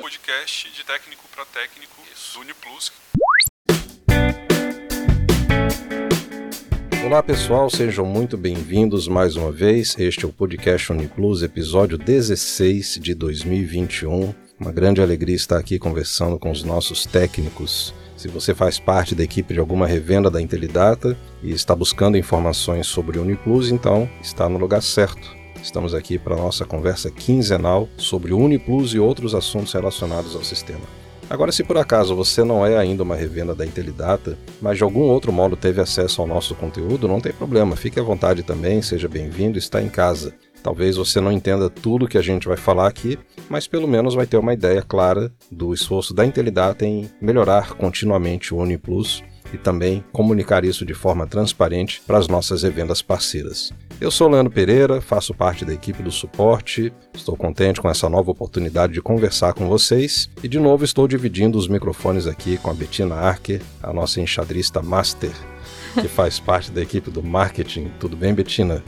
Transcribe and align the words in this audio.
Podcast 0.00 0.70
de 0.72 0.84
técnico 0.84 1.24
para 1.34 1.44
técnico, 1.46 2.00
Uniplus. 2.40 2.92
Olá 7.04 7.22
pessoal, 7.22 7.68
sejam 7.68 8.06
muito 8.06 8.36
bem-vindos 8.36 9.08
mais 9.08 9.34
uma 9.34 9.50
vez. 9.50 9.96
Este 9.98 10.24
é 10.24 10.28
o 10.28 10.32
podcast 10.32 10.92
Uniplus, 10.92 11.42
episódio 11.42 11.98
16 11.98 13.00
de 13.00 13.14
2021. 13.14 14.32
Uma 14.58 14.70
grande 14.70 15.02
alegria 15.02 15.34
estar 15.34 15.58
aqui 15.58 15.78
conversando 15.78 16.38
com 16.38 16.52
os 16.52 16.62
nossos 16.62 17.04
técnicos. 17.04 17.92
Se 18.16 18.28
você 18.28 18.54
faz 18.54 18.78
parte 18.78 19.14
da 19.14 19.24
equipe 19.24 19.54
de 19.54 19.60
alguma 19.60 19.88
revenda 19.88 20.30
da 20.30 20.40
Intelidata 20.40 21.18
e 21.42 21.50
está 21.50 21.74
buscando 21.74 22.16
informações 22.16 22.86
sobre 22.86 23.18
o 23.18 23.22
Uniplus, 23.22 23.70
então 23.70 24.08
está 24.22 24.48
no 24.48 24.58
lugar 24.58 24.82
certo. 24.82 25.39
Estamos 25.62 25.94
aqui 25.94 26.18
para 26.18 26.34
a 26.34 26.38
nossa 26.38 26.64
conversa 26.64 27.10
quinzenal 27.10 27.88
sobre 27.96 28.32
o 28.32 28.38
Uniplus 28.38 28.94
e 28.94 28.98
outros 28.98 29.34
assuntos 29.34 29.72
relacionados 29.72 30.34
ao 30.34 30.42
sistema. 30.42 31.00
Agora, 31.28 31.52
se 31.52 31.62
por 31.62 31.78
acaso 31.78 32.16
você 32.16 32.42
não 32.42 32.66
é 32.66 32.76
ainda 32.76 33.04
uma 33.04 33.14
revenda 33.14 33.54
da 33.54 33.64
Intelidata, 33.64 34.36
mas 34.60 34.78
de 34.78 34.82
algum 34.82 35.02
outro 35.02 35.30
modo 35.30 35.54
teve 35.54 35.80
acesso 35.80 36.20
ao 36.20 36.26
nosso 36.26 36.56
conteúdo, 36.56 37.06
não 37.06 37.20
tem 37.20 37.32
problema, 37.32 37.76
fique 37.76 38.00
à 38.00 38.02
vontade 38.02 38.42
também, 38.42 38.82
seja 38.82 39.08
bem-vindo, 39.08 39.56
está 39.56 39.80
em 39.80 39.88
casa. 39.88 40.34
Talvez 40.60 40.96
você 40.96 41.20
não 41.20 41.30
entenda 41.30 41.70
tudo 41.70 42.08
que 42.08 42.18
a 42.18 42.22
gente 42.22 42.48
vai 42.48 42.56
falar 42.56 42.88
aqui, 42.88 43.16
mas 43.48 43.68
pelo 43.68 43.86
menos 43.86 44.14
vai 44.14 44.26
ter 44.26 44.38
uma 44.38 44.52
ideia 44.52 44.82
clara 44.82 45.32
do 45.50 45.72
esforço 45.72 46.12
da 46.12 46.26
Intelidata 46.26 46.84
em 46.84 47.08
melhorar 47.20 47.74
continuamente 47.74 48.52
o 48.52 48.58
UniPlus 48.58 49.22
e 49.54 49.56
também 49.56 50.04
comunicar 50.12 50.64
isso 50.64 50.84
de 50.84 50.94
forma 50.94 51.28
transparente 51.28 52.02
para 52.06 52.18
as 52.18 52.26
nossas 52.26 52.64
revendas 52.64 53.02
parceiras. 53.02 53.72
Eu 54.00 54.10
sou 54.10 54.28
Leandro 54.28 54.50
Pereira, 54.50 54.98
faço 55.02 55.34
parte 55.34 55.62
da 55.62 55.74
equipe 55.74 56.02
do 56.02 56.10
suporte, 56.10 56.90
estou 57.12 57.36
contente 57.36 57.82
com 57.82 57.90
essa 57.90 58.08
nova 58.08 58.30
oportunidade 58.30 58.94
de 58.94 59.02
conversar 59.02 59.52
com 59.52 59.68
vocês 59.68 60.30
e 60.42 60.48
de 60.48 60.58
novo 60.58 60.86
estou 60.86 61.06
dividindo 61.06 61.58
os 61.58 61.68
microfones 61.68 62.26
aqui 62.26 62.56
com 62.56 62.70
a 62.70 62.74
Bettina 62.74 63.16
Arker, 63.16 63.60
a 63.82 63.92
nossa 63.92 64.18
enxadrista 64.18 64.80
master, 64.80 65.32
que 65.92 66.08
faz 66.08 66.40
parte 66.40 66.70
da 66.70 66.80
equipe 66.80 67.10
do 67.10 67.22
marketing. 67.22 67.90
Tudo 68.00 68.16
bem, 68.16 68.32
Bettina? 68.32 68.82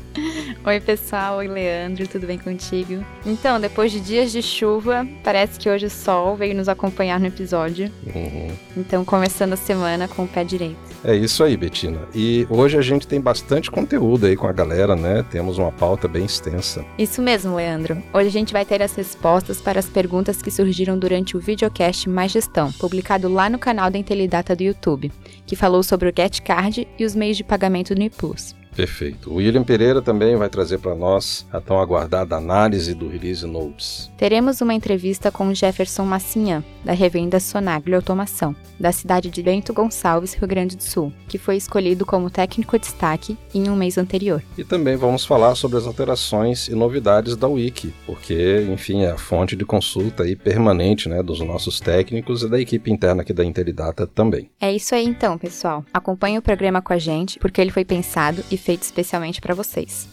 Oi, 0.65 0.79
pessoal. 0.79 1.39
Oi, 1.39 1.49
Leandro. 1.49 2.07
Tudo 2.07 2.25
bem 2.25 2.39
contigo? 2.39 3.05
Então, 3.27 3.61
depois 3.61 3.91
de 3.91 3.99
dias 3.99 4.31
de 4.31 4.41
chuva, 4.41 5.05
parece 5.25 5.59
que 5.59 5.69
hoje 5.69 5.87
o 5.87 5.91
sol 5.91 6.37
veio 6.37 6.55
nos 6.55 6.69
acompanhar 6.69 7.19
no 7.19 7.27
episódio. 7.27 7.91
Uhum. 8.07 8.49
Então, 8.77 9.05
começando 9.05 9.55
a 9.55 9.57
semana 9.57 10.07
com 10.07 10.23
o 10.23 10.29
pé 10.29 10.45
direito. 10.45 10.79
É 11.05 11.17
isso 11.17 11.43
aí, 11.43 11.57
Betina. 11.57 12.03
E 12.15 12.47
hoje 12.49 12.79
a 12.79 12.81
gente 12.81 13.09
tem 13.09 13.21
bastante 13.21 13.73
conteúdo 13.73 14.27
aí 14.27 14.37
com 14.37 14.47
a 14.47 14.53
galera, 14.53 14.95
né? 14.95 15.25
Temos 15.29 15.59
uma 15.59 15.73
pauta 15.73 16.07
bem 16.07 16.25
extensa. 16.25 16.85
Isso 16.97 17.21
mesmo, 17.21 17.57
Leandro. 17.57 18.01
Hoje 18.15 18.29
a 18.29 18.33
gente 18.33 18.53
vai 18.53 18.65
ter 18.65 18.81
as 18.83 18.95
respostas 18.95 19.61
para 19.61 19.81
as 19.81 19.89
perguntas 19.89 20.41
que 20.41 20.51
surgiram 20.51 20.97
durante 20.97 21.37
o 21.37 21.41
videocast 21.41 22.09
Mais 22.09 22.31
Gestão, 22.31 22.71
publicado 22.71 23.29
lá 23.29 23.51
no 23.51 23.59
canal 23.59 23.91
da 23.91 23.99
Intelidata 23.99 24.55
do 24.55 24.63
YouTube, 24.63 25.11
que 25.45 25.57
falou 25.57 25.83
sobre 25.83 26.09
o 26.09 26.13
Get 26.17 26.41
Card 26.43 26.87
e 26.97 27.05
os 27.05 27.17
meios 27.17 27.37
de 27.37 27.43
pagamento 27.43 27.97
do 27.97 27.99
Niplus. 27.99 28.62
Perfeito. 28.75 29.31
O 29.31 29.37
William 29.37 29.63
Pereira 29.63 30.01
também 30.01 30.37
vai 30.37 30.49
trazer 30.49 30.79
para 30.79 30.95
nós 30.95 31.47
a 31.53 31.61
tão 31.61 31.81
aguardada 31.81 32.37
análise 32.37 32.95
do 32.95 33.09
Release 33.09 33.47
Notes. 33.47 34.11
Teremos 34.17 34.61
uma 34.61 34.75
entrevista 34.75 35.31
com 35.31 35.53
Jefferson 35.55 36.05
Massinha, 36.05 36.65
da 36.85 36.93
revenda 36.93 37.39
Sonagle 37.39 37.95
Automação, 37.95 38.57
da 38.79 38.91
cidade 38.91 39.31
de 39.31 39.43
Bento 39.43 39.73
Gonçalves, 39.73 40.35
Rio 40.35 40.49
Grande 40.49 40.77
do 40.77 40.83
Sul, 40.83 41.13
que 41.29 41.39
foi 41.39 41.57
escolhido 41.57 42.05
como 42.05 42.31
técnico 42.31 42.79
destaque 42.79 43.37
em 43.55 43.69
um 43.69 43.77
mês 43.77 43.99
anterior. 43.99 44.43
E 44.57 44.65
também 44.65 44.97
vamos 44.97 45.25
falar 45.25 45.55
sobre 45.55 45.79
as 45.79 45.87
alterações 45.87 46.69
e 46.69 46.75
novidades 46.75 47.37
da 47.37 47.47
Wiki, 47.47 47.93
porque, 48.07 48.67
enfim, 48.73 49.03
é 49.03 49.11
a 49.11 49.19
fonte 49.19 49.55
de 49.55 49.65
consulta 49.65 50.25
aí 50.25 50.35
permanente 50.35 51.09
né, 51.09 51.23
dos 51.23 51.41
nossos 51.41 51.79
técnicos 51.79 52.43
e 52.43 52.49
da 52.49 52.61
equipe 52.61 52.91
interna 52.91 53.23
aqui 53.23 53.33
da 53.33 53.45
Intelidata 53.45 54.07
também. 54.07 54.51
É 54.61 54.73
isso 54.73 54.95
aí 54.95 55.05
então, 55.05 55.39
pessoal. 55.39 55.85
Acompanhe 55.93 56.39
o 56.39 56.43
programa 56.43 56.83
com 56.83 56.93
a 56.93 56.99
gente, 56.99 57.39
porque 57.39 57.61
ele 57.61 57.71
foi 57.71 57.85
pensado 57.85 58.43
e 58.51 58.57
feito 58.63 58.83
especialmente 58.83 59.41
para 59.41 59.55
vocês. 59.55 60.09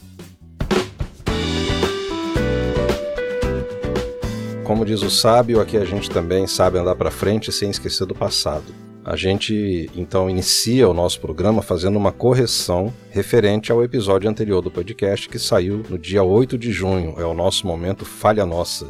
Como 4.63 4.85
diz 4.85 5.01
o 5.01 5.09
sábio, 5.09 5.59
aqui 5.59 5.77
a 5.77 5.85
gente 5.85 6.09
também 6.09 6.45
sabe 6.45 6.77
andar 6.77 6.95
para 6.95 7.09
frente 7.09 7.51
sem 7.51 7.71
esquecer 7.71 8.05
do 8.05 8.13
passado. 8.13 8.65
A 9.03 9.15
gente 9.15 9.89
então 9.95 10.29
inicia 10.29 10.87
o 10.87 10.93
nosso 10.93 11.19
programa 11.19 11.63
fazendo 11.63 11.97
uma 11.97 12.11
correção 12.11 12.93
referente 13.09 13.71
ao 13.71 13.83
episódio 13.83 14.29
anterior 14.29 14.61
do 14.61 14.69
podcast 14.69 15.27
que 15.27 15.39
saiu 15.39 15.83
no 15.89 15.97
dia 15.97 16.21
8 16.21 16.57
de 16.57 16.71
junho. 16.71 17.15
É 17.17 17.25
o 17.25 17.33
nosso 17.33 17.65
momento 17.65 18.05
falha 18.05 18.45
nossa. 18.45 18.85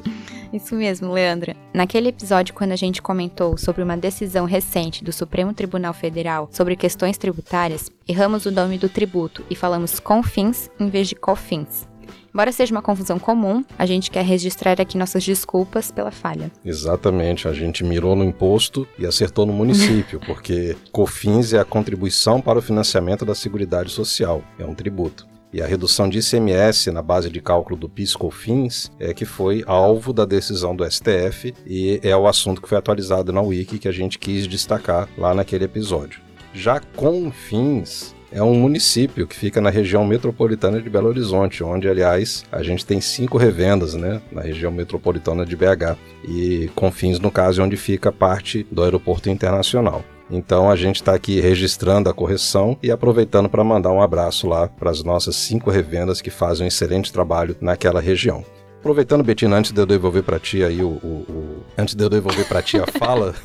Isso 0.52 0.76
mesmo, 0.76 1.14
Leandra. 1.14 1.56
Naquele 1.74 2.10
episódio, 2.10 2.54
quando 2.54 2.72
a 2.72 2.76
gente 2.76 3.02
comentou 3.02 3.58
sobre 3.58 3.84
uma 3.84 3.96
decisão 3.96 4.46
recente 4.46 5.04
do 5.04 5.14
Supremo 5.14 5.54
Tribunal 5.54 5.94
Federal 5.94 6.50
sobre 6.52 6.76
questões 6.76 7.18
tributárias, 7.18 7.92
erramos 8.08 8.46
o 8.46 8.52
nome 8.52 8.78
do 8.78 8.90
tributo 8.90 9.44
e 9.50 9.56
falamos 9.56 10.00
confins 10.00 10.70
em 10.80 10.90
vez 10.90 11.08
de 11.08 11.16
cofins. 11.16 11.88
Embora 12.34 12.52
seja 12.52 12.74
uma 12.74 12.82
confusão 12.82 13.18
comum, 13.18 13.64
a 13.78 13.86
gente 13.86 14.12
quer 14.12 14.24
registrar 14.24 14.80
aqui 14.80 14.98
nossas 14.98 15.24
desculpas 15.24 15.92
pela 15.92 16.12
falha. 16.12 16.52
Exatamente, 16.64 17.48
a 17.48 17.54
gente 17.54 17.84
mirou 17.84 18.16
no 18.16 18.24
imposto 18.24 18.88
e 18.98 19.06
acertou 19.06 19.46
no 19.46 19.54
município, 19.54 20.20
porque 20.26 20.76
COFINS 20.92 21.54
é 21.54 21.60
a 21.60 21.66
contribuição 21.66 22.40
para 22.40 22.60
o 22.60 22.62
financiamento 22.62 23.26
da 23.26 23.34
Seguridade 23.34 23.92
Social, 23.92 24.44
é 24.60 24.66
um 24.66 24.76
tributo. 24.76 25.28
E 25.52 25.62
a 25.62 25.66
redução 25.66 26.08
de 26.08 26.20
ICMS 26.20 26.92
na 26.92 27.02
base 27.02 27.30
de 27.30 27.42
cálculo 27.42 27.76
do 27.76 27.90
PIS/COFINS 27.90 28.92
é 29.00 29.14
que 29.14 29.26
foi 29.26 29.64
alvo 29.66 30.14
da 30.14 30.24
decisão 30.24 30.76
do 30.76 30.90
STF 30.90 31.56
e 31.66 32.00
é 32.04 32.16
o 32.16 32.28
assunto 32.28 32.62
que 32.62 32.70
foi 32.70 32.78
atualizado 32.78 33.34
na 33.34 33.42
Wiki 33.42 33.80
que 33.80 33.88
a 33.88 33.92
gente 33.92 34.20
quis 34.20 34.48
destacar 34.48 35.10
lá 35.18 35.34
naquele 35.34 35.66
episódio. 35.66 36.22
Já 36.54 36.80
CONFINS 36.80 38.16
é 38.32 38.44
um 38.44 38.54
município 38.54 39.26
que 39.26 39.36
fica 39.36 39.60
na 39.60 39.70
região 39.70 40.06
metropolitana 40.06 40.80
de 40.80 40.90
Belo 40.90 41.08
Horizonte, 41.08 41.64
onde, 41.64 41.90
aliás, 41.90 42.46
a 42.52 42.62
gente 42.62 42.86
tem 42.86 43.02
cinco 43.02 43.38
revendas, 43.38 43.96
né, 43.96 44.22
na 44.31 44.42
região 44.42 44.72
metropolitana 44.72 45.46
de 45.46 45.56
BH. 45.56 45.98
E 46.28 46.70
Confins, 46.76 47.20
no 47.20 47.31
caso, 47.31 47.62
é 47.62 47.64
onde 47.64 47.76
fica 47.76 48.12
parte 48.12 48.66
do 48.72 48.84
aeroporto 48.84 49.30
internacional. 49.30 50.04
Então 50.30 50.70
a 50.70 50.76
gente 50.76 50.98
está 50.98 51.14
aqui 51.14 51.40
registrando 51.40 52.10
a 52.10 52.14
correção 52.14 52.78
e 52.84 52.92
aproveitando 52.92 53.50
para 53.50 53.64
mandar 53.64 53.92
um 53.92 54.02
abraço 54.02 54.48
lá 54.48 54.68
para 54.68 54.92
as 54.92 55.04
nossas 55.04 55.36
cinco 55.36 55.70
revendas 55.72 56.22
que 56.22 56.30
fazem 56.30 56.66
um 56.66 56.68
excelente 56.68 57.12
trabalho 57.12 57.56
naquela 57.60 58.00
região. 58.00 58.44
Aproveitando, 58.80 59.24
Betina, 59.24 59.58
antes 59.58 59.72
de 59.72 59.82
eu 59.82 59.86
devolver 59.86 60.24
para 60.24 60.40
ti 60.40 60.64
aí 60.64 60.82
o, 60.82 60.88
o, 60.88 61.26
o, 61.30 61.64
antes 61.78 61.96
de 61.96 62.04
eu 62.04 62.10
devolver 62.10 62.48
para 62.48 62.62
ti 62.62 62.78
a 62.78 62.88
fala, 62.98 63.36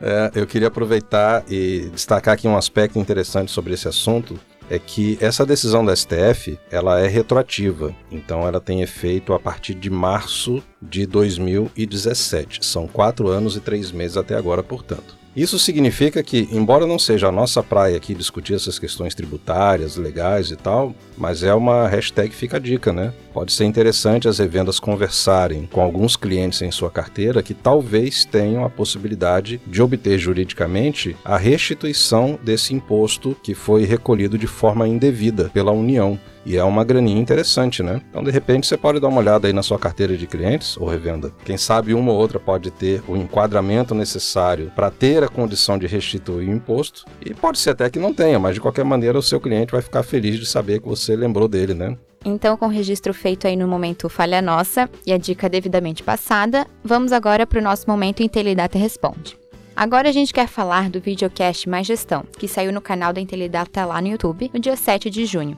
é, 0.00 0.32
eu 0.34 0.46
queria 0.46 0.68
aproveitar 0.68 1.44
e 1.48 1.88
destacar 1.94 2.34
aqui 2.34 2.46
um 2.46 2.56
aspecto 2.56 2.98
interessante 2.98 3.50
sobre 3.50 3.72
esse 3.72 3.88
assunto, 3.88 4.38
é 4.68 4.78
que 4.78 5.18
essa 5.20 5.44
decisão 5.46 5.84
da 5.84 5.96
STF 5.96 6.58
ela 6.70 7.00
é 7.00 7.08
retroativa, 7.08 7.94
então 8.10 8.46
ela 8.46 8.60
tem 8.60 8.82
efeito 8.82 9.32
a 9.32 9.40
partir 9.40 9.74
de 9.74 9.90
março 9.90 10.62
de 10.80 11.06
2017. 11.06 12.64
São 12.64 12.86
quatro 12.86 13.28
anos 13.28 13.56
e 13.56 13.60
três 13.60 13.90
meses 13.90 14.16
até 14.16 14.36
agora, 14.36 14.62
portanto. 14.62 15.19
Isso 15.40 15.58
significa 15.58 16.22
que, 16.22 16.46
embora 16.52 16.86
não 16.86 16.98
seja 16.98 17.28
a 17.28 17.32
nossa 17.32 17.62
praia 17.62 17.96
aqui 17.96 18.14
discutir 18.14 18.52
essas 18.52 18.78
questões 18.78 19.14
tributárias, 19.14 19.96
legais 19.96 20.50
e 20.50 20.56
tal, 20.56 20.94
mas 21.16 21.42
é 21.42 21.54
uma 21.54 21.88
hashtag 21.88 22.34
fica 22.34 22.58
a 22.58 22.60
dica, 22.60 22.92
né? 22.92 23.14
Pode 23.32 23.50
ser 23.50 23.64
interessante 23.64 24.28
as 24.28 24.38
revendas 24.38 24.78
conversarem 24.78 25.66
com 25.72 25.80
alguns 25.80 26.14
clientes 26.14 26.60
em 26.60 26.70
sua 26.70 26.90
carteira 26.90 27.42
que 27.42 27.54
talvez 27.54 28.26
tenham 28.26 28.66
a 28.66 28.68
possibilidade 28.68 29.58
de 29.66 29.80
obter 29.80 30.18
juridicamente 30.18 31.16
a 31.24 31.38
restituição 31.38 32.38
desse 32.42 32.74
imposto 32.74 33.34
que 33.42 33.54
foi 33.54 33.86
recolhido 33.86 34.36
de 34.36 34.46
forma 34.46 34.86
indevida 34.86 35.48
pela 35.54 35.72
União. 35.72 36.20
E 36.44 36.56
é 36.56 36.64
uma 36.64 36.84
graninha 36.84 37.20
interessante, 37.20 37.82
né? 37.82 38.00
Então, 38.08 38.24
de 38.24 38.30
repente, 38.30 38.66
você 38.66 38.76
pode 38.76 38.98
dar 38.98 39.08
uma 39.08 39.20
olhada 39.20 39.46
aí 39.46 39.52
na 39.52 39.62
sua 39.62 39.78
carteira 39.78 40.16
de 40.16 40.26
clientes 40.26 40.76
ou 40.76 40.88
revenda. 40.88 41.32
Quem 41.44 41.56
sabe 41.56 41.92
uma 41.92 42.12
ou 42.12 42.18
outra 42.18 42.40
pode 42.40 42.70
ter 42.70 43.02
o 43.06 43.16
enquadramento 43.16 43.94
necessário 43.94 44.72
para 44.74 44.90
ter 44.90 45.22
a 45.22 45.28
condição 45.28 45.78
de 45.78 45.86
restituir 45.86 46.48
o 46.48 46.52
imposto. 46.52 47.04
E 47.24 47.34
pode 47.34 47.58
ser 47.58 47.70
até 47.70 47.90
que 47.90 47.98
não 47.98 48.14
tenha, 48.14 48.38
mas 48.38 48.54
de 48.54 48.60
qualquer 48.60 48.84
maneira 48.84 49.18
o 49.18 49.22
seu 49.22 49.40
cliente 49.40 49.72
vai 49.72 49.82
ficar 49.82 50.02
feliz 50.02 50.38
de 50.38 50.46
saber 50.46 50.80
que 50.80 50.88
você 50.88 51.14
lembrou 51.14 51.46
dele, 51.46 51.74
né? 51.74 51.96
Então, 52.24 52.56
com 52.56 52.66
o 52.66 52.70
registro 52.70 53.14
feito 53.14 53.46
aí 53.46 53.56
no 53.56 53.66
momento 53.66 54.08
Falha 54.08 54.42
Nossa 54.42 54.90
e 55.06 55.12
a 55.12 55.16
dica 55.16 55.48
devidamente 55.48 56.02
passada, 56.02 56.66
vamos 56.84 57.12
agora 57.12 57.46
para 57.46 57.58
o 57.58 57.62
nosso 57.62 57.88
momento 57.88 58.22
Intelidata 58.22 58.78
Responde. 58.78 59.38
Agora 59.74 60.10
a 60.10 60.12
gente 60.12 60.32
quer 60.34 60.46
falar 60.46 60.90
do 60.90 61.00
videocast 61.00 61.66
Mais 61.66 61.86
Gestão, 61.86 62.24
que 62.38 62.46
saiu 62.46 62.72
no 62.72 62.82
canal 62.82 63.14
da 63.14 63.20
Intelidata 63.20 63.86
lá 63.86 64.02
no 64.02 64.08
YouTube 64.08 64.50
no 64.52 64.60
dia 64.60 64.76
7 64.76 65.08
de 65.08 65.24
junho. 65.24 65.56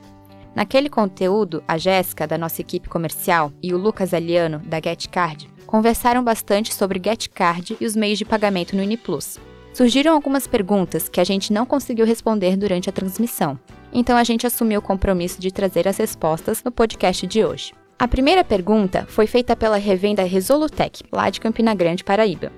Naquele 0.55 0.89
conteúdo, 0.89 1.63
a 1.67 1.77
Jéssica, 1.77 2.27
da 2.27 2.37
nossa 2.37 2.61
equipe 2.61 2.87
comercial, 2.87 3.51
e 3.61 3.73
o 3.73 3.77
Lucas 3.77 4.13
Aliano, 4.13 4.59
da 4.59 4.79
GetCard, 4.83 5.49
conversaram 5.65 6.23
bastante 6.23 6.73
sobre 6.73 7.01
GetCard 7.03 7.77
e 7.81 7.85
os 7.85 7.95
meios 7.95 8.19
de 8.19 8.25
pagamento 8.25 8.75
no 8.75 8.83
Uniplus. 8.83 9.39
Surgiram 9.73 10.13
algumas 10.13 10.45
perguntas 10.45 11.09
que 11.09 11.19
a 11.19 11.23
gente 11.23 11.51
não 11.51 11.65
conseguiu 11.65 12.05
responder 12.05 12.55
durante 12.55 12.89
a 12.89 12.93
transmissão, 12.93 13.59
então 13.91 14.15
a 14.15 14.23
gente 14.23 14.45
assumiu 14.45 14.79
o 14.79 14.83
compromisso 14.83 15.41
de 15.41 15.51
trazer 15.51 15.87
as 15.87 15.97
respostas 15.97 16.63
no 16.63 16.71
podcast 16.71 17.25
de 17.25 17.43
hoje. 17.43 17.73
A 17.97 18.07
primeira 18.07 18.43
pergunta 18.43 19.05
foi 19.07 19.25
feita 19.25 19.55
pela 19.55 19.77
revenda 19.77 20.23
Resolutec, 20.23 21.03
lá 21.11 21.29
de 21.31 21.39
Campina 21.39 21.73
Grande, 21.73 22.03
Paraíba. 22.03 22.51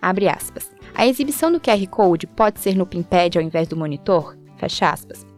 Abre 0.00 0.28
aspas. 0.28 0.70
A 0.94 1.06
exibição 1.06 1.52
do 1.52 1.60
QR 1.60 1.86
Code 1.88 2.26
pode 2.26 2.60
ser 2.60 2.74
no 2.74 2.86
pinpad 2.86 3.36
ao 3.36 3.44
invés 3.44 3.68
do 3.68 3.76
monitor? 3.76 4.36
Fecha 4.56 4.90
aspas. 4.90 5.31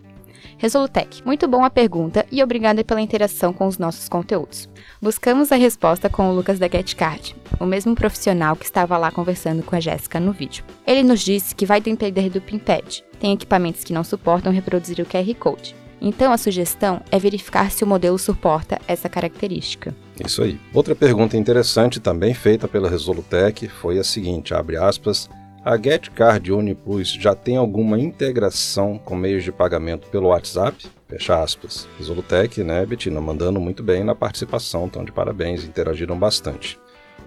Resolutec, 0.58 1.22
muito 1.24 1.48
bom 1.48 1.64
a 1.64 1.70
pergunta 1.70 2.24
e 2.30 2.42
obrigada 2.42 2.84
pela 2.84 3.00
interação 3.00 3.52
com 3.52 3.66
os 3.66 3.78
nossos 3.78 4.08
conteúdos. 4.08 4.68
Buscamos 5.00 5.50
a 5.52 5.56
resposta 5.56 6.08
com 6.08 6.28
o 6.28 6.34
Lucas 6.34 6.58
da 6.58 6.68
GetCard, 6.68 7.34
o 7.60 7.66
mesmo 7.66 7.94
profissional 7.94 8.56
que 8.56 8.64
estava 8.64 8.96
lá 8.96 9.10
conversando 9.10 9.62
com 9.62 9.76
a 9.76 9.80
Jéssica 9.80 10.20
no 10.20 10.32
vídeo. 10.32 10.64
Ele 10.86 11.02
nos 11.02 11.20
disse 11.20 11.54
que 11.54 11.66
vai 11.66 11.80
depender 11.80 12.30
do 12.30 12.40
pinpad. 12.40 13.04
Tem 13.18 13.32
equipamentos 13.32 13.84
que 13.84 13.92
não 13.92 14.04
suportam 14.04 14.52
reproduzir 14.52 15.00
o 15.00 15.06
QR 15.06 15.34
Code. 15.34 15.74
Então 16.00 16.32
a 16.32 16.38
sugestão 16.38 17.00
é 17.10 17.18
verificar 17.18 17.70
se 17.70 17.82
o 17.82 17.86
modelo 17.86 18.18
suporta 18.18 18.78
essa 18.86 19.08
característica. 19.08 19.94
Isso 20.22 20.42
aí. 20.42 20.60
Outra 20.72 20.94
pergunta 20.94 21.36
interessante 21.36 21.98
também 21.98 22.34
feita 22.34 22.68
pela 22.68 22.90
Resolutec 22.90 23.68
foi 23.68 23.98
a 23.98 24.04
seguinte, 24.04 24.52
abre 24.52 24.76
aspas, 24.76 25.30
a 25.64 25.78
GetCard 25.78 26.52
Uniplus 26.52 27.08
já 27.08 27.34
tem 27.34 27.56
alguma 27.56 27.98
integração 27.98 28.98
com 28.98 29.16
meios 29.16 29.42
de 29.42 29.50
pagamento 29.50 30.08
pelo 30.08 30.28
WhatsApp? 30.28 30.86
Fecha 31.08 31.42
aspas. 31.42 31.88
Resolutec, 31.98 32.62
né, 32.62 32.84
Betina, 32.84 33.20
mandando 33.20 33.58
muito 33.58 33.82
bem 33.82 34.04
na 34.04 34.14
participação, 34.14 34.84
então 34.84 35.02
de 35.02 35.10
parabéns, 35.10 35.64
interagiram 35.64 36.18
bastante. 36.18 36.78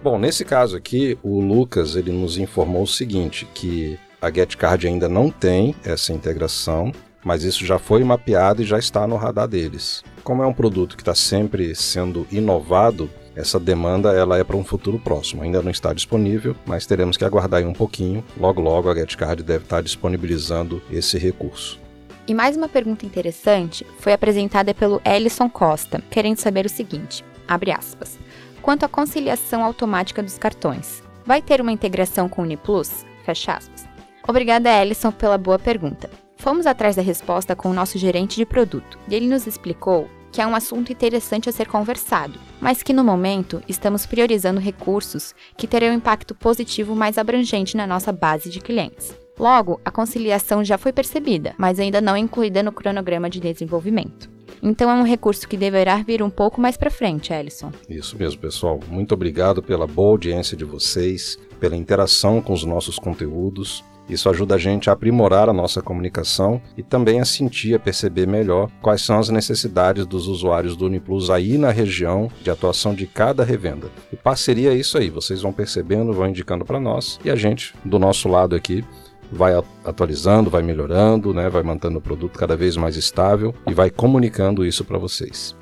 Bom, 0.04 0.20
nesse 0.20 0.46
caso 0.46 0.78
aqui, 0.78 1.18
o 1.24 1.40
Lucas 1.40 1.96
ele 1.96 2.12
nos 2.12 2.38
informou 2.38 2.84
o 2.84 2.88
seguinte, 2.88 3.48
que 3.56 3.98
a 4.22 4.32
GetCard 4.32 4.88
ainda 4.88 5.10
não 5.10 5.32
tem 5.32 5.76
essa 5.84 6.14
integração, 6.14 6.92
mas 7.26 7.44
isso 7.44 7.66
já 7.66 7.80
foi 7.80 8.04
mapeado 8.04 8.62
e 8.62 8.66
já 8.66 8.78
está 8.78 9.08
no 9.08 9.16
radar 9.16 9.48
deles. 9.48 10.04
Como 10.24 10.44
é 10.44 10.46
um 10.46 10.54
produto 10.54 10.96
que 10.96 11.02
está 11.02 11.16
sempre 11.16 11.74
sendo 11.74 12.28
inovado, 12.32 13.10
essa 13.38 13.60
demanda 13.60 14.14
ela 14.14 14.40
é 14.40 14.44
para 14.44 14.58
um 14.58 14.64
futuro 14.64 14.98
próximo. 14.98 15.44
Ainda 15.44 15.62
não 15.62 15.70
está 15.70 15.94
disponível, 15.94 16.56
mas 16.66 16.88
teremos 16.88 17.16
que 17.16 17.24
aguardar 17.24 17.64
um 17.64 17.74
pouquinho. 17.74 18.26
Logo, 18.36 18.60
logo 18.60 18.90
a 18.90 18.96
GetCard 18.96 19.44
deve 19.44 19.64
estar 19.64 19.82
disponibilizando 19.84 20.82
esse 20.90 21.20
recurso. 21.20 21.80
E 22.28 22.34
mais 22.34 22.58
uma 22.58 22.68
pergunta 22.68 23.06
interessante 23.06 23.86
foi 24.00 24.12
apresentada 24.12 24.74
pelo 24.74 25.00
Ellison 25.06 25.48
Costa, 25.48 26.02
querendo 26.10 26.38
saber 26.38 26.66
o 26.66 26.70
seguinte: 26.70 27.24
abre 27.48 27.72
aspas. 27.72 28.18
Quanto 28.60 28.86
à 28.86 28.90
conciliação 28.90 29.64
automática 29.64 30.24
dos 30.24 30.38
cartões, 30.38 31.04
vai 31.24 31.40
ter 31.40 31.62
uma 31.62 31.72
integração 31.72 32.28
com 32.28 32.42
o 32.42 32.44
Uniplus? 32.44 33.06
Fecha 33.24 33.54
aspas. 33.54 33.88
Obrigada, 34.28 34.82
Ellison, 34.82 35.12
pela 35.12 35.38
boa 35.38 35.60
pergunta. 35.60 36.10
Fomos 36.38 36.66
atrás 36.66 36.96
da 36.96 37.02
resposta 37.04 37.56
com 37.56 37.70
o 37.70 37.74
nosso 37.74 38.00
gerente 38.00 38.36
de 38.36 38.46
produto 38.46 38.98
e 39.08 39.14
ele 39.14 39.28
nos 39.28 39.46
explicou 39.46 40.10
que 40.32 40.42
é 40.42 40.48
um 40.48 40.56
assunto 40.56 40.92
interessante 40.92 41.50
a 41.50 41.52
ser 41.52 41.68
conversado, 41.68 42.40
mas 42.60 42.84
que 42.84 42.94
no 42.94 43.04
momento 43.04 43.62
estamos 43.68 44.06
priorizando 44.06 44.60
recursos 44.60 45.34
que 45.56 45.68
terão 45.68 45.94
impacto 45.94 46.36
positivo 46.36 46.96
mais 46.96 47.18
abrangente 47.18 47.78
na 47.78 47.88
nossa 47.88 48.12
base 48.12 48.50
de 48.50 48.60
clientes. 48.60 49.16
Logo, 49.40 49.80
a 49.86 49.92
conciliação 49.92 50.64
já 50.64 50.78
foi 50.78 50.92
percebida, 50.92 51.54
mas 51.58 51.80
ainda 51.80 52.02
não 52.02 52.18
incluída 52.18 52.64
no 52.64 52.72
cronograma 52.72 53.30
de 53.30 53.40
desenvolvimento. 53.40 54.30
Então 54.62 54.90
é 54.90 54.94
um 54.94 55.04
recurso 55.04 55.48
que 55.48 55.56
deverá 55.56 55.98
vir 55.98 56.24
um 56.24 56.30
pouco 56.30 56.60
mais 56.60 56.76
para 56.76 56.90
frente, 56.90 57.32
Ellison. 57.32 57.72
Isso 57.88 58.18
mesmo, 58.18 58.42
pessoal. 58.42 58.80
Muito 58.88 59.14
obrigado 59.14 59.62
pela 59.62 59.86
boa 59.86 60.12
audiência 60.12 60.58
de 60.58 60.66
vocês, 60.66 61.38
pela 61.60 61.76
interação 61.76 62.42
com 62.42 62.54
os 62.54 62.64
nossos 62.64 62.98
conteúdos. 62.98 63.84
Isso 64.10 64.30
ajuda 64.30 64.56
a 64.56 64.58
gente 64.58 64.90
a 64.90 64.94
aprimorar 64.94 65.50
a 65.50 65.54
nossa 65.54 65.82
comunicação 65.82 66.62
e 66.78 66.84
também 66.84 67.20
a 67.20 67.26
sentir, 67.26 67.76
a 67.76 67.80
perceber 67.80 68.28
melhor 68.28 68.70
quais 68.82 69.02
são 69.02 69.20
as 69.20 69.30
necessidades 69.30 70.06
dos 70.06 70.28
usuários 70.28 70.76
do 70.76 70.86
Uniplus 70.86 71.30
aí 71.30 71.58
na 71.58 71.72
região 71.72 72.30
de 72.42 72.50
atuação 72.50 72.94
de 72.94 73.06
cada 73.06 73.44
revenda. 73.44 73.90
E 74.12 74.16
parceria 74.16 74.72
é 74.72 74.76
isso 74.76 74.98
aí, 74.98 75.10
vocês 75.10 75.42
vão 75.42 75.52
percebendo, 75.52 76.14
vão 76.14 76.28
indicando 76.28 76.64
para 76.64 76.80
nós 76.80 77.20
e 77.24 77.30
a 77.30 77.36
gente, 77.36 77.74
do 77.84 78.00
nosso 78.00 78.30
lado 78.30 78.56
aqui, 78.56 78.84
vai 79.32 79.54
atualizando, 79.84 80.50
vai 80.50 80.62
melhorando, 80.62 81.34
né, 81.34 81.50
vai 81.50 81.64
mantendo 81.64 81.98
o 81.98 82.02
produto 82.02 82.40
cada 82.40 82.56
vez 82.56 82.78
mais 82.78 82.96
estável 82.96 83.54
e 83.68 83.74
vai 83.74 83.90
comunicando 83.90 84.66
isso 84.66 84.86
para 84.86 84.98
vocês. 84.98 85.56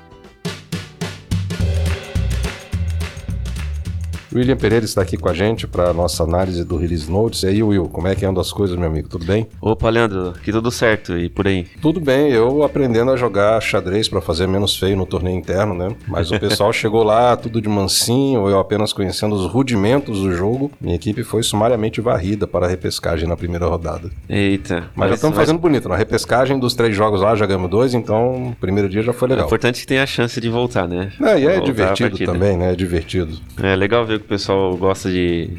William 4.32 4.56
Pereira 4.56 4.84
está 4.84 5.02
aqui 5.02 5.16
com 5.16 5.28
a 5.28 5.34
gente 5.34 5.66
para 5.66 5.90
a 5.90 5.92
nossa 5.92 6.22
análise 6.22 6.64
do 6.64 6.76
Release 6.76 7.10
Notes. 7.10 7.42
E 7.42 7.46
aí, 7.46 7.62
Will, 7.62 7.88
como 7.88 8.08
é 8.08 8.14
que 8.14 8.24
andam 8.24 8.40
as 8.40 8.52
coisas, 8.52 8.76
meu 8.76 8.88
amigo? 8.88 9.08
Tudo 9.08 9.24
bem? 9.24 9.46
Opa, 9.60 9.88
Leandro, 9.88 10.30
aqui 10.30 10.50
tudo 10.50 10.70
certo 10.70 11.16
e 11.16 11.28
por 11.28 11.46
aí? 11.46 11.66
Tudo 11.80 12.00
bem, 12.00 12.30
eu 12.30 12.62
aprendendo 12.62 13.10
a 13.10 13.16
jogar 13.16 13.60
xadrez 13.60 14.08
para 14.08 14.20
fazer 14.20 14.46
menos 14.46 14.76
feio 14.76 14.96
no 14.96 15.06
torneio 15.06 15.36
interno, 15.36 15.74
né? 15.74 15.94
Mas 16.08 16.30
o 16.30 16.38
pessoal 16.38 16.72
chegou 16.74 17.02
lá 17.02 17.36
tudo 17.36 17.60
de 17.60 17.68
mansinho, 17.68 18.48
eu 18.48 18.58
apenas 18.58 18.92
conhecendo 18.92 19.34
os 19.34 19.46
rudimentos 19.50 20.20
do 20.20 20.32
jogo. 20.32 20.70
Minha 20.80 20.96
equipe 20.96 21.22
foi 21.22 21.42
sumariamente 21.42 22.00
varrida 22.00 22.46
para 22.46 22.66
a 22.66 22.68
repescagem 22.68 23.28
na 23.28 23.36
primeira 23.36 23.66
rodada. 23.66 24.10
Eita. 24.28 24.80
Mas, 24.80 24.90
mas 24.96 25.08
já 25.10 25.14
estamos 25.14 25.36
mas... 25.36 25.46
fazendo 25.46 25.60
bonito. 25.60 25.88
Na 25.88 25.96
repescagem 25.96 26.58
dos 26.58 26.74
três 26.74 26.94
jogos 26.94 27.20
lá, 27.20 27.34
já 27.34 27.46
ganhamos 27.46 27.70
dois, 27.70 27.94
então 27.94 28.48
o 28.48 28.56
primeiro 28.56 28.88
dia 28.88 29.02
já 29.02 29.12
foi 29.12 29.28
legal. 29.28 29.44
É 29.44 29.46
importante 29.46 29.80
que 29.80 29.86
tenha 29.86 30.02
a 30.02 30.06
chance 30.06 30.40
de 30.40 30.48
voltar, 30.48 30.88
né? 30.88 31.12
É, 31.20 31.38
e 31.38 31.46
é 31.46 31.60
divertido 31.60 32.18
também, 32.18 32.56
né? 32.56 32.72
É 32.72 32.76
divertido. 32.76 33.38
É 33.62 33.76
legal 33.76 34.04
ver 34.04 34.15
o 34.24 34.28
pessoal 34.28 34.76
gosta 34.76 35.10
de 35.10 35.50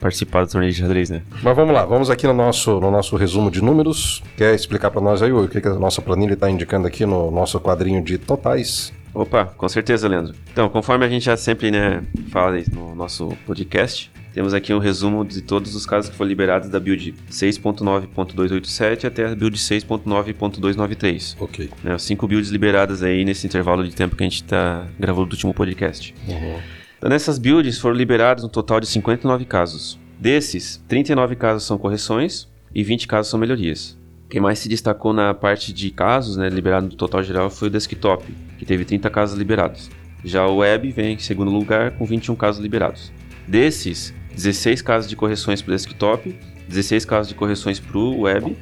participar 0.00 0.44
do 0.44 0.50
torneio 0.50 0.72
de 0.72 0.78
xadrez, 0.78 1.10
né? 1.10 1.22
Mas 1.42 1.56
vamos 1.56 1.74
lá, 1.74 1.84
vamos 1.84 2.10
aqui 2.10 2.26
no 2.26 2.34
nosso, 2.34 2.78
no 2.80 2.90
nosso 2.90 3.16
resumo 3.16 3.50
de 3.50 3.62
números. 3.62 4.22
Quer 4.36 4.54
explicar 4.54 4.90
para 4.90 5.00
nós 5.00 5.22
aí 5.22 5.32
o 5.32 5.48
que, 5.48 5.60
que 5.60 5.68
a 5.68 5.74
nossa 5.74 6.02
planilha 6.02 6.34
está 6.34 6.50
indicando 6.50 6.86
aqui 6.86 7.06
no 7.06 7.30
nosso 7.30 7.58
quadrinho 7.60 8.02
de 8.02 8.18
totais? 8.18 8.92
Opa, 9.14 9.46
com 9.46 9.68
certeza, 9.68 10.08
Leandro. 10.08 10.34
Então, 10.52 10.68
conforme 10.68 11.06
a 11.06 11.08
gente 11.08 11.24
já 11.24 11.36
sempre 11.36 11.70
né, 11.70 12.02
fala 12.30 12.60
no 12.72 12.94
nosso 12.96 13.28
podcast, 13.46 14.10
temos 14.34 14.52
aqui 14.52 14.74
um 14.74 14.80
resumo 14.80 15.24
de 15.24 15.40
todos 15.40 15.76
os 15.76 15.86
casos 15.86 16.10
que 16.10 16.16
foram 16.16 16.28
liberados 16.28 16.68
da 16.68 16.80
build 16.80 17.14
6.9.287 17.30 19.04
até 19.04 19.26
a 19.26 19.34
build 19.36 19.56
6.9.293. 19.56 21.36
Ok. 21.38 21.70
Né, 21.84 21.96
cinco 21.98 22.26
builds 22.26 22.50
liberadas 22.50 23.04
aí 23.04 23.24
nesse 23.24 23.46
intervalo 23.46 23.84
de 23.84 23.94
tempo 23.94 24.16
que 24.16 24.24
a 24.24 24.26
gente 24.26 24.42
está 24.42 24.84
gravando 24.98 25.28
o 25.28 25.30
último 25.30 25.54
podcast. 25.54 26.12
Uhum. 26.26 26.83
Nessas 27.08 27.38
builds 27.38 27.78
foram 27.78 27.94
liberados 27.94 28.44
um 28.44 28.48
total 28.48 28.80
de 28.80 28.86
59 28.86 29.44
casos. 29.44 29.98
Desses, 30.18 30.82
39 30.88 31.36
casos 31.36 31.64
são 31.64 31.76
correções 31.76 32.48
e 32.74 32.82
20 32.82 33.06
casos 33.06 33.30
são 33.30 33.38
melhorias. 33.38 33.98
Quem 34.30 34.40
mais 34.40 34.58
se 34.58 34.70
destacou 34.70 35.12
na 35.12 35.34
parte 35.34 35.70
de 35.70 35.90
casos 35.90 36.38
né, 36.38 36.48
liberados 36.48 36.88
no 36.88 36.96
total 36.96 37.22
geral 37.22 37.50
foi 37.50 37.68
o 37.68 37.70
desktop, 37.70 38.24
que 38.58 38.64
teve 38.64 38.86
30 38.86 39.10
casos 39.10 39.38
liberados. 39.38 39.90
Já 40.24 40.46
o 40.46 40.56
web 40.56 40.90
vem 40.92 41.12
em 41.12 41.18
segundo 41.18 41.50
lugar 41.50 41.90
com 41.90 42.06
21 42.06 42.34
casos 42.36 42.62
liberados. 42.62 43.12
Desses, 43.46 44.14
16 44.34 44.80
casos 44.80 45.10
de 45.10 45.14
correções 45.14 45.60
para 45.60 45.72
o 45.72 45.76
desktop, 45.76 46.34
16 46.68 47.04
casos 47.04 47.28
de 47.28 47.34
correções 47.34 47.78
para 47.78 47.98
o 47.98 48.20
web 48.22 48.56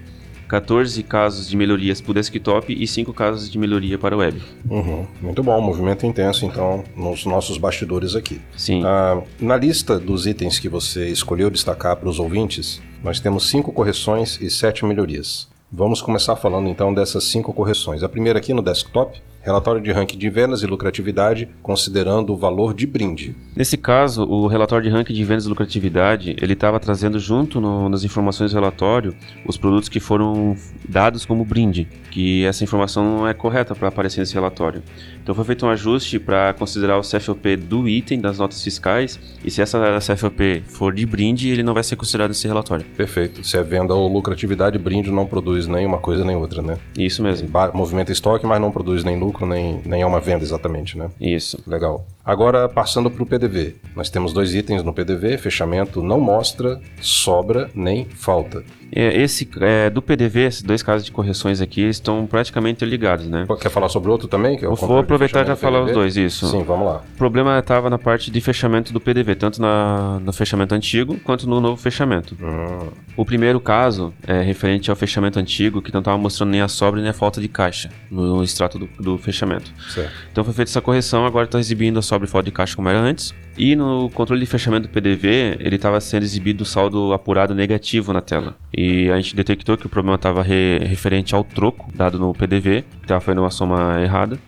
14 0.52 1.02
casos 1.04 1.48
de 1.48 1.56
melhorias 1.56 2.02
para 2.02 2.10
o 2.10 2.14
desktop 2.14 2.76
e 2.78 2.86
5 2.86 3.10
casos 3.14 3.50
de 3.50 3.56
melhoria 3.56 3.98
para 3.98 4.14
o 4.14 4.18
web. 4.18 4.38
Uhum. 4.68 5.06
Muito 5.22 5.42
bom, 5.42 5.58
movimento 5.62 6.04
intenso 6.04 6.44
então 6.44 6.84
nos 6.94 7.24
nossos 7.24 7.56
bastidores 7.56 8.14
aqui. 8.14 8.38
Sim. 8.54 8.82
Ah, 8.84 9.22
na 9.40 9.56
lista 9.56 9.98
dos 9.98 10.26
itens 10.26 10.58
que 10.58 10.68
você 10.68 11.08
escolheu 11.08 11.48
destacar 11.48 11.96
para 11.96 12.06
os 12.06 12.18
ouvintes, 12.18 12.82
nós 13.02 13.18
temos 13.18 13.48
5 13.48 13.72
correções 13.72 14.38
e 14.42 14.50
7 14.50 14.84
melhorias. 14.84 15.48
Vamos 15.72 16.02
começar 16.02 16.36
falando 16.36 16.68
então 16.68 16.92
dessas 16.92 17.24
5 17.24 17.50
correções. 17.54 18.02
A 18.02 18.08
primeira 18.10 18.38
aqui 18.38 18.52
no 18.52 18.60
desktop, 18.60 19.22
relatório 19.42 19.80
de 19.80 19.90
ranking 19.90 20.16
de 20.16 20.30
vendas 20.30 20.62
e 20.62 20.66
lucratividade, 20.66 21.48
considerando 21.62 22.32
o 22.32 22.36
valor 22.36 22.72
de 22.72 22.86
brinde. 22.86 23.34
Nesse 23.54 23.76
caso, 23.76 24.22
o 24.24 24.46
relatório 24.46 24.88
de 24.88 24.90
ranking 24.90 25.12
de 25.12 25.24
vendas 25.24 25.44
e 25.44 25.48
lucratividade, 25.48 26.36
ele 26.40 26.52
estava 26.52 26.78
trazendo 26.78 27.18
junto 27.18 27.60
no, 27.60 27.88
nas 27.88 28.04
informações 28.04 28.52
do 28.52 28.54
relatório 28.54 29.14
os 29.46 29.56
produtos 29.56 29.88
que 29.88 29.98
foram 29.98 30.56
dados 30.88 31.26
como 31.26 31.44
brinde, 31.44 31.88
que 32.10 32.44
essa 32.44 32.62
informação 32.62 33.18
não 33.18 33.28
é 33.28 33.34
correta 33.34 33.74
para 33.74 33.88
aparecer 33.88 34.20
nesse 34.20 34.34
relatório. 34.34 34.82
Então 35.22 35.34
foi 35.34 35.44
feito 35.44 35.66
um 35.66 35.68
ajuste 35.68 36.18
para 36.18 36.52
considerar 36.54 36.98
o 36.98 37.02
CFOP 37.02 37.56
do 37.56 37.88
item 37.88 38.20
das 38.20 38.38
notas 38.38 38.62
fiscais 38.62 39.18
e 39.44 39.50
se 39.50 39.60
essa 39.60 39.98
CFOP 39.98 40.62
for 40.68 40.92
de 40.94 41.04
brinde, 41.04 41.50
ele 41.50 41.62
não 41.62 41.74
vai 41.74 41.82
ser 41.82 41.96
considerado 41.96 42.28
nesse 42.28 42.46
relatório. 42.46 42.84
Perfeito. 42.96 43.44
Se 43.44 43.56
é 43.56 43.62
venda 43.62 43.94
ou 43.94 44.12
lucratividade, 44.12 44.78
brinde 44.78 45.10
não 45.10 45.26
produz 45.26 45.66
nem 45.66 45.84
uma 45.84 45.98
coisa 45.98 46.24
nem 46.24 46.36
outra, 46.36 46.62
né? 46.62 46.78
Isso 46.96 47.22
mesmo. 47.22 47.48
Movimenta 47.74 48.12
estoque, 48.12 48.46
mas 48.46 48.60
não 48.60 48.70
produz 48.70 49.04
nem 49.04 49.18
lucro 49.18 49.31
lucro, 49.32 49.46
nem, 49.46 49.80
nem 49.84 50.02
é 50.02 50.06
uma 50.06 50.20
venda 50.20 50.44
exatamente, 50.44 50.96
né? 50.96 51.10
Isso. 51.20 51.58
Legal. 51.66 52.06
Agora, 52.24 52.68
passando 52.68 53.10
para 53.10 53.22
o 53.22 53.26
PDV. 53.26 53.76
Nós 53.96 54.08
temos 54.08 54.32
dois 54.32 54.54
itens 54.54 54.82
no 54.82 54.92
PDV: 54.92 55.38
fechamento 55.38 56.02
não 56.02 56.20
mostra, 56.20 56.80
sobra 57.00 57.70
nem 57.74 58.04
falta. 58.04 58.62
É, 58.94 59.22
esse 59.22 59.48
é, 59.58 59.88
do 59.88 60.02
PDV, 60.02 60.40
esses 60.40 60.62
dois 60.62 60.82
casos 60.82 61.06
de 61.06 61.10
correções 61.10 61.62
aqui 61.62 61.80
estão 61.80 62.26
praticamente 62.26 62.84
ligados, 62.84 63.26
né? 63.26 63.46
Quer 63.58 63.70
falar 63.70 63.88
sobre 63.88 64.10
outro 64.10 64.28
também? 64.28 64.58
Que 64.58 64.66
é 64.66 64.68
Vou 64.68 64.98
aproveitar 64.98 65.46
já 65.46 65.56
falar 65.56 65.82
os 65.82 65.92
dois, 65.92 66.14
isso. 66.14 66.46
Sim, 66.46 66.62
vamos 66.62 66.86
lá. 66.86 67.02
O 67.14 67.16
problema 67.16 67.58
estava 67.58 67.88
na 67.88 67.98
parte 67.98 68.30
de 68.30 68.40
fechamento 68.42 68.92
do 68.92 69.00
PDV, 69.00 69.34
tanto 69.36 69.62
na, 69.62 70.20
no 70.22 70.32
fechamento 70.32 70.74
antigo 70.74 71.18
quanto 71.24 71.48
no 71.48 71.58
novo 71.58 71.80
fechamento. 71.80 72.36
Hum. 72.38 72.90
O 73.16 73.24
primeiro 73.24 73.58
caso 73.60 74.12
é 74.26 74.42
referente 74.42 74.90
ao 74.90 74.96
fechamento 74.96 75.38
antigo, 75.38 75.80
que 75.80 75.92
não 75.92 76.00
estava 76.00 76.18
mostrando 76.18 76.50
nem 76.50 76.60
a 76.60 76.68
sobra 76.68 77.00
nem 77.00 77.08
a 77.08 77.14
falta 77.14 77.40
de 77.40 77.48
caixa 77.48 77.90
no 78.10 78.44
extrato 78.44 78.78
do, 78.78 78.88
do 79.00 79.16
fechamento. 79.16 79.72
Certo. 79.88 80.12
Então 80.30 80.44
foi 80.44 80.52
feita 80.52 80.70
essa 80.70 80.82
correção, 80.82 81.24
agora 81.24 81.46
está 81.46 81.58
exibindo 81.58 81.98
a 81.98 82.02
sobra 82.12 82.26
e 82.26 82.30
falta 82.30 82.44
de 82.44 82.52
caixa 82.52 82.76
como 82.76 82.88
era 82.88 83.00
antes. 83.00 83.34
E 83.56 83.74
no 83.74 84.10
controle 84.10 84.40
de 84.40 84.46
fechamento 84.46 84.88
do 84.88 84.92
PDV, 84.92 85.56
ele 85.60 85.76
estava 85.76 86.00
sendo 86.00 86.22
exibido 86.22 86.62
o 86.62 86.64
saldo 86.64 87.12
apurado 87.12 87.54
negativo 87.54 88.12
na 88.12 88.20
tela. 88.20 88.54
E 88.76 89.10
a 89.10 89.16
gente 89.16 89.34
detectou 89.34 89.76
que 89.76 89.86
o 89.86 89.88
problema 89.88 90.16
estava 90.16 90.42
re 90.42 90.78
referente 90.78 91.34
ao 91.34 91.44
troco 91.44 91.90
dado 91.94 92.18
no 92.18 92.34
PDV, 92.34 92.82
que 92.82 93.04
estava 93.04 93.20
fazendo 93.20 93.40
uma 93.40 93.50
soma 93.50 94.00
errada. 94.02 94.38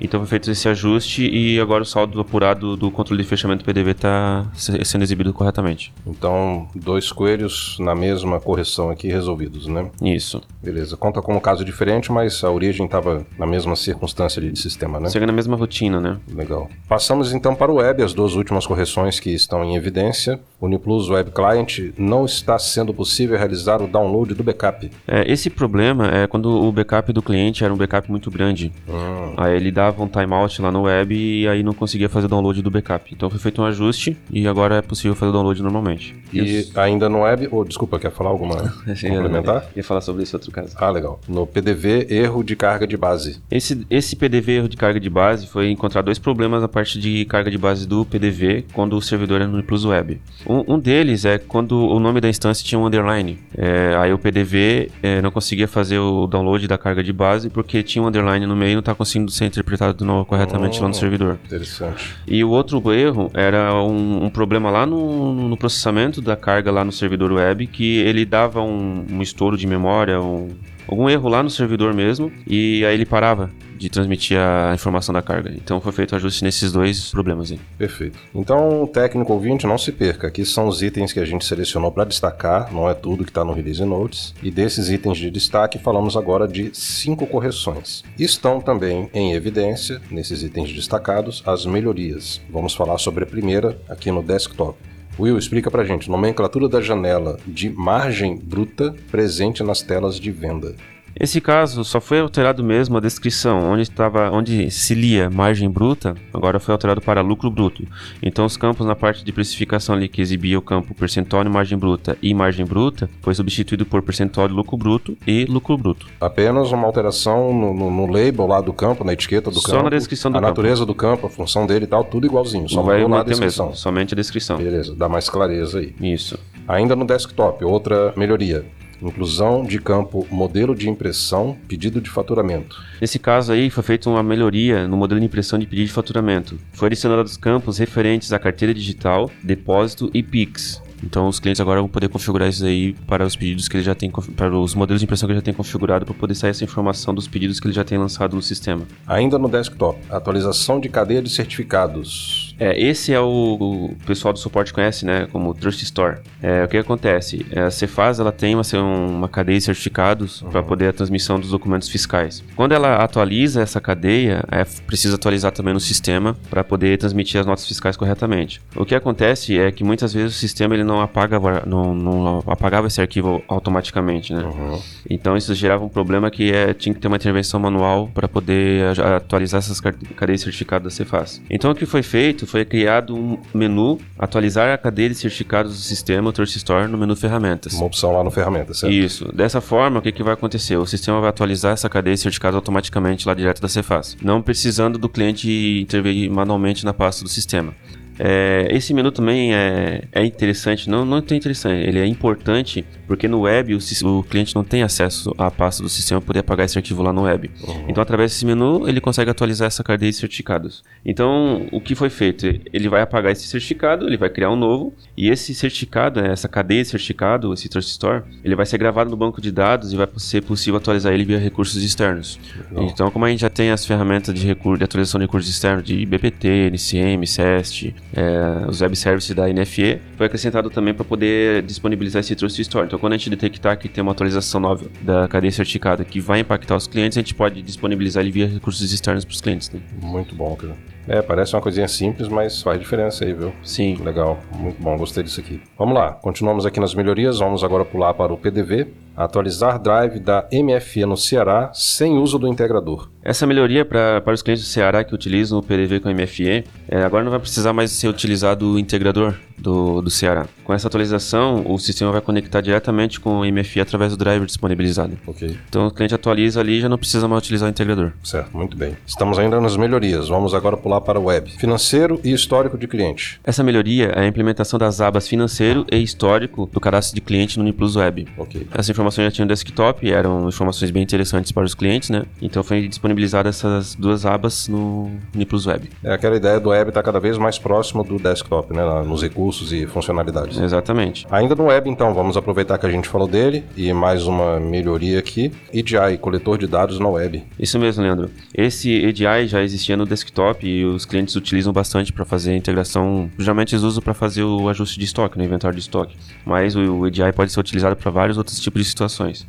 Então 0.00 0.20
foi 0.20 0.28
feito 0.28 0.50
esse 0.50 0.68
ajuste 0.68 1.28
e 1.28 1.58
agora 1.60 1.82
o 1.82 1.86
saldo 1.86 2.20
apurado 2.20 2.76
do 2.76 2.90
controle 2.90 3.22
de 3.22 3.28
fechamento 3.28 3.62
do 3.62 3.64
PDV 3.64 3.92
está 3.92 4.46
sendo 4.54 5.02
exibido 5.02 5.32
corretamente. 5.32 5.92
Então, 6.06 6.68
dois 6.74 7.10
coelhos 7.10 7.76
na 7.80 7.94
mesma 7.94 8.40
correção 8.40 8.90
aqui 8.90 9.08
resolvidos, 9.08 9.66
né? 9.66 9.90
Isso. 10.02 10.40
Beleza. 10.62 10.96
Conta 10.96 11.22
como 11.22 11.38
um 11.38 11.40
caso 11.40 11.64
diferente, 11.64 12.10
mas 12.10 12.42
a 12.44 12.50
origem 12.50 12.86
estava 12.86 13.24
na 13.38 13.46
mesma 13.46 13.76
circunstância 13.76 14.40
de 14.40 14.58
sistema, 14.58 15.00
né? 15.00 15.08
Segue 15.08 15.26
na 15.26 15.32
mesma 15.32 15.56
rotina, 15.56 16.00
né? 16.00 16.18
Legal. 16.32 16.68
Passamos 16.88 17.32
então 17.32 17.54
para 17.54 17.70
o 17.70 17.76
web, 17.76 18.02
as 18.02 18.12
duas 18.12 18.34
últimas 18.34 18.66
correções 18.66 19.20
que 19.20 19.30
estão 19.30 19.64
em 19.64 19.76
evidência. 19.76 20.40
Uniplus 20.60 21.10
Web 21.10 21.30
Client 21.30 21.92
não 21.98 22.24
está 22.24 22.58
sendo 22.58 22.94
possível 22.94 23.36
realizar 23.36 23.82
o 23.82 23.86
download 23.86 24.34
do 24.34 24.42
backup. 24.42 24.90
É, 25.06 25.30
esse 25.30 25.50
problema 25.50 26.08
é 26.08 26.26
quando 26.26 26.46
o 26.46 26.72
backup 26.72 27.12
do 27.12 27.22
cliente 27.22 27.64
era 27.64 27.72
um 27.72 27.76
backup 27.76 28.10
muito 28.10 28.30
grande. 28.30 28.72
Hum. 28.88 29.34
Aí 29.36 29.54
ele 29.54 29.70
dava 29.84 30.02
um 30.02 30.08
timeout 30.08 30.60
lá 30.62 30.70
no 30.70 30.82
web 30.82 31.14
e 31.14 31.46
aí 31.46 31.62
não 31.62 31.74
conseguia 31.74 32.08
fazer 32.08 32.26
o 32.26 32.28
download 32.28 32.62
do 32.62 32.70
backup. 32.70 33.12
Então 33.14 33.28
foi 33.28 33.38
feito 33.38 33.60
um 33.60 33.64
ajuste 33.64 34.16
e 34.30 34.46
agora 34.48 34.76
é 34.76 34.82
possível 34.82 35.14
fazer 35.14 35.30
o 35.30 35.32
download 35.32 35.62
normalmente. 35.62 36.14
E 36.32 36.66
ainda 36.74 37.08
no 37.08 37.20
web, 37.20 37.48
oh, 37.50 37.64
desculpa, 37.64 37.98
quer 37.98 38.10
falar 38.10 38.30
alguma 38.30 38.56
complementar? 38.86 39.66
Ia 39.76 39.84
falar 39.84 40.00
sobre 40.00 40.22
esse 40.22 40.34
outro 40.34 40.50
caso. 40.50 40.74
Ah, 40.76 40.90
legal. 40.90 41.20
No 41.28 41.46
PDV, 41.46 42.06
erro 42.10 42.42
de 42.42 42.56
carga 42.56 42.86
de 42.86 42.96
base. 42.96 43.40
Esse, 43.50 43.86
esse 43.90 44.16
PDV 44.16 44.52
erro 44.52 44.68
de 44.68 44.76
carga 44.76 44.98
de 44.98 45.10
base 45.10 45.46
foi 45.46 45.70
encontrar 45.70 46.02
dois 46.02 46.18
problemas 46.18 46.62
na 46.62 46.68
parte 46.68 46.98
de 46.98 47.24
carga 47.26 47.50
de 47.50 47.58
base 47.58 47.86
do 47.86 48.04
PDV 48.04 48.64
quando 48.72 48.96
o 48.96 49.02
servidor 49.02 49.40
é 49.40 49.46
no 49.46 49.62
Plus 49.62 49.84
Web. 49.84 50.20
Um, 50.46 50.74
um 50.74 50.78
deles 50.78 51.24
é 51.24 51.38
quando 51.38 51.72
o 51.72 52.00
nome 52.00 52.20
da 52.20 52.28
instância 52.28 52.64
tinha 52.64 52.78
um 52.78 52.86
underline. 52.86 53.38
É, 53.56 53.94
aí 53.96 54.12
o 54.12 54.18
PDV 54.18 54.90
é, 55.02 55.20
não 55.20 55.30
conseguia 55.30 55.68
fazer 55.68 55.98
o 55.98 56.26
download 56.26 56.66
da 56.66 56.78
carga 56.78 57.02
de 57.02 57.12
base 57.12 57.50
porque 57.50 57.82
tinha 57.82 58.02
um 58.02 58.06
underline 58.06 58.46
no 58.46 58.56
meio 58.56 58.72
e 58.72 58.74
não 58.74 58.80
está 58.80 58.94
conseguindo 58.94 59.30
ser 59.30 59.46
interpretado 59.46 59.73
no, 60.00 60.24
corretamente 60.24 60.78
oh, 60.78 60.82
lá 60.82 60.88
no 60.88 60.94
servidor. 60.94 61.38
Interessante. 61.44 62.14
E 62.26 62.42
o 62.42 62.50
outro 62.50 62.92
erro 62.92 63.30
era 63.34 63.74
um, 63.74 64.24
um 64.24 64.30
problema 64.30 64.70
lá 64.70 64.86
no, 64.86 65.48
no, 65.48 65.56
processamento 65.56 66.20
da 66.20 66.36
carga 66.36 66.70
lá 66.70 66.84
no 66.84 66.92
servidor 66.92 67.32
web 67.32 67.66
que 67.66 67.98
ele 67.98 68.24
dava 68.24 68.60
um, 68.60 69.04
um 69.10 69.22
estouro 69.22 69.56
de 69.56 69.66
memória, 69.66 70.20
um, 70.20 70.50
algum 70.86 71.08
erro 71.08 71.28
lá 71.28 71.42
no 71.42 71.50
servidor 71.50 71.94
mesmo, 71.94 72.32
e 72.46 72.84
aí 72.84 72.94
ele 72.94 73.06
parava 73.06 73.50
de 73.76 73.88
transmitir 73.88 74.38
a 74.38 74.72
informação 74.74 75.12
da 75.12 75.20
carga. 75.20 75.52
Então 75.54 75.80
foi 75.80 75.92
feito 75.92 76.14
ajuste 76.14 76.44
nesses 76.44 76.72
dois 76.72 77.10
problemas 77.10 77.50
aí. 77.50 77.60
Perfeito. 77.76 78.18
Então, 78.34 78.86
técnico 78.86 79.32
ouvinte, 79.32 79.66
não 79.66 79.76
se 79.76 79.92
perca. 79.92 80.28
Aqui 80.28 80.44
são 80.44 80.68
os 80.68 80.82
itens 80.82 81.12
que 81.12 81.20
a 81.20 81.24
gente 81.24 81.44
selecionou 81.44 81.90
para 81.90 82.04
destacar, 82.04 82.72
não 82.72 82.88
é 82.88 82.94
tudo 82.94 83.24
que 83.24 83.30
está 83.30 83.44
no 83.44 83.52
Release 83.52 83.84
Notes. 83.84 84.34
E 84.42 84.50
desses 84.50 84.88
itens 84.88 85.18
de 85.18 85.30
destaque, 85.30 85.78
falamos 85.78 86.16
agora 86.16 86.46
de 86.46 86.70
cinco 86.72 87.26
correções. 87.26 88.02
Estão 88.18 88.60
também 88.60 89.10
em 89.12 89.34
evidência, 89.34 90.00
nesses 90.10 90.42
itens 90.42 90.72
destacados, 90.72 91.42
as 91.44 91.66
melhorias. 91.66 92.40
Vamos 92.48 92.74
falar 92.74 92.98
sobre 92.98 93.24
a 93.24 93.26
primeira 93.26 93.78
aqui 93.88 94.10
no 94.10 94.22
desktop. 94.22 94.78
Will, 95.18 95.38
explica 95.38 95.70
pra 95.70 95.84
gente, 95.84 96.10
nomenclatura 96.10 96.68
da 96.68 96.80
janela 96.80 97.38
de 97.46 97.70
margem 97.70 98.36
bruta 98.36 98.94
presente 99.12 99.62
nas 99.62 99.80
telas 99.80 100.18
de 100.18 100.32
venda. 100.32 100.74
Esse 101.18 101.40
caso 101.40 101.84
só 101.84 102.00
foi 102.00 102.18
alterado 102.20 102.64
mesmo 102.64 102.96
a 102.96 103.00
descrição, 103.00 103.70
onde 103.70 103.82
estava, 103.82 104.30
onde 104.30 104.70
se 104.70 104.94
lia 104.94 105.30
margem 105.30 105.70
bruta, 105.70 106.14
agora 106.32 106.58
foi 106.58 106.72
alterado 106.72 107.00
para 107.00 107.20
lucro 107.20 107.50
bruto. 107.50 107.86
Então 108.22 108.44
os 108.44 108.56
campos 108.56 108.84
na 108.84 108.96
parte 108.96 109.24
de 109.24 109.32
precificação 109.32 109.94
ali 109.94 110.08
que 110.08 110.20
exibia 110.20 110.58
o 110.58 110.62
campo 110.62 110.94
percentual 110.94 111.44
de 111.44 111.50
margem 111.50 111.78
bruta 111.78 112.18
e 112.20 112.34
margem 112.34 112.66
bruta, 112.66 113.08
foi 113.22 113.34
substituído 113.34 113.86
por 113.86 114.02
percentual 114.02 114.48
de 114.48 114.54
lucro 114.54 114.76
bruto 114.76 115.16
e 115.26 115.44
lucro 115.44 115.78
bruto. 115.78 116.06
Apenas 116.20 116.72
uma 116.72 116.86
alteração 116.86 117.54
no, 117.54 117.72
no, 117.72 117.90
no 117.90 118.06
label 118.06 118.46
lá 118.46 118.60
do 118.60 118.72
campo, 118.72 119.04
na 119.04 119.12
etiqueta 119.12 119.50
do 119.50 119.60
só 119.60 119.68
campo. 119.68 119.76
Só 119.78 119.82
na 119.84 119.90
descrição 119.90 120.32
do 120.32 120.38
a 120.38 120.40
campo. 120.40 120.48
natureza 120.48 120.84
do 120.84 120.94
campo, 120.94 121.26
a 121.26 121.30
função 121.30 121.66
dele 121.66 121.84
e 121.84 121.88
tal, 121.88 122.02
tudo 122.02 122.26
igualzinho, 122.26 122.68
só 122.68 122.82
vai 122.82 123.06
na 123.06 123.22
descrição. 123.22 123.66
mesmo, 123.66 123.78
somente 123.78 124.14
a 124.14 124.16
descrição. 124.16 124.56
Beleza, 124.56 124.94
dá 124.94 125.08
mais 125.08 125.28
clareza 125.28 125.78
aí. 125.78 125.94
Isso. 126.00 126.38
Ainda 126.66 126.96
no 126.96 127.06
desktop, 127.06 127.64
outra 127.64 128.12
melhoria. 128.16 128.64
Inclusão 129.08 129.62
de 129.64 129.78
campo 129.78 130.26
modelo 130.30 130.74
de 130.74 130.88
impressão, 130.88 131.56
pedido 131.68 132.00
de 132.00 132.10
faturamento. 132.10 132.82
Nesse 133.00 133.18
caso 133.18 133.52
aí, 133.52 133.70
foi 133.70 133.82
feita 133.82 134.08
uma 134.08 134.22
melhoria 134.22 134.88
no 134.88 134.96
modelo 134.96 135.20
de 135.20 135.26
impressão 135.26 135.58
de 135.58 135.66
pedido 135.66 135.86
de 135.86 135.92
faturamento. 135.92 136.58
Foi 136.72 136.86
adicionado 136.86 137.22
os 137.22 137.36
campos 137.36 137.78
referentes 137.78 138.32
à 138.32 138.38
carteira 138.38 138.72
digital, 138.72 139.30
depósito 139.42 140.10
e 140.14 140.22
PIX. 140.22 140.82
Então 141.04 141.28
os 141.28 141.38
clientes 141.38 141.60
agora 141.60 141.80
vão 141.80 141.88
poder 141.88 142.08
configurar 142.08 142.48
isso 142.48 142.64
aí 142.64 142.94
para 143.06 143.26
os 143.26 143.36
pedidos 143.36 143.68
que 143.68 143.76
eles 143.76 143.84
já 143.84 143.94
têm, 143.94 144.10
para 144.10 144.56
os 144.56 144.74
modelos 144.74 145.00
de 145.00 145.04
impressão 145.04 145.26
que 145.26 145.32
eles 145.32 145.42
já 145.42 145.44
têm 145.44 145.54
configurado 145.54 146.06
para 146.06 146.14
poder 146.14 146.34
sair 146.34 146.50
essa 146.50 146.64
informação 146.64 147.14
dos 147.14 147.28
pedidos 147.28 147.60
que 147.60 147.66
eles 147.66 147.76
já 147.76 147.84
têm 147.84 147.98
lançado 147.98 148.34
no 148.34 148.42
sistema. 148.42 148.86
Ainda 149.06 149.38
no 149.38 149.48
desktop, 149.48 149.98
atualização 150.08 150.80
de 150.80 150.88
cadeia 150.88 151.20
de 151.20 151.28
certificados. 151.28 152.43
É, 152.58 152.80
esse 152.80 153.12
é 153.12 153.20
o, 153.20 153.90
o 153.90 153.96
pessoal 154.06 154.32
do 154.32 154.38
suporte 154.38 154.72
conhece, 154.72 155.04
né, 155.04 155.26
como 155.32 155.54
Trust 155.54 155.82
Store. 155.82 156.18
É, 156.42 156.64
o 156.64 156.68
que 156.68 156.76
acontece? 156.76 157.44
É, 157.50 157.60
a 157.60 157.70
Cefaz 157.70 158.20
ela 158.20 158.32
tem 158.32 158.54
uma, 158.54 158.62
uma 158.82 159.28
cadeia 159.28 159.58
de 159.58 159.64
certificados 159.64 160.42
uhum. 160.42 160.50
para 160.50 160.62
poder 160.62 160.88
a 160.88 160.92
transmissão 160.92 161.38
dos 161.38 161.50
documentos 161.50 161.88
fiscais. 161.88 162.44
Quando 162.56 162.72
ela 162.72 162.96
atualiza 162.96 163.62
essa 163.62 163.80
cadeia, 163.80 164.44
é, 164.50 164.64
precisa 164.86 165.16
atualizar 165.16 165.52
também 165.52 165.74
no 165.74 165.80
sistema 165.80 166.36
para 166.50 166.62
poder 166.62 166.98
transmitir 166.98 167.40
as 167.40 167.46
notas 167.46 167.66
fiscais 167.66 167.96
corretamente. 167.96 168.60
O 168.76 168.84
que 168.84 168.94
acontece 168.94 169.58
é 169.58 169.70
que 169.70 169.82
muitas 169.82 170.12
vezes 170.12 170.36
o 170.36 170.38
sistema 170.38 170.74
ele 170.74 170.84
não 170.84 171.00
apaga, 171.00 171.38
não, 171.66 171.94
não 171.94 172.42
apagava 172.46 172.86
esse 172.86 173.00
arquivo 173.00 173.42
automaticamente, 173.48 174.32
né? 174.32 174.42
Uhum. 174.44 174.80
Então 175.08 175.36
isso 175.36 175.54
gerava 175.54 175.84
um 175.84 175.88
problema 175.88 176.30
que 176.30 176.52
é, 176.52 176.72
tinha 176.72 176.94
que 176.94 177.00
ter 177.00 177.08
uma 177.08 177.16
intervenção 177.16 177.58
manual 177.60 178.08
para 178.12 178.28
poder 178.28 178.98
atualizar 179.00 179.58
essas 179.58 179.80
cadeias 179.80 180.40
de 180.40 180.44
certificados 180.44 180.84
da 180.84 180.90
Cefaz. 180.90 181.42
Então 181.50 181.70
o 181.70 181.74
que 181.74 181.86
foi 181.86 182.02
feito 182.02 182.43
foi 182.46 182.64
criado 182.64 183.14
um 183.16 183.38
menu, 183.52 183.98
atualizar 184.18 184.72
a 184.72 184.78
cadeia 184.78 185.08
de 185.08 185.14
certificados 185.14 185.72
do 185.72 185.78
sistema 185.78 186.32
Trust 186.32 186.56
Store 186.56 186.88
no 186.88 186.98
menu 186.98 187.14
ferramentas. 187.16 187.74
Uma 187.74 187.86
opção 187.86 188.12
lá 188.12 188.22
no 188.22 188.30
ferramentas, 188.30 188.78
certo? 188.78 188.92
Isso. 188.92 189.32
Dessa 189.34 189.60
forma, 189.60 189.98
o 189.98 190.02
que, 190.02 190.12
que 190.12 190.22
vai 190.22 190.34
acontecer? 190.34 190.76
O 190.76 190.86
sistema 190.86 191.20
vai 191.20 191.30
atualizar 191.30 191.72
essa 191.72 191.88
cadeia 191.88 192.14
de 192.14 192.20
certificados 192.20 192.56
automaticamente 192.56 193.26
lá 193.26 193.34
direto 193.34 193.60
da 193.60 193.68
Cefaz, 193.68 194.16
não 194.22 194.42
precisando 194.42 194.98
do 194.98 195.08
cliente 195.08 195.80
intervir 195.80 196.30
manualmente 196.30 196.84
na 196.84 196.92
pasta 196.92 197.22
do 197.24 197.28
sistema. 197.28 197.74
É, 198.18 198.68
esse 198.70 198.94
menu 198.94 199.10
também 199.10 199.54
é, 199.54 200.04
é 200.12 200.24
interessante, 200.24 200.88
não, 200.88 201.04
não 201.04 201.18
é 201.18 201.22
tão 201.22 201.36
interessante, 201.36 201.86
ele 201.86 201.98
é 201.98 202.06
importante 202.06 202.84
porque 203.06 203.28
no 203.28 203.42
web 203.42 203.74
o, 203.74 203.78
o, 204.18 204.22
cliente 204.22 204.54
não 204.54 204.64
tem 204.64 204.82
acesso 204.82 205.34
à 205.36 205.50
pasta 205.50 205.82
do 205.82 205.88
sistema 205.88 206.20
para 206.20 206.26
poder 206.26 206.38
apagar 206.40 206.66
esse 206.66 206.78
arquivo 206.78 207.02
lá 207.02 207.12
no 207.12 207.22
web. 207.22 207.50
Uhum. 207.66 207.86
Então, 207.88 208.02
através 208.02 208.32
desse 208.32 208.46
menu, 208.46 208.88
ele 208.88 209.00
consegue 209.00 209.30
atualizar 209.30 209.66
essa 209.66 209.82
cadeia 209.82 210.10
de 210.10 210.16
certificados. 210.16 210.82
Então, 211.04 211.66
o 211.72 211.80
que 211.80 211.94
foi 211.94 212.08
feito? 212.08 212.46
Ele 212.72 212.88
vai 212.88 213.02
apagar 213.02 213.32
esse 213.32 213.46
certificado, 213.46 214.06
ele 214.06 214.16
vai 214.16 214.30
criar 214.30 214.50
um 214.50 214.56
novo, 214.56 214.94
e 215.16 215.28
esse 215.28 215.54
certificado, 215.54 216.22
né, 216.22 216.32
essa 216.32 216.48
cadeia 216.48 216.82
de 216.82 216.88
certificado, 216.88 217.52
esse 217.52 217.68
Trust 217.68 217.90
Store, 217.90 218.22
ele 218.42 218.54
vai 218.54 218.66
ser 218.66 218.78
gravado 218.78 219.10
no 219.10 219.16
banco 219.16 219.40
de 219.40 219.50
dados 219.50 219.92
e 219.92 219.96
vai 219.96 220.08
ser 220.16 220.42
possível 220.42 220.78
atualizar 220.78 221.12
ele 221.12 221.24
via 221.24 221.38
recursos 221.38 221.82
externos. 221.82 222.38
Legal. 222.70 222.88
Então, 222.88 223.10
como 223.10 223.24
a 223.24 223.30
gente 223.30 223.40
já 223.40 223.50
tem 223.50 223.70
as 223.70 223.84
ferramentas 223.84 224.34
de, 224.34 224.46
recurso, 224.46 224.78
de 224.78 224.84
atualização 224.84 225.18
de 225.18 225.26
recursos 225.26 225.50
externos, 225.50 225.84
de 225.84 226.04
BPT, 226.06 226.70
NCM, 226.70 227.26
SEST, 227.26 227.94
é, 228.14 228.68
os 228.68 228.80
web 228.80 228.94
services 228.96 229.34
da 229.34 229.48
NFE, 229.48 230.00
foi 230.16 230.26
acrescentado 230.26 230.70
também 230.70 230.94
para 230.94 231.04
poder 231.04 231.62
disponibilizar 231.62 232.20
esse 232.20 232.34
Trust 232.34 232.60
Store. 232.62 232.86
Então, 232.86 232.98
quando 232.98 233.12
a 233.12 233.16
gente 233.16 233.30
detectar 233.30 233.78
que 233.78 233.88
tem 233.88 234.02
uma 234.02 234.12
atualização 234.12 234.60
nova 234.60 234.86
da 235.02 235.28
cadeia 235.28 235.50
certificada 235.50 236.04
que 236.04 236.20
vai 236.20 236.40
impactar 236.40 236.76
os 236.76 236.86
clientes, 236.86 237.18
a 237.18 237.20
gente 237.20 237.34
pode 237.34 237.60
disponibilizar 237.62 238.22
ele 238.22 238.32
via 238.32 238.46
recursos 238.46 238.92
externos 238.92 239.24
para 239.24 239.32
os 239.32 239.40
clientes. 239.40 239.70
Né? 239.70 239.80
Muito 240.00 240.34
bom, 240.34 240.54
cara. 240.56 240.74
É, 241.06 241.20
parece 241.20 241.54
uma 241.54 241.60
coisinha 241.60 241.86
simples, 241.86 242.28
mas 242.28 242.62
faz 242.62 242.78
diferença 242.78 243.24
aí, 243.24 243.34
viu? 243.34 243.52
Sim. 243.62 243.96
Legal, 243.96 244.40
muito 244.56 244.80
bom, 244.82 244.96
gostei 244.96 245.22
disso 245.22 245.40
aqui. 245.40 245.60
Vamos 245.78 245.94
lá, 245.94 246.12
continuamos 246.12 246.64
aqui 246.64 246.80
nas 246.80 246.94
melhorias, 246.94 247.38
vamos 247.38 247.62
agora 247.62 247.84
pular 247.84 248.14
para 248.14 248.32
o 248.32 248.38
PDV. 248.38 248.86
Atualizar 249.16 249.78
drive 249.78 250.18
da 250.20 250.46
MFE 250.52 251.06
no 251.06 251.16
Ceará 251.16 251.70
sem 251.72 252.18
uso 252.18 252.38
do 252.38 252.48
integrador. 252.48 253.08
Essa 253.22 253.46
melhoria 253.46 253.84
pra, 253.86 254.20
para 254.20 254.34
os 254.34 254.42
clientes 254.42 254.64
do 254.64 254.68
Ceará 254.68 255.02
que 255.02 255.14
utilizam 255.14 255.58
o 255.58 255.62
PDV 255.62 256.00
com 256.00 256.10
MFE, 256.10 256.64
é, 256.86 257.02
agora 257.04 257.24
não 257.24 257.30
vai 257.30 257.40
precisar 257.40 257.72
mais 257.72 257.90
ser 257.90 258.08
utilizado 258.08 258.72
o 258.72 258.78
integrador 258.78 259.34
do, 259.56 260.02
do 260.02 260.10
Ceará. 260.10 260.46
Com 260.62 260.74
essa 260.74 260.88
atualização, 260.88 261.64
o 261.66 261.78
sistema 261.78 262.12
vai 262.12 262.20
conectar 262.20 262.60
diretamente 262.60 263.18
com 263.18 263.40
o 263.40 263.44
MFE 263.50 263.80
através 263.80 264.12
do 264.12 264.18
driver 264.18 264.44
disponibilizado. 264.44 265.16
Ok, 265.26 265.56
Então 265.68 265.86
o 265.86 265.90
cliente 265.90 266.14
atualiza 266.14 266.60
ali 266.60 266.78
e 266.78 266.80
já 266.82 266.88
não 266.88 266.98
precisa 266.98 267.26
mais 267.26 267.42
utilizar 267.42 267.66
o 267.66 267.70
integrador. 267.70 268.12
certo, 268.22 268.54
muito 268.54 268.76
bem. 268.76 268.94
Estamos 269.06 269.38
ainda 269.38 269.58
nas 269.58 269.74
melhorias, 269.76 270.28
vamos 270.28 270.52
agora 270.52 270.76
pular 270.76 271.00
para 271.00 271.18
o 271.18 271.24
web. 271.24 271.50
Financeiro 271.52 272.20
e 272.22 272.30
histórico 272.30 272.76
de 272.76 272.86
cliente. 272.86 273.40
Essa 273.42 273.62
melhoria 273.62 274.08
é 274.14 274.20
a 274.20 274.26
implementação 274.26 274.78
das 274.78 275.00
abas 275.00 275.26
financeiro 275.26 275.86
e 275.90 275.96
histórico 276.02 276.68
do 276.70 276.78
cadastro 276.78 277.14
de 277.14 277.22
cliente 277.22 277.56
no 277.56 277.62
Uniplus 277.62 277.96
Web. 277.96 278.28
Ok. 278.36 278.66
Essas 278.70 278.90
informações 279.04 279.26
já 279.26 279.30
tinham 279.30 279.46
desktop 279.46 280.10
eram 280.10 280.48
informações 280.48 280.90
bem 280.90 281.02
interessantes 281.02 281.52
para 281.52 281.64
os 281.64 281.74
clientes, 281.74 282.08
né? 282.08 282.22
Então 282.40 282.62
foi 282.62 282.88
disponibilizada 282.88 283.50
essas 283.50 283.94
duas 283.94 284.24
abas 284.24 284.66
no 284.66 285.10
Uniplus 285.34 285.66
Web. 285.66 285.90
É 286.02 286.14
aquela 286.14 286.36
ideia 286.36 286.58
do 286.58 286.70
web 286.70 286.88
estar 286.88 287.02
cada 287.02 287.20
vez 287.20 287.36
mais 287.36 287.58
próximo 287.58 288.02
do 288.02 288.18
desktop, 288.18 288.72
né? 288.72 288.82
Nos 289.02 289.22
recursos 289.22 289.72
e 289.72 289.86
funcionalidades. 289.86 290.58
Exatamente. 290.58 291.26
Ainda 291.30 291.54
no 291.54 291.64
web, 291.64 291.90
então, 291.90 292.14
vamos 292.14 292.36
aproveitar 292.36 292.78
que 292.78 292.86
a 292.86 292.90
gente 292.90 293.08
falou 293.08 293.28
dele 293.28 293.64
e 293.76 293.92
mais 293.92 294.26
uma 294.26 294.58
melhoria 294.58 295.18
aqui. 295.18 295.52
EDI, 295.72 296.16
coletor 296.18 296.56
de 296.56 296.66
dados 296.66 296.98
na 296.98 297.08
web. 297.08 297.44
Isso 297.58 297.78
mesmo, 297.78 298.02
Leandro. 298.02 298.30
Esse 298.54 298.90
EDI 298.90 299.46
já 299.46 299.62
existia 299.62 299.96
no 299.96 300.06
desktop 300.06 300.66
e 300.66 300.84
os 300.84 301.04
clientes 301.04 301.36
utilizam 301.36 301.72
bastante 301.72 302.12
para 302.12 302.24
fazer 302.24 302.52
a 302.52 302.56
integração. 302.56 303.30
Geralmente 303.38 303.74
eles 303.74 303.84
usam 303.84 304.02
para 304.02 304.14
fazer 304.14 304.44
o 304.44 304.68
ajuste 304.68 304.98
de 304.98 305.04
estoque, 305.04 305.36
no 305.36 305.44
inventário 305.44 305.76
de 305.76 305.82
estoque. 305.82 306.16
Mas 306.46 306.74
o 306.74 307.06
EDI 307.06 307.32
pode 307.34 307.52
ser 307.52 307.60
utilizado 307.60 307.96
para 307.96 308.10
vários 308.10 308.38
outros 308.38 308.58
tipos 308.58 308.80
de 308.80 308.88
situações. 308.94 309.46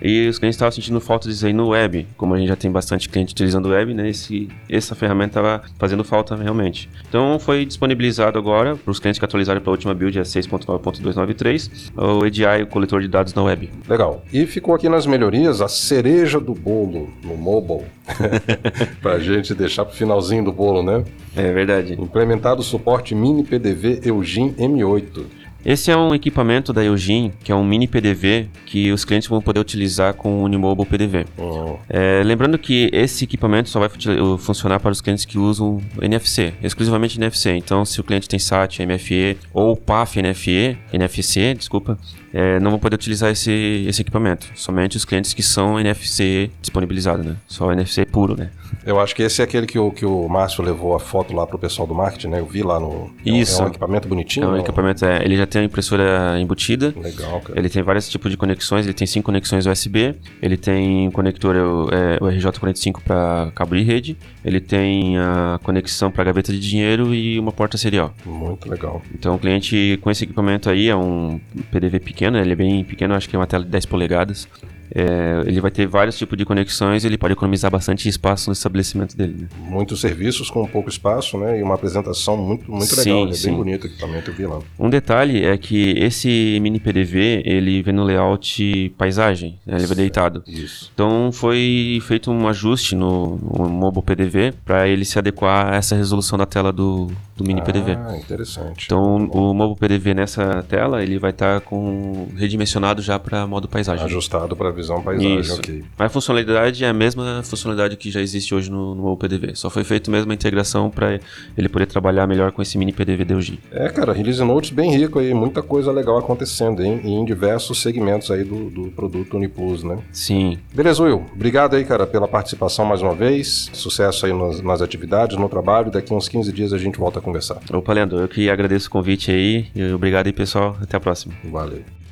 E 0.00 0.28
os 0.28 0.38
clientes 0.38 0.56
estavam 0.56 0.72
sentindo 0.72 1.00
falta 1.00 1.28
disso 1.28 1.46
aí 1.46 1.52
no 1.52 1.68
web. 1.68 2.06
Como 2.16 2.34
a 2.34 2.38
gente 2.38 2.48
já 2.48 2.56
tem 2.56 2.70
bastante 2.70 3.08
cliente 3.08 3.32
utilizando 3.32 3.66
o 3.66 3.70
web, 3.70 3.92
né? 3.92 4.08
Esse, 4.08 4.48
essa 4.68 4.94
ferramenta 4.94 5.40
estava 5.40 5.62
fazendo 5.78 6.04
falta 6.04 6.36
realmente. 6.36 6.88
Então 7.08 7.38
foi 7.38 7.64
disponibilizado 7.66 8.38
agora 8.38 8.76
para 8.76 8.90
os 8.90 8.98
clientes 8.98 9.18
que 9.18 9.24
atualizaram 9.24 9.60
para 9.60 9.70
a 9.70 9.72
última 9.72 9.94
build, 9.94 10.18
a 10.18 10.22
6.9.293, 10.22 11.92
o 11.96 12.24
EDI, 12.24 12.62
o 12.62 12.66
coletor 12.66 13.02
de 13.02 13.08
dados 13.08 13.34
na 13.34 13.42
web. 13.42 13.70
Legal. 13.88 14.22
E 14.32 14.46
ficou 14.46 14.74
aqui 14.74 14.88
nas 14.88 15.06
melhorias 15.06 15.60
a 15.60 15.68
cereja 15.68 16.40
do 16.40 16.54
bolo 16.54 17.10
no 17.22 17.36
mobile. 17.36 17.84
pra 19.00 19.18
gente 19.18 19.54
deixar 19.54 19.84
pro 19.84 19.96
finalzinho 19.96 20.44
do 20.44 20.52
bolo, 20.52 20.82
né? 20.82 21.04
É 21.34 21.52
verdade. 21.52 21.94
Implementado 21.94 22.60
o 22.60 22.64
suporte 22.64 23.14
mini 23.14 23.42
PDV 23.42 24.00
Eugene 24.04 24.52
M8. 24.52 25.24
Esse 25.64 25.90
é 25.90 25.96
um 25.96 26.14
equipamento 26.14 26.72
da 26.72 26.84
Eugene, 26.84 27.32
que 27.42 27.50
é 27.50 27.54
um 27.54 27.64
mini 27.64 27.86
PDV 27.88 28.48
que 28.66 28.92
os 28.92 29.04
clientes 29.04 29.28
vão 29.28 29.40
poder 29.40 29.60
utilizar 29.60 30.12
com 30.14 30.40
o 30.40 30.42
Unimobile 30.44 30.86
PDV. 30.86 31.24
Hum, 31.38 31.76
É, 31.88 32.22
lembrando 32.22 32.58
que 32.58 32.90
esse 32.92 33.24
equipamento 33.24 33.70
só 33.70 33.80
vai 33.80 33.88
fu- 33.88 34.38
funcionar 34.38 34.78
para 34.80 34.90
os 34.92 35.00
clientes 35.00 35.24
que 35.24 35.38
usam 35.38 35.80
NFC, 36.02 36.52
exclusivamente 36.62 37.18
NFC. 37.18 37.52
Então, 37.56 37.84
se 37.84 37.98
o 37.98 38.04
cliente 38.04 38.28
tem 38.28 38.38
SAT, 38.38 38.80
MFE 38.80 39.38
ou 39.54 39.74
PAF 39.76 40.20
NFE, 40.20 40.76
NFC, 40.92 41.54
desculpa, 41.54 41.98
é, 42.34 42.58
não 42.58 42.72
vão 42.72 42.80
poder 42.80 42.96
utilizar 42.96 43.30
esse, 43.30 43.84
esse 43.88 44.02
equipamento. 44.02 44.48
Somente 44.56 44.96
os 44.96 45.04
clientes 45.04 45.32
que 45.32 45.42
são 45.42 45.78
NFC 45.78 46.50
disponibilizado, 46.60 47.22
né? 47.22 47.36
Só 47.46 47.72
NFC 47.72 48.04
puro, 48.04 48.36
né? 48.36 48.50
eu 48.84 49.00
acho 49.00 49.14
que 49.14 49.22
esse 49.22 49.40
é 49.40 49.44
aquele 49.44 49.66
que 49.66 49.78
o, 49.78 49.90
que 49.90 50.04
o 50.04 50.28
Márcio 50.28 50.62
levou 50.62 50.94
a 50.94 51.00
foto 51.00 51.34
lá 51.34 51.46
pro 51.46 51.58
pessoal 51.58 51.86
do 51.86 51.94
marketing, 51.94 52.28
né? 52.28 52.40
Eu 52.40 52.46
vi 52.46 52.62
lá 52.62 52.78
no. 52.78 53.10
é 53.24 53.30
um- 53.32 53.36
Isso. 53.36 53.62
É 53.62 53.64
um 53.64 53.68
equipamento 53.68 54.08
bonitinho. 54.08 54.46
É 54.46 54.48
um 54.48 54.56
equipamento, 54.58 55.04
é, 55.04 55.24
ele 55.24 55.36
já 55.36 55.46
tem 55.46 55.62
a 55.62 55.64
impressora 55.64 56.38
embutida, 56.40 56.92
Legal, 56.96 57.40
cara. 57.40 57.58
Ele 57.58 57.68
tem 57.68 57.82
vários 57.82 58.08
tipos 58.08 58.30
de 58.30 58.36
conexões, 58.36 58.84
ele 58.84 58.94
tem 58.94 59.06
cinco 59.06 59.26
conexões 59.26 59.66
USB, 59.66 60.14
ele 60.42 60.56
tem 60.56 61.10
conector 61.10 61.56
é, 61.92 62.18
o 62.20 62.26
RJ45 62.26 63.00
para 63.02 63.50
cabo 63.54 63.74
de 63.76 63.82
rede, 63.82 64.16
ele 64.44 64.60
tem 64.60 65.18
a 65.18 65.58
conexão 65.62 66.10
para 66.10 66.24
gaveta 66.24 66.52
de 66.52 66.60
dinheiro 66.60 67.14
e 67.14 67.38
uma 67.38 67.52
porta 67.52 67.78
serial. 67.78 68.14
Muito 68.26 68.68
legal. 68.68 69.02
Então 69.14 69.34
o 69.34 69.38
cliente 69.38 69.98
com 70.02 70.10
esse 70.10 70.24
equipamento 70.24 70.68
aí 70.68 70.88
é 70.88 70.96
um 70.96 71.40
PDV 71.70 72.00
pequeno, 72.00 72.23
ele 72.32 72.52
é 72.52 72.56
bem 72.56 72.84
pequeno, 72.84 73.14
acho 73.14 73.28
que 73.28 73.36
é 73.36 73.38
uma 73.38 73.46
tela 73.46 73.64
de 73.64 73.70
10 73.70 73.86
polegadas. 73.86 74.48
É, 74.90 75.42
ele 75.46 75.60
vai 75.60 75.70
ter 75.70 75.86
vários 75.86 76.16
tipos 76.16 76.36
de 76.36 76.44
conexões, 76.44 77.04
ele 77.04 77.18
pode 77.18 77.32
economizar 77.32 77.70
bastante 77.70 78.08
espaço 78.08 78.48
no 78.48 78.52
estabelecimento 78.52 79.16
dele. 79.16 79.34
né? 79.42 79.48
Muitos 79.68 80.00
serviços 80.00 80.50
com 80.50 80.66
pouco 80.66 80.88
espaço, 80.88 81.38
né? 81.38 81.58
E 81.58 81.62
uma 81.62 81.74
apresentação 81.74 82.36
muito, 82.36 82.70
muito 82.70 82.86
Sim, 82.86 83.00
legal. 83.00 83.22
Ele 83.22 83.30
é 83.30 83.34
sim. 83.34 83.48
bem 83.48 83.56
bonito 83.56 83.84
o 83.84 83.86
equipamento, 83.86 84.30
eu 84.30 84.34
vi 84.34 84.46
lá. 84.46 84.60
Um 84.78 84.90
detalhe 84.90 85.44
é 85.44 85.56
que 85.56 85.90
esse 85.98 86.58
mini 86.60 86.80
PDV 86.80 87.42
ele 87.44 87.82
vem 87.82 87.94
no 87.94 88.04
layout 88.04 88.94
paisagem, 88.96 89.58
né? 89.66 89.76
ele 89.76 89.86
vai 89.86 89.96
deitado. 89.96 90.42
Isso. 90.46 90.90
Então 90.94 91.30
foi 91.32 91.98
feito 92.02 92.30
um 92.30 92.48
ajuste 92.48 92.94
no, 92.94 93.36
no 93.36 93.68
Mobile 93.68 94.04
PDV 94.04 94.54
para 94.64 94.88
ele 94.88 95.04
se 95.04 95.18
adequar 95.18 95.72
a 95.72 95.76
essa 95.76 95.94
resolução 95.94 96.38
da 96.38 96.46
tela 96.46 96.72
do, 96.72 97.10
do 97.36 97.44
mini 97.44 97.62
PDV. 97.62 97.92
Ah, 97.92 98.16
interessante. 98.16 98.86
Então 98.86 99.28
o 99.32 99.54
Mobile 99.54 99.78
PDV 99.78 100.14
nessa 100.14 100.62
tela 100.68 101.02
ele 101.02 101.18
vai 101.18 101.30
estar 101.30 101.60
com 101.60 102.28
redimensionado 102.36 103.02
já 103.02 103.18
para 103.18 103.46
modo 103.46 103.68
paisagem. 103.68 104.04
Ajustado 104.04 104.56
para 104.56 104.70
visão 104.74 105.02
paisagem, 105.02 105.40
Isso. 105.40 105.54
ok. 105.54 105.84
Mas 105.96 106.06
a 106.06 106.08
funcionalidade 106.08 106.84
é 106.84 106.88
a 106.88 106.92
mesma 106.92 107.42
funcionalidade 107.42 107.96
que 107.96 108.10
já 108.10 108.20
existe 108.20 108.54
hoje 108.54 108.70
no, 108.70 108.94
no 108.94 109.16
PDV. 109.16 109.54
Só 109.54 109.70
foi 109.70 109.84
feito 109.84 110.10
mesmo 110.10 110.30
a 110.30 110.34
integração 110.34 110.90
para 110.90 111.18
ele 111.56 111.68
poder 111.68 111.86
trabalhar 111.86 112.26
melhor 112.26 112.52
com 112.52 112.60
esse 112.60 112.76
mini 112.76 112.92
PDV 112.92 113.24
DUG. 113.24 113.58
É, 113.70 113.88
cara, 113.88 114.12
release 114.12 114.42
notes 114.42 114.70
bem 114.70 114.90
rico 114.90 115.18
aí, 115.18 115.32
muita 115.32 115.62
coisa 115.62 115.90
legal 115.90 116.18
acontecendo, 116.18 116.82
hein? 116.82 117.00
E 117.04 117.10
em 117.12 117.24
diversos 117.24 117.80
segmentos 117.80 118.30
aí 118.30 118.44
do, 118.44 118.68
do 118.68 118.90
produto 118.90 119.36
Uniplus, 119.36 119.82
né? 119.82 119.98
Sim, 120.12 120.58
Beleza, 120.74 121.02
Will. 121.02 121.24
Obrigado 121.32 121.76
aí, 121.76 121.84
cara, 121.84 122.06
pela 122.06 122.26
participação 122.26 122.84
mais 122.84 123.00
uma 123.00 123.14
vez. 123.14 123.70
Sucesso 123.72 124.26
aí 124.26 124.32
nas, 124.32 124.60
nas 124.60 124.82
atividades, 124.82 125.36
no 125.36 125.48
trabalho. 125.48 125.90
Daqui 125.90 126.12
uns 126.12 126.28
15 126.28 126.52
dias 126.52 126.72
a 126.72 126.78
gente 126.78 126.98
volta 126.98 127.20
a 127.20 127.22
conversar. 127.22 127.60
Opa, 127.72 127.92
Leandro, 127.92 128.18
eu 128.18 128.28
que 128.28 128.50
agradeço 128.50 128.88
o 128.88 128.90
convite 128.90 129.30
aí. 129.30 129.66
E 129.74 129.92
obrigado 129.92 130.26
aí, 130.26 130.32
pessoal. 130.32 130.76
Até 130.82 130.96
a 130.96 131.00
próxima. 131.00 131.34
Valeu. 131.44 132.03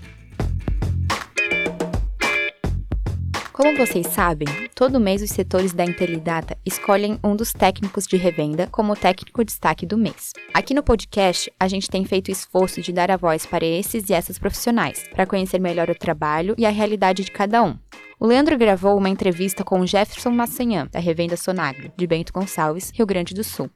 Como 3.63 3.77
vocês 3.77 4.09
sabem, 4.09 4.49
todo 4.75 4.99
mês 4.99 5.23
os 5.23 5.31
setores 5.31 5.73
da 5.73 5.85
Intelidata 5.85 6.59
escolhem 6.67 7.17
um 7.23 7.37
dos 7.37 7.53
técnicos 7.53 8.09
de 8.09 8.17
revenda 8.17 8.67
como 8.67 8.97
técnico 8.97 9.45
destaque 9.45 9.87
do 9.87 9.97
mês. 9.97 10.33
Aqui 10.53 10.75
no 10.75 10.83
podcast, 10.83 11.49
a 11.61 11.69
gente 11.69 11.89
tem 11.89 12.05
feito 12.05 12.27
o 12.27 12.33
esforço 12.33 12.83
de 12.83 12.93
dar 12.93 13.09
a 13.09 13.17
voz 13.17 13.47
para 13.47 13.65
esses 13.65 14.11
e 14.11 14.15
essas 14.15 14.37
profissionais, 14.37 15.05
para 15.15 15.27
conhecer 15.27 15.61
melhor 15.61 15.89
o 15.89 15.95
trabalho 15.95 16.57
e 16.59 16.67
a 16.67 16.71
realidade 16.71 17.23
de 17.23 17.31
cada 17.31 17.63
um. 17.63 17.79
O 18.19 18.27
Leandro 18.27 18.59
gravou 18.59 18.99
uma 18.99 19.09
entrevista 19.09 19.63
com 19.63 19.79
o 19.79 19.87
Jefferson 19.87 20.31
Massanhã, 20.31 20.89
da 20.91 20.99
revenda 20.99 21.37
Sonagro, 21.37 21.93
de 21.97 22.05
Bento 22.05 22.33
Gonçalves, 22.33 22.91
Rio 22.93 23.07
Grande 23.07 23.33
do 23.33 23.45
Sul. 23.45 23.71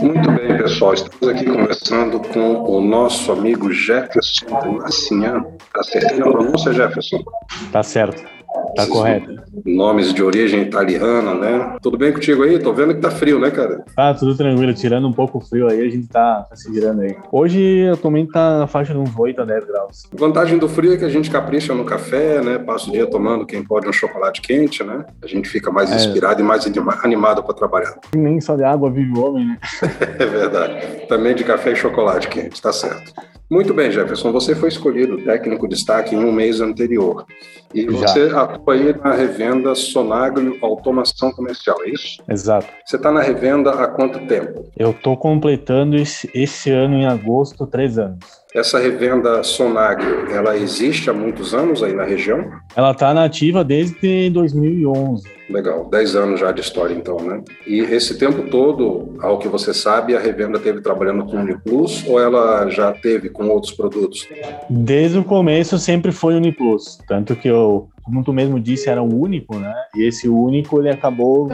Muito 0.00 0.32
bem, 0.32 0.56
pessoal. 0.56 0.94
Estamos 0.94 1.28
aqui 1.28 1.44
conversando 1.44 2.18
com 2.18 2.62
o 2.62 2.80
nosso 2.80 3.30
amigo 3.30 3.70
Jefferson 3.70 4.78
Massinhan. 4.78 5.44
Acertei 5.74 6.16
na 6.16 6.30
pronúncia, 6.30 6.72
Jefferson? 6.72 7.22
Tá 7.70 7.82
certo. 7.82 8.35
Tá 8.76 8.86
correto. 8.86 9.34
Nomes 9.64 10.12
de 10.12 10.22
origem 10.22 10.62
italiana, 10.62 11.34
né? 11.34 11.76
Tudo 11.80 11.96
bem 11.96 12.12
contigo 12.12 12.42
aí? 12.42 12.58
Tô 12.58 12.72
vendo 12.72 12.94
que 12.94 13.00
tá 13.00 13.10
frio, 13.10 13.38
né, 13.38 13.50
cara? 13.50 13.84
Tá 13.94 14.12
tudo 14.14 14.36
tranquilo. 14.36 14.74
Tirando 14.74 15.08
um 15.08 15.12
pouco 15.12 15.38
o 15.38 15.40
frio 15.40 15.68
aí, 15.68 15.80
a 15.80 15.88
gente 15.88 16.08
tá, 16.08 16.46
tá 16.48 16.54
se 16.56 16.70
virando 16.70 17.00
aí. 17.02 17.16
Hoje 17.32 17.88
atualmente 17.92 18.30
tá 18.32 18.58
na 18.58 18.66
faixa 18.66 18.92
de 18.92 18.98
uns 18.98 19.16
8 19.16 19.40
a 19.40 19.44
10 19.44 19.64
graus. 19.66 20.02
A 20.12 20.16
vantagem 20.18 20.58
do 20.58 20.68
frio 20.68 20.92
é 20.92 20.96
que 20.96 21.04
a 21.04 21.08
gente 21.08 21.30
capricha 21.30 21.74
no 21.74 21.84
café, 21.84 22.42
né? 22.42 22.58
Passa 22.58 22.88
o 22.88 22.92
dia 22.92 23.06
tomando, 23.06 23.46
quem 23.46 23.64
pode, 23.64 23.88
um 23.88 23.92
chocolate 23.92 24.40
quente, 24.42 24.84
né? 24.84 25.04
A 25.22 25.26
gente 25.26 25.48
fica 25.48 25.70
mais 25.70 25.90
É. 25.90 25.96
inspirado 25.96 26.40
e 26.40 26.44
mais 26.44 26.66
anima- 26.66 26.98
animado 27.02 27.42
para 27.42 27.54
trabalhar. 27.54 27.94
Nem 28.14 28.40
só 28.40 28.56
de 28.56 28.64
água 28.64 28.90
vive 28.90 29.18
o 29.18 29.24
homem, 29.26 29.46
né? 29.46 29.58
É 30.18 30.26
verdade. 30.26 31.06
Também 31.08 31.34
de 31.34 31.44
café 31.44 31.72
e 31.72 31.76
chocolate 31.76 32.28
quente, 32.28 32.60
tá 32.60 32.72
certo. 32.72 33.12
Muito 33.48 33.72
bem, 33.72 33.92
Jefferson. 33.92 34.32
Você 34.32 34.56
foi 34.56 34.68
escolhido 34.68 35.22
técnico 35.22 35.68
destaque 35.68 36.14
em 36.14 36.18
um 36.18 36.32
mês 36.32 36.60
anterior. 36.60 37.24
E 37.72 37.82
Já. 37.82 38.08
você 38.08 38.20
atua 38.34 38.74
aí 38.74 38.96
na 38.96 39.12
revenda 39.12 39.74
Sonagro 39.74 40.56
Automação 40.60 41.30
Comercial, 41.32 41.76
é 41.84 41.90
isso? 41.90 42.22
Exato. 42.28 42.66
Você 42.84 42.96
está 42.96 43.12
na 43.12 43.20
revenda 43.20 43.70
há 43.70 43.86
quanto 43.86 44.18
tempo? 44.26 44.64
Eu 44.76 44.92
tô 44.92 45.16
completando 45.16 45.96
esse, 45.96 46.28
esse 46.34 46.70
ano, 46.70 46.94
em 46.96 47.06
agosto, 47.06 47.66
três 47.66 47.98
anos. 47.98 48.18
Essa 48.56 48.78
revenda 48.78 49.42
Sonagro, 49.42 50.32
ela 50.32 50.56
existe 50.56 51.10
há 51.10 51.12
muitos 51.12 51.52
anos 51.52 51.82
aí 51.82 51.92
na 51.92 52.04
região? 52.04 52.52
Ela 52.74 52.94
tá 52.94 53.12
nativa 53.12 53.62
desde 53.62 54.30
2011. 54.30 55.28
Legal, 55.50 55.86
10 55.90 56.16
anos 56.16 56.40
já 56.40 56.50
de 56.52 56.62
história 56.62 56.94
então, 56.94 57.18
né? 57.18 57.42
E 57.66 57.80
esse 57.80 58.18
tempo 58.18 58.48
todo, 58.50 59.14
ao 59.20 59.38
que 59.38 59.46
você 59.46 59.74
sabe, 59.74 60.16
a 60.16 60.18
revenda 60.18 60.58
teve 60.58 60.80
trabalhando 60.80 61.26
com 61.26 61.36
Uniplus 61.36 62.02
ou 62.08 62.18
ela 62.18 62.66
já 62.70 62.92
teve 62.92 63.28
com 63.28 63.46
outros 63.48 63.72
produtos? 63.72 64.26
Desde 64.70 65.18
o 65.18 65.24
começo 65.24 65.78
sempre 65.78 66.10
foi 66.10 66.34
Uniplus. 66.34 66.98
Tanto 67.06 67.36
que 67.36 67.48
eu, 67.48 67.90
como 68.06 68.22
tu 68.22 68.32
mesmo 68.32 68.60
disse, 68.60 68.88
era 68.88 69.02
o 69.02 69.20
único, 69.20 69.58
né? 69.58 69.74
E 69.96 70.06
esse 70.06 70.28
único 70.28 70.78
ele 70.78 70.90
acabou 70.90 71.48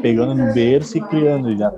pegando 0.00 0.32
no 0.32 0.54
berço 0.54 0.96
e 0.96 1.00
criando 1.00 1.56
já. 1.56 1.72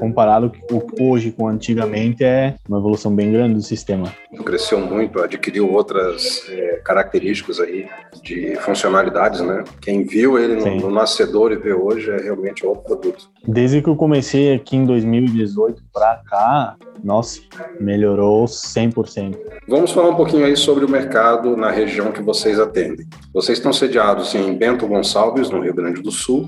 comparado 0.00 0.50
com 0.68 0.84
hoje 1.00 1.30
com 1.30 1.46
antigamente, 1.46 2.24
é 2.24 2.56
uma 2.68 2.78
evolução 2.78 3.14
bem 3.14 3.30
grande 3.30 3.54
do 3.54 3.62
sistema. 3.62 4.12
Cresceu 4.44 4.80
muito, 4.80 5.22
adquiriu 5.22 5.72
outras 5.72 6.44
é, 6.50 6.80
características 6.84 7.60
aí 7.60 7.88
de 8.20 8.56
funcionalidades, 8.56 9.40
né? 9.40 9.62
Quem 9.80 10.04
viu 10.04 10.36
ele 10.36 10.56
no, 10.56 10.88
no, 10.88 10.90
nascedor 10.90 11.52
e 11.52 11.56
vê 11.56 11.72
hoje 11.72 12.10
é 12.10 12.16
realmente 12.16 12.66
outro 12.66 12.82
produto. 12.82 13.30
Desde 13.46 13.80
que 13.80 13.88
eu 13.88 13.94
comecei 13.94 14.52
aqui 14.52 14.76
em 14.76 14.84
2018 14.84 15.84
para 15.92 16.20
cá, 16.28 16.76
nossa, 17.02 17.40
melhorou 17.80 18.44
100%. 18.44 19.36
Vamos 19.68 19.90
falar 19.90 20.10
um 20.10 20.14
pouquinho 20.14 20.44
aí 20.44 20.56
sobre 20.56 20.84
o 20.84 20.88
mercado 20.88 21.56
na 21.56 21.70
região 21.70 22.12
que 22.12 22.22
vocês 22.22 22.58
atendem. 22.58 23.06
Vocês 23.32 23.58
estão 23.58 23.72
sediados 23.72 24.34
em 24.34 24.54
Bento 24.54 24.86
Gonçalves, 24.86 25.50
no 25.50 25.60
Rio 25.60 25.74
Grande 25.74 26.00
do 26.00 26.10
Sul. 26.10 26.46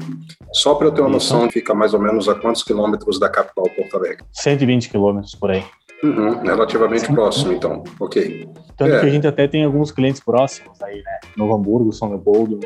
Só 0.53 0.75
para 0.75 0.87
eu 0.89 0.93
ter 0.93 1.01
uma 1.01 1.11
noção, 1.11 1.51
fica 1.51 1.75
mais 1.75 1.95
ou 1.95 2.01
menos 2.01 2.29
a 2.29 2.35
quantos 2.35 2.63
quilômetros 2.63 3.19
da 3.19 3.29
capital 3.29 3.65
Porto 3.65 3.97
Alegre? 3.97 4.25
120 4.33 4.91
quilômetros 4.91 5.35
por 5.35 5.51
aí. 5.51 5.65
Uhum, 6.03 6.43
relativamente 6.43 7.07
Sim. 7.07 7.15
próximo, 7.15 7.53
então. 7.53 7.83
Ok. 7.99 8.49
Tanto 8.77 8.93
é. 8.93 9.01
que 9.01 9.07
a 9.07 9.11
gente 9.11 9.27
até 9.27 9.49
tem 9.49 9.65
alguns 9.65 9.91
clientes 9.91 10.21
próximos 10.21 10.81
aí, 10.83 10.97
né? 10.97 11.21
Novo 11.37 11.55
Hamburgo, 11.55 11.93
São 11.93 12.11
Leopoldo. 12.11 12.61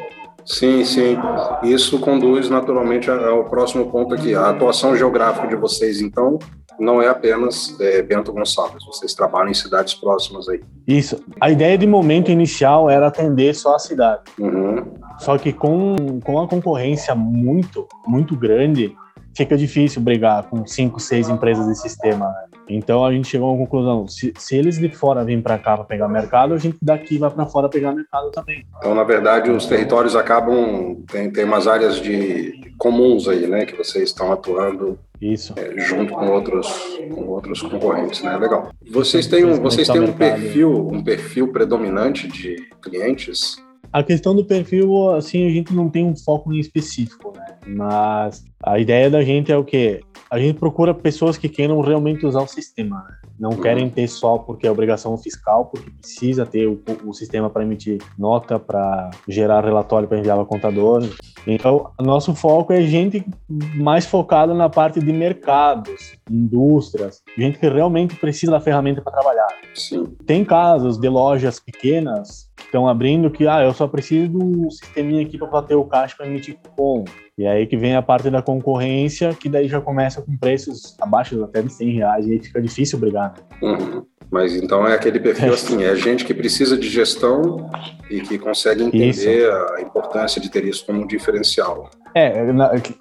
Sim, 0.45 0.83
sim. 0.85 1.17
Isso 1.63 2.01
conduz 2.01 2.49
naturalmente 2.49 3.11
ao 3.11 3.45
próximo 3.45 3.91
ponto 3.91 4.15
aqui. 4.15 4.35
A 4.35 4.49
atuação 4.49 4.97
geográfica 4.97 5.47
de 5.47 5.55
vocês, 5.55 6.01
então, 6.01 6.39
não 6.79 7.03
é 7.03 7.09
apenas 7.09 7.79
é, 7.81 8.03
Bento 8.03 8.33
Gonçalves. 8.33 8.85
Vocês 8.85 9.15
trabalham 9.15 9.51
em 9.51 9.55
cidades 9.55 9.95
próximas 9.95 10.49
aí. 10.49 10.61
Isso. 10.87 11.23
A 11.41 11.51
ideia 11.51 11.77
de 11.77 11.87
momento 11.87 12.31
inicial 12.31 12.89
era 12.89 13.09
atender 13.09 13.55
só 13.55 13.75
a 13.75 13.79
cidade. 13.79 14.23
Uhum. 14.39 14.85
Só 15.19 15.37
que 15.37 15.53
com, 15.53 16.21
com 16.25 16.41
a 16.41 16.47
concorrência 16.47 17.15
muito, 17.15 17.87
muito 18.07 18.37
grande, 18.37 18.97
fica 19.37 19.57
difícil 19.57 20.01
brigar 20.01 20.45
com 20.45 20.67
cinco, 20.67 21.01
seis 21.01 21.29
empresas 21.29 21.67
de 21.67 21.75
sistema. 21.77 22.27
Né? 22.27 22.48
Então 22.69 23.05
a 23.05 23.13
gente 23.13 23.29
chegou 23.29 23.49
a 23.49 23.53
uma 23.53 23.59
conclusão: 23.59 24.07
se, 24.07 24.33
se 24.37 24.57
eles 24.57 24.79
de 24.79 24.89
fora 24.91 25.25
vêm 25.25 25.41
para 25.41 25.59
cá 25.59 25.77
para 25.77 25.85
pegar 25.85 26.09
mercado, 26.09 26.55
a 26.55 26.59
gente 26.59 26.77
daqui 26.83 27.19
vai 27.19 27.31
para 27.31 27.47
fora 27.47 27.69
pegar 27.69 27.93
mercado 27.93 28.31
também. 28.31 28.65
Então, 28.79 28.95
na 28.95 29.05
verdade, 29.05 29.51
os 29.51 29.67
territórios 29.67 30.15
acabam 30.15 31.03
tem, 31.11 31.31
tem 31.31 31.45
umas 31.45 31.67
áreas 31.67 32.01
de 32.01 32.73
comuns 32.79 33.27
aí, 33.27 33.47
né, 33.47 33.65
que 33.65 33.77
vocês 33.77 34.05
estão 34.05 34.33
atuando. 34.33 34.99
Isso. 35.21 35.53
É, 35.57 35.81
junto 35.81 36.13
com 36.13 36.29
outros, 36.29 36.69
com 37.13 37.27
outros 37.27 37.61
concorrentes, 37.63 38.23
né? 38.23 38.37
Legal. 38.37 38.71
Vocês 38.89 39.27
têm 39.27 39.45
um, 39.45 39.61
vocês 39.61 39.89
têm 39.89 40.01
um 40.01 40.13
perfil, 40.13 40.89
um 40.93 41.03
perfil 41.03 41.49
predominante 41.49 42.29
de 42.29 42.57
clientes 42.81 43.57
a 43.93 44.03
questão 44.03 44.35
do 44.35 44.45
perfil, 44.45 45.11
assim, 45.13 45.47
a 45.47 45.51
gente 45.51 45.75
não 45.75 45.89
tem 45.89 46.05
um 46.05 46.15
foco 46.15 46.53
em 46.53 46.59
específico, 46.59 47.33
né? 47.35 47.47
Mas 47.67 48.45
a 48.63 48.79
ideia 48.79 49.09
da 49.09 49.23
gente 49.23 49.51
é 49.51 49.57
o 49.57 49.65
quê? 49.65 50.01
A 50.31 50.39
gente 50.39 50.59
procura 50.59 50.93
pessoas 50.93 51.39
que 51.39 51.49
queiram 51.49 51.81
realmente 51.81 52.27
usar 52.27 52.43
o 52.43 52.47
sistema, 52.47 53.05
né? 53.09 53.17
Não 53.39 53.51
querem 53.57 53.89
ter 53.89 54.09
só 54.09 54.37
porque 54.37 54.67
é 54.67 54.71
obrigação 54.71 55.17
fiscal, 55.17 55.67
porque 55.67 55.91
precisa 55.91 56.45
ter 56.45 56.67
o, 56.67 56.81
o 57.05 57.15
sistema 57.15 57.49
para 57.49 57.63
emitir 57.63 57.99
nota, 58.19 58.59
para 58.59 59.11
gerar 59.29 59.65
relatório 59.65 60.09
para 60.09 60.19
enviar 60.19 60.37
ao 60.37 60.45
contador. 60.45 61.09
Então, 61.47 61.91
nosso 62.01 62.35
foco 62.35 62.73
é 62.73 62.83
gente 62.83 63.25
mais 63.49 64.05
focada 64.05 64.53
na 64.53 64.69
parte 64.69 65.01
de 65.01 65.13
mercados, 65.13 66.18
indústrias, 66.31 67.23
gente 67.37 67.59
que 67.59 67.69
realmente 67.69 68.17
precisa 68.17 68.53
da 68.53 68.61
ferramenta 68.61 69.01
para 69.01 69.13
trabalhar. 69.13 69.49
Sim. 69.75 70.05
Tem 70.27 70.45
casos 70.45 70.99
de 70.99 71.09
lojas 71.09 71.61
pequenas 71.61 72.51
que 72.57 72.65
estão 72.65 72.89
abrindo 72.89 73.31
que, 73.31 73.47
ah, 73.47 73.63
eu 73.63 73.73
só 73.73 73.87
preciso 73.87 74.29
do 74.31 74.71
sisteminha 74.71 75.23
aqui 75.23 75.39
para 75.39 75.49
bater 75.49 75.75
o 75.75 75.85
caixa 75.85 76.17
para 76.17 76.27
emitir 76.27 76.57
cupom. 76.57 77.05
E 77.37 77.47
aí 77.47 77.67
que 77.67 77.77
vem 77.77 77.95
a 77.95 78.03
parte 78.03 78.31
da 78.31 78.43
concorrência, 78.43 79.33
que 79.33 79.49
daí 79.49 79.69
já 79.69 79.81
começa 79.81 80.21
com 80.21 80.37
preços 80.37 80.97
abaixo 81.01 81.43
até 81.45 81.63
de 81.63 81.73
100 81.73 81.91
reais, 81.93 82.27
e 82.27 82.33
aí 82.33 82.41
fica 82.41 82.61
difícil 82.61 82.99
brigar. 82.99 83.35
Né? 83.63 83.69
Uhum. 83.69 84.05
Mas 84.31 84.55
então 84.55 84.87
é 84.87 84.95
aquele 84.95 85.19
perfil 85.19 85.55
assim, 85.55 85.83
é 85.83 85.97
gente 85.97 86.25
que 86.25 86.35
precisa 86.35 86.77
de 86.77 86.89
gestão 86.89 87.71
e 88.11 88.21
que 88.21 88.39
consegue 88.39 88.83
entender 88.83 89.09
isso. 89.09 89.75
a 89.77 89.81
importância 89.81 90.41
de 90.41 90.51
ter 90.51 90.65
isso 90.65 90.85
como 90.85 91.03
um 91.03 91.07
diferencial. 91.07 91.89
É, 92.19 92.47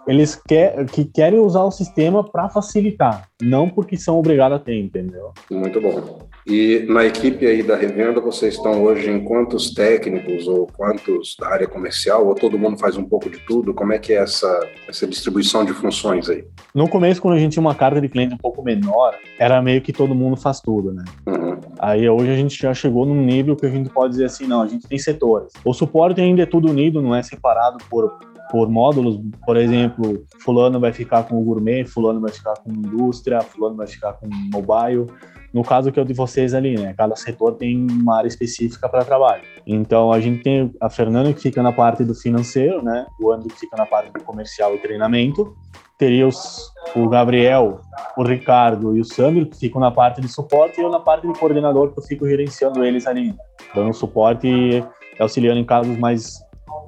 eles 0.08 0.36
quer, 0.48 0.86
que 0.86 1.06
querem 1.06 1.40
usar 1.40 1.64
o 1.64 1.72
sistema 1.72 2.24
para 2.24 2.50
facilitar, 2.50 3.28
não 3.42 3.70
porque 3.70 3.98
são 3.98 4.18
obrigados 4.18 4.58
a 4.58 4.60
ter, 4.60 4.80
entendeu? 4.80 5.32
Muito 5.50 5.82
bom. 5.82 6.20
E 6.46 6.86
na 6.88 7.04
equipe 7.04 7.46
aí 7.46 7.62
da 7.62 7.76
revenda, 7.76 8.22
vocês 8.22 8.54
estão 8.54 8.82
hoje 8.82 9.10
em 9.12 9.22
quantos 9.24 9.74
técnicos 9.74 10.48
ou 10.48 10.66
quantos 10.66 11.36
da 11.38 11.50
área 11.50 11.68
comercial? 11.68 12.26
Ou 12.26 12.36
todo 12.36 12.58
mundo 12.58 12.78
faz 12.78 12.96
um 12.96 13.04
pouco 13.04 13.30
de 13.30 13.40
tudo? 13.40 13.74
Como 13.74 13.92
é 13.92 14.00
que 14.00 14.14
é 14.14 14.18
essa, 14.18 14.60
essa 14.88 15.06
distribuição 15.06 15.66
de 15.66 15.74
funções 15.74 16.30
aí? 16.30 16.46
No 16.74 16.88
começo, 16.88 17.22
quando 17.22 17.34
a 17.36 17.40
gente 17.40 17.54
tinha 17.54 17.62
uma 17.62 17.76
carga 17.76 18.00
de 18.00 18.08
cliente 18.08 18.34
um 18.34 18.38
pouco 18.38 18.64
menor, 18.64 19.14
era 19.38 19.62
meio 19.62 19.82
que 19.82 19.92
todo 19.92 20.16
mundo 20.16 20.38
faz 20.38 20.62
tudo, 20.62 20.94
né? 20.94 21.04
Uhum. 21.28 21.60
Aí 21.80 22.08
hoje 22.10 22.32
a 22.32 22.36
gente 22.36 22.58
já 22.58 22.74
chegou 22.74 23.06
num 23.06 23.26
nível 23.26 23.56
que 23.56 23.66
a 23.66 23.70
gente 23.70 23.90
pode 23.90 24.12
dizer 24.12 24.26
assim, 24.26 24.48
não, 24.48 24.62
a 24.62 24.68
gente 24.68 24.88
tem 24.88 24.98
setores. 24.98 25.52
O 25.66 25.74
suporte 25.74 26.22
ainda 26.22 26.44
é 26.44 26.46
tudo 26.46 26.70
unido, 26.70 27.02
não 27.02 27.14
é 27.14 27.22
separado 27.22 27.78
por 27.90 28.18
por 28.50 28.70
módulos, 28.70 29.20
por 29.46 29.58
exemplo, 29.58 30.26
fulano 30.40 30.80
vai 30.80 30.94
ficar 30.94 31.24
com 31.24 31.40
o 31.40 31.44
gourmet, 31.44 31.86
fulano 31.86 32.22
vai 32.22 32.32
ficar 32.32 32.56
com 32.56 32.72
indústria, 32.72 33.42
fulano 33.42 33.76
vai 33.76 33.88
ficar 33.88 34.14
com 34.14 34.28
mobile. 34.54 35.08
No 35.54 35.64
caso 35.64 35.92
que 35.92 36.00
é 36.00 36.04
o 36.04 36.06
de 36.06 36.14
vocês 36.14 36.54
ali, 36.54 36.78
né? 36.78 36.94
Cada 36.96 37.16
setor 37.16 37.56
tem 37.56 37.88
uma 37.90 38.18
área 38.18 38.28
específica 38.28 38.88
para 38.88 39.04
trabalho. 39.04 39.44
Então 39.66 40.12
a 40.12 40.20
gente 40.20 40.44
tem 40.44 40.74
a 40.80 40.90
Fernanda 40.90 41.34
que 41.34 41.42
fica 41.42 41.64
na 41.64 41.72
parte 41.72 42.04
do 42.04 42.14
financeiro, 42.14 42.84
né? 42.84 43.06
O 43.20 43.32
André 43.32 43.50
que 43.50 43.60
fica 43.60 43.76
na 43.78 43.86
parte 43.86 44.12
do 44.12 44.24
comercial 44.24 44.76
e 44.76 44.78
treinamento. 44.80 45.56
Teria 45.98 46.28
os, 46.28 46.72
o 46.96 47.10
Gabriel, 47.10 47.80
o 48.16 48.24
Ricardo 48.24 48.96
e 48.96 49.02
o 49.02 49.06
Sandro 49.06 49.48
que 49.48 49.58
ficam 49.58 49.82
na 49.82 49.90
parte 49.90 50.22
de 50.22 50.28
suporte 50.28 50.80
e 50.80 50.84
eu 50.84 50.92
na 50.92 51.00
parte 51.00 51.26
de 51.28 51.34
coordenador 51.40 51.92
que 51.92 52.00
eu 52.00 52.04
fico 52.04 52.28
gerenciando 52.28 52.84
eles 52.84 53.08
ali, 53.08 53.34
dando 53.74 53.94
suporte 53.94 54.48
e 54.48 54.84
auxiliando 55.20 55.60
em 55.60 55.66
casos 55.66 55.98
mais 55.98 56.40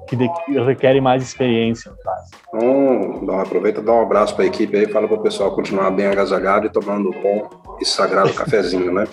que, 0.06 0.16
de, 0.16 0.28
requerem 0.64 1.00
mais 1.00 1.22
experiência, 1.22 1.90
no 1.90 1.96
caso. 1.98 2.30
Então, 3.22 3.40
aproveita 3.40 3.80
e 3.80 3.84
dá 3.84 3.92
um 3.92 4.02
abraço 4.02 4.34
para 4.34 4.44
a 4.44 4.46
equipe 4.46 4.76
aí, 4.76 4.86
fala 4.86 5.06
para 5.06 5.16
o 5.16 5.22
pessoal 5.22 5.54
continuar 5.54 5.90
bem 5.90 6.06
agasalhado 6.06 6.66
e 6.66 6.70
tomando 6.70 7.08
um 7.08 7.22
bom 7.22 7.48
e 7.80 7.84
sagrado 7.84 8.32
cafezinho, 8.34 8.92
né? 8.92 9.06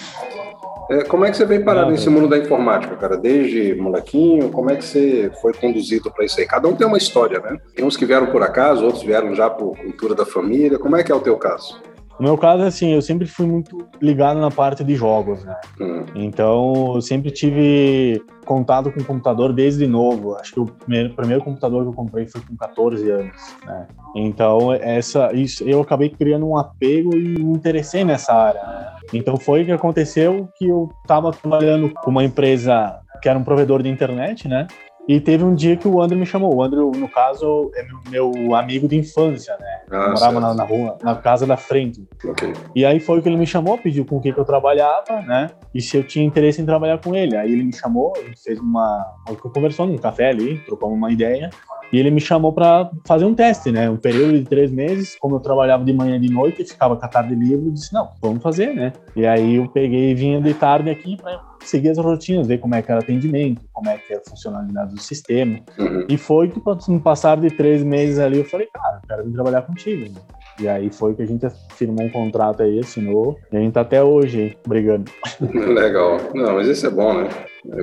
É, 0.89 1.03
como 1.03 1.25
é 1.25 1.31
que 1.31 1.35
você 1.35 1.45
veio 1.45 1.65
parar 1.65 1.81
Não, 1.81 1.91
nesse 1.91 2.09
mundo 2.09 2.29
da 2.29 2.37
informática, 2.37 2.95
cara? 2.95 3.17
Desde 3.17 3.75
molequinho, 3.75 4.49
como 4.49 4.71
é 4.71 4.75
que 4.75 4.85
você 4.85 5.29
foi 5.41 5.53
conduzido 5.53 6.09
para 6.09 6.23
isso 6.23 6.39
aí? 6.39 6.47
Cada 6.47 6.67
um 6.67 6.75
tem 6.75 6.87
uma 6.87 6.97
história, 6.97 7.39
né? 7.39 7.57
Tem 7.75 7.83
uns 7.83 7.97
que 7.97 8.05
vieram 8.05 8.27
por 8.27 8.41
acaso, 8.41 8.85
outros 8.85 9.03
vieram 9.03 9.35
já 9.35 9.49
por 9.49 9.77
cultura 9.77 10.15
da 10.15 10.25
família. 10.25 10.79
Como 10.79 10.95
é 10.95 11.03
que 11.03 11.11
é 11.11 11.15
o 11.15 11.19
teu 11.19 11.35
caso? 11.35 11.81
No 12.19 12.25
meu 12.25 12.37
caso, 12.37 12.63
assim, 12.63 12.93
eu 12.93 13.01
sempre 13.01 13.27
fui 13.27 13.45
muito 13.45 13.87
ligado 14.01 14.39
na 14.39 14.49
parte 14.49 14.83
de 14.83 14.95
jogos, 14.95 15.43
né? 15.43 15.55
Hum. 15.79 16.05
Então, 16.15 16.93
eu 16.95 17.01
sempre 17.01 17.29
tive 17.29 18.23
contato 18.43 18.91
com 18.91 19.03
computador 19.03 19.53
desde 19.53 19.85
novo. 19.85 20.35
Acho 20.35 20.53
que 20.53 20.59
o 20.59 20.65
primeiro, 20.65 21.13
primeiro, 21.13 21.43
computador 21.43 21.83
que 21.83 21.89
eu 21.89 21.93
comprei 21.93 22.25
foi 22.25 22.41
com 22.41 22.55
14 22.55 23.09
anos, 23.11 23.55
né? 23.65 23.87
Então, 24.15 24.73
essa, 24.73 25.31
isso, 25.33 25.63
eu 25.63 25.81
acabei 25.81 26.09
criando 26.09 26.47
um 26.47 26.57
apego 26.57 27.15
e 27.15 27.37
me 27.43 27.53
interessei 27.53 28.03
nessa 28.03 28.33
área, 28.33 28.63
né? 28.63 28.87
Então, 29.13 29.37
foi 29.37 29.63
que 29.63 29.71
aconteceu 29.71 30.49
que 30.57 30.67
eu 30.67 30.89
estava 31.01 31.31
trabalhando 31.31 31.93
com 31.93 32.09
uma 32.09 32.23
empresa 32.23 32.99
que 33.21 33.29
era 33.29 33.37
um 33.37 33.43
provedor 33.43 33.83
de 33.83 33.89
internet, 33.89 34.47
né? 34.47 34.67
E 35.07 35.21
teve 35.21 35.43
um 35.43 35.55
dia 35.55 35.77
que 35.77 35.87
o 35.87 36.01
André 36.01 36.17
me 36.17 36.25
chamou. 36.25 36.53
O 36.53 36.61
André, 36.61 36.79
no 36.79 37.07
caso, 37.07 37.71
é 37.75 37.85
meu, 38.09 38.53
amigo 38.55 38.87
de 38.87 38.97
infância, 38.97 39.55
né? 39.57 39.81
Ah, 39.89 40.09
morava 40.09 40.39
na, 40.39 40.53
na, 40.53 40.63
rua, 40.63 40.97
na 41.01 41.15
casa 41.15 41.45
da 41.45 41.55
frente. 41.55 42.05
Okay. 42.23 42.53
E 42.75 42.85
aí 42.85 42.99
foi 42.99 43.21
que 43.21 43.29
ele 43.29 43.37
me 43.37 43.47
chamou, 43.47 43.77
pediu 43.77 44.03
com 44.05 44.17
o 44.17 44.21
que, 44.21 44.33
que 44.33 44.39
eu 44.39 44.45
trabalhava, 44.45 45.21
né? 45.21 45.49
E 45.73 45.81
se 45.81 45.95
eu 45.95 46.03
tinha 46.03 46.25
interesse 46.25 46.61
em 46.61 46.65
trabalhar 46.65 46.97
com 46.97 47.15
ele. 47.15 47.37
Aí 47.37 47.51
ele 47.51 47.63
me 47.63 47.73
chamou, 47.73 48.13
a 48.17 48.21
gente 48.21 48.41
fez 48.43 48.59
uma. 48.59 49.05
Conversou 49.53 49.87
num 49.87 49.97
café 49.97 50.29
ali, 50.29 50.57
trocamos 50.65 50.97
uma 50.97 51.11
ideia. 51.11 51.49
E 51.91 51.97
ele 51.97 52.11
me 52.11 52.19
chamou 52.19 52.51
para 52.51 52.89
fazer 53.05 53.25
um 53.25 53.33
teste, 53.33 53.71
né? 53.71 53.89
Um 53.89 53.95
período 53.95 54.33
de 54.33 54.43
três 54.43 54.71
meses, 54.71 55.15
como 55.19 55.37
eu 55.37 55.39
trabalhava 55.39 55.85
de 55.85 55.93
manhã 55.93 56.17
e 56.17 56.19
de 56.19 56.29
noite, 56.29 56.65
ficava 56.65 56.97
com 56.97 57.05
a 57.05 57.07
tarde 57.07 57.33
livre, 57.33 57.67
eu 57.67 57.71
disse, 57.71 57.93
não, 57.93 58.09
vamos 58.21 58.43
fazer, 58.43 58.73
né? 58.73 58.91
E 59.15 59.25
aí 59.25 59.55
eu 59.55 59.69
peguei 59.69 60.11
e 60.11 60.15
vinha 60.15 60.41
de 60.41 60.53
tarde 60.53 60.89
aqui 60.89 61.15
para 61.15 61.41
seguir 61.69 61.89
as 61.89 61.97
rotinas, 61.97 62.47
ver 62.47 62.59
como 62.59 62.75
é 62.75 62.81
que 62.81 62.91
era 62.91 63.01
o 63.01 63.03
atendimento, 63.03 63.61
como 63.73 63.89
é 63.89 63.97
que 63.97 64.13
era 64.13 64.21
a 64.25 64.29
funcionalidade 64.29 64.93
do 64.93 65.01
sistema. 65.01 65.59
Uhum. 65.77 66.05
E 66.09 66.17
foi 66.17 66.49
que, 66.49 66.61
no 66.87 66.99
passar 66.99 67.37
de 67.37 67.49
três 67.49 67.83
meses 67.83 68.19
ali, 68.19 68.39
eu 68.39 68.45
falei, 68.45 68.67
cara, 68.73 68.99
eu 69.01 69.07
quero 69.07 69.23
vir 69.25 69.33
trabalhar 69.33 69.61
contigo. 69.63 70.13
Né? 70.13 70.21
E 70.59 70.67
aí 70.67 70.89
foi 70.91 71.13
que 71.13 71.21
a 71.21 71.25
gente 71.25 71.45
firmou 71.75 72.05
um 72.05 72.09
contrato 72.09 72.63
aí, 72.63 72.79
assinou, 72.79 73.37
e 73.51 73.57
a 73.57 73.59
gente 73.59 73.73
tá 73.73 73.81
até 73.81 74.03
hoje 74.03 74.41
aí, 74.41 74.57
brigando. 74.67 75.11
Legal. 75.41 76.17
Não, 76.33 76.55
mas 76.55 76.67
isso 76.67 76.87
é 76.87 76.89
bom, 76.89 77.13
né? 77.13 77.29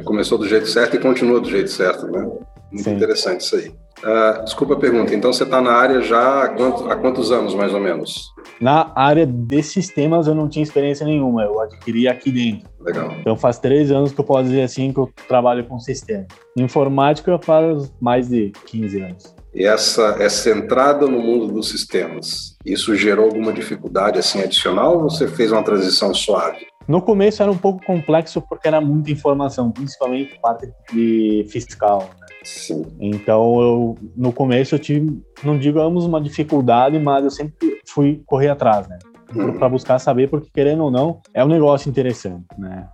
Começou 0.05 0.39
do 0.39 0.49
jeito 0.49 0.67
certo 0.67 0.97
e 0.97 0.99
continua 0.99 1.41
do 1.41 1.49
jeito 1.49 1.71
certo, 1.71 2.07
né? 2.11 2.29
Muito 2.75 2.91
Sim. 2.91 2.97
interessante 2.97 3.41
isso 3.41 3.57
aí. 3.57 3.69
Uh, 4.03 4.45
desculpa 4.45 4.75
a 4.75 4.77
pergunta, 4.77 5.15
então 5.15 5.33
você 5.33 5.45
está 5.45 5.63
na 5.63 5.71
área 5.71 6.03
já 6.03 6.43
há, 6.43 6.49
quanto, 6.49 6.91
há 6.91 6.97
quantos 6.97 7.31
anos, 7.31 7.55
mais 7.55 7.73
ou 7.73 7.81
menos? 7.81 8.35
Na 8.61 8.93
área 8.95 9.25
de 9.25 9.63
sistemas 9.63 10.27
eu 10.27 10.35
não 10.35 10.49
tinha 10.49 10.63
experiência 10.63 11.07
nenhuma, 11.07 11.45
eu 11.45 11.59
adquiri 11.61 12.09
aqui 12.09 12.31
dentro. 12.31 12.69
Legal. 12.81 13.15
Então 13.21 13.37
faz 13.37 13.59
três 13.59 13.91
anos 13.91 14.13
que 14.13 14.21
eu 14.21 14.25
posso 14.25 14.45
dizer 14.45 14.63
assim 14.63 14.93
que 14.93 14.99
eu 14.99 15.09
trabalho 15.27 15.65
com 15.65 15.79
sistema. 15.79 16.27
Informática 16.59 17.39
faz 17.39 17.91
mais 18.01 18.29
de 18.29 18.53
15 18.67 19.01
anos. 19.01 19.35
E 19.55 19.65
essa, 19.65 20.17
essa 20.19 20.51
entrada 20.51 21.07
no 21.07 21.21
mundo 21.21 21.47
dos 21.47 21.69
sistemas, 21.69 22.57
isso 22.67 22.95
gerou 22.97 23.27
alguma 23.27 23.53
dificuldade 23.53 24.19
assim 24.19 24.43
adicional 24.43 24.97
ou 24.97 25.09
você 25.09 25.29
fez 25.29 25.53
uma 25.53 25.63
transição 25.63 26.13
suave? 26.13 26.67
No 26.87 27.01
começo 27.01 27.43
era 27.43 27.51
um 27.51 27.57
pouco 27.57 27.83
complexo 27.85 28.43
porque 28.43 28.69
era 28.69 28.81
muita 28.81 29.11
informação, 29.11 29.71
principalmente 29.71 30.39
parte 30.41 30.71
de 30.93 31.47
fiscal. 31.49 32.11
Sim. 32.45 32.85
Então, 33.01 33.61
eu, 33.61 33.99
no 34.17 34.33
começo 34.33 34.75
eu 34.75 34.79
tive, 34.79 35.21
não 35.43 35.59
digamos 35.59 36.05
uma 36.05 36.21
dificuldade, 36.21 36.99
mas 36.99 37.25
eu 37.25 37.31
sempre 37.31 37.81
fui 37.87 38.23
correr 38.27 38.49
atrás, 38.49 38.87
né? 38.87 38.99
Uhum. 39.35 39.55
Para 39.55 39.69
buscar 39.69 39.99
saber, 39.99 40.29
porque 40.29 40.49
querendo 40.55 40.85
ou 40.85 40.91
não, 40.91 41.21
é 41.33 41.45
um 41.45 41.49
negócio 41.49 41.89
interessante, 41.89 42.45
né? 42.57 42.87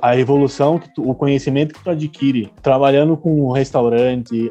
A 0.00 0.16
evolução, 0.16 0.80
o 0.98 1.14
conhecimento 1.14 1.74
que 1.74 1.84
tu 1.84 1.90
adquire 1.90 2.50
trabalhando 2.62 3.16
com 3.16 3.46
um 3.46 3.52
restaurante, 3.52 4.50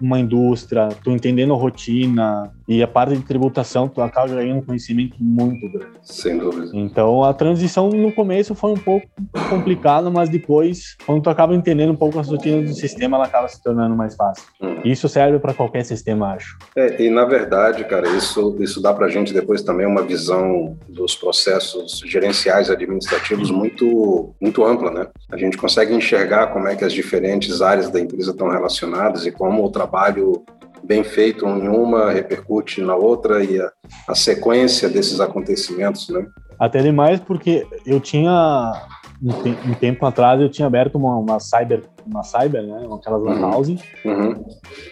uma 0.00 0.20
indústria, 0.20 0.88
tu 1.02 1.10
entendendo 1.10 1.52
a 1.52 1.56
rotina 1.56 2.50
e 2.70 2.84
a 2.84 2.86
parte 2.86 3.16
de 3.16 3.24
tributação, 3.24 3.88
tu 3.88 4.00
acaba 4.00 4.28
ganhando 4.28 4.58
um 4.58 4.62
conhecimento 4.62 5.16
muito 5.18 5.68
grande. 5.72 5.90
Sem 6.04 6.38
dúvida. 6.38 6.70
Então 6.72 7.24
a 7.24 7.34
transição 7.34 7.88
no 7.88 8.12
começo 8.12 8.54
foi 8.54 8.70
um 8.70 8.76
pouco 8.76 9.08
complicada, 9.48 10.08
mas 10.08 10.28
depois, 10.28 10.96
quando 11.04 11.20
tu 11.20 11.28
acaba 11.28 11.52
entendendo 11.52 11.90
um 11.90 11.96
pouco 11.96 12.20
as 12.20 12.28
rotinas 12.28 12.70
do 12.70 12.76
sistema, 12.76 13.16
ela 13.16 13.26
acaba 13.26 13.48
se 13.48 13.60
tornando 13.60 13.96
mais 13.96 14.14
fácil. 14.14 14.44
Hum. 14.62 14.76
Isso 14.84 15.08
serve 15.08 15.40
para 15.40 15.52
qualquer 15.52 15.84
sistema, 15.84 16.34
acho. 16.34 16.56
É, 16.76 17.02
e 17.02 17.10
na 17.10 17.24
verdade, 17.24 17.82
cara, 17.82 18.08
isso, 18.10 18.56
isso 18.60 18.80
dá 18.80 18.94
para 18.94 19.06
a 19.06 19.10
gente 19.10 19.34
depois 19.34 19.62
também 19.62 19.84
uma 19.84 20.02
visão 20.02 20.78
dos 20.88 21.16
processos 21.16 22.00
gerenciais 22.06 22.70
administrativos 22.70 23.50
muito, 23.50 24.32
muito 24.40 24.64
ampla, 24.64 24.92
né? 24.92 25.08
A 25.32 25.36
gente 25.36 25.56
consegue 25.56 25.92
enxergar 25.92 26.46
como 26.52 26.68
é 26.68 26.76
que 26.76 26.84
as 26.84 26.92
diferentes 26.92 27.60
áreas 27.60 27.90
da 27.90 27.98
empresa 27.98 28.30
estão 28.30 28.48
relacionadas 28.48 29.26
e 29.26 29.32
como 29.32 29.64
o 29.64 29.70
trabalho 29.72 30.44
bem 30.82 31.04
feito 31.04 31.46
em 31.46 31.68
uma 31.68 32.10
repercute 32.10 32.80
na 32.80 32.94
outra 32.94 33.44
e 33.44 33.60
a, 33.60 33.70
a 34.08 34.14
sequência 34.14 34.88
desses 34.88 35.20
acontecimentos, 35.20 36.08
né? 36.08 36.26
Até 36.58 36.82
demais 36.82 37.20
porque 37.20 37.66
eu 37.86 38.00
tinha 38.00 38.72
um, 39.22 39.32
te 39.32 39.74
tempo 39.76 40.04
atrás 40.04 40.40
eu 40.40 40.48
tinha 40.48 40.66
aberto 40.66 40.96
uma, 40.96 41.16
uma 41.16 41.40
cyber, 41.40 41.82
uma 42.06 42.22
cyber, 42.22 42.62
né, 42.62 42.86
aquelas 42.92 43.22
lan 43.22 43.34
uhum. 43.34 43.50
house, 43.50 43.68
uhum. 44.04 44.44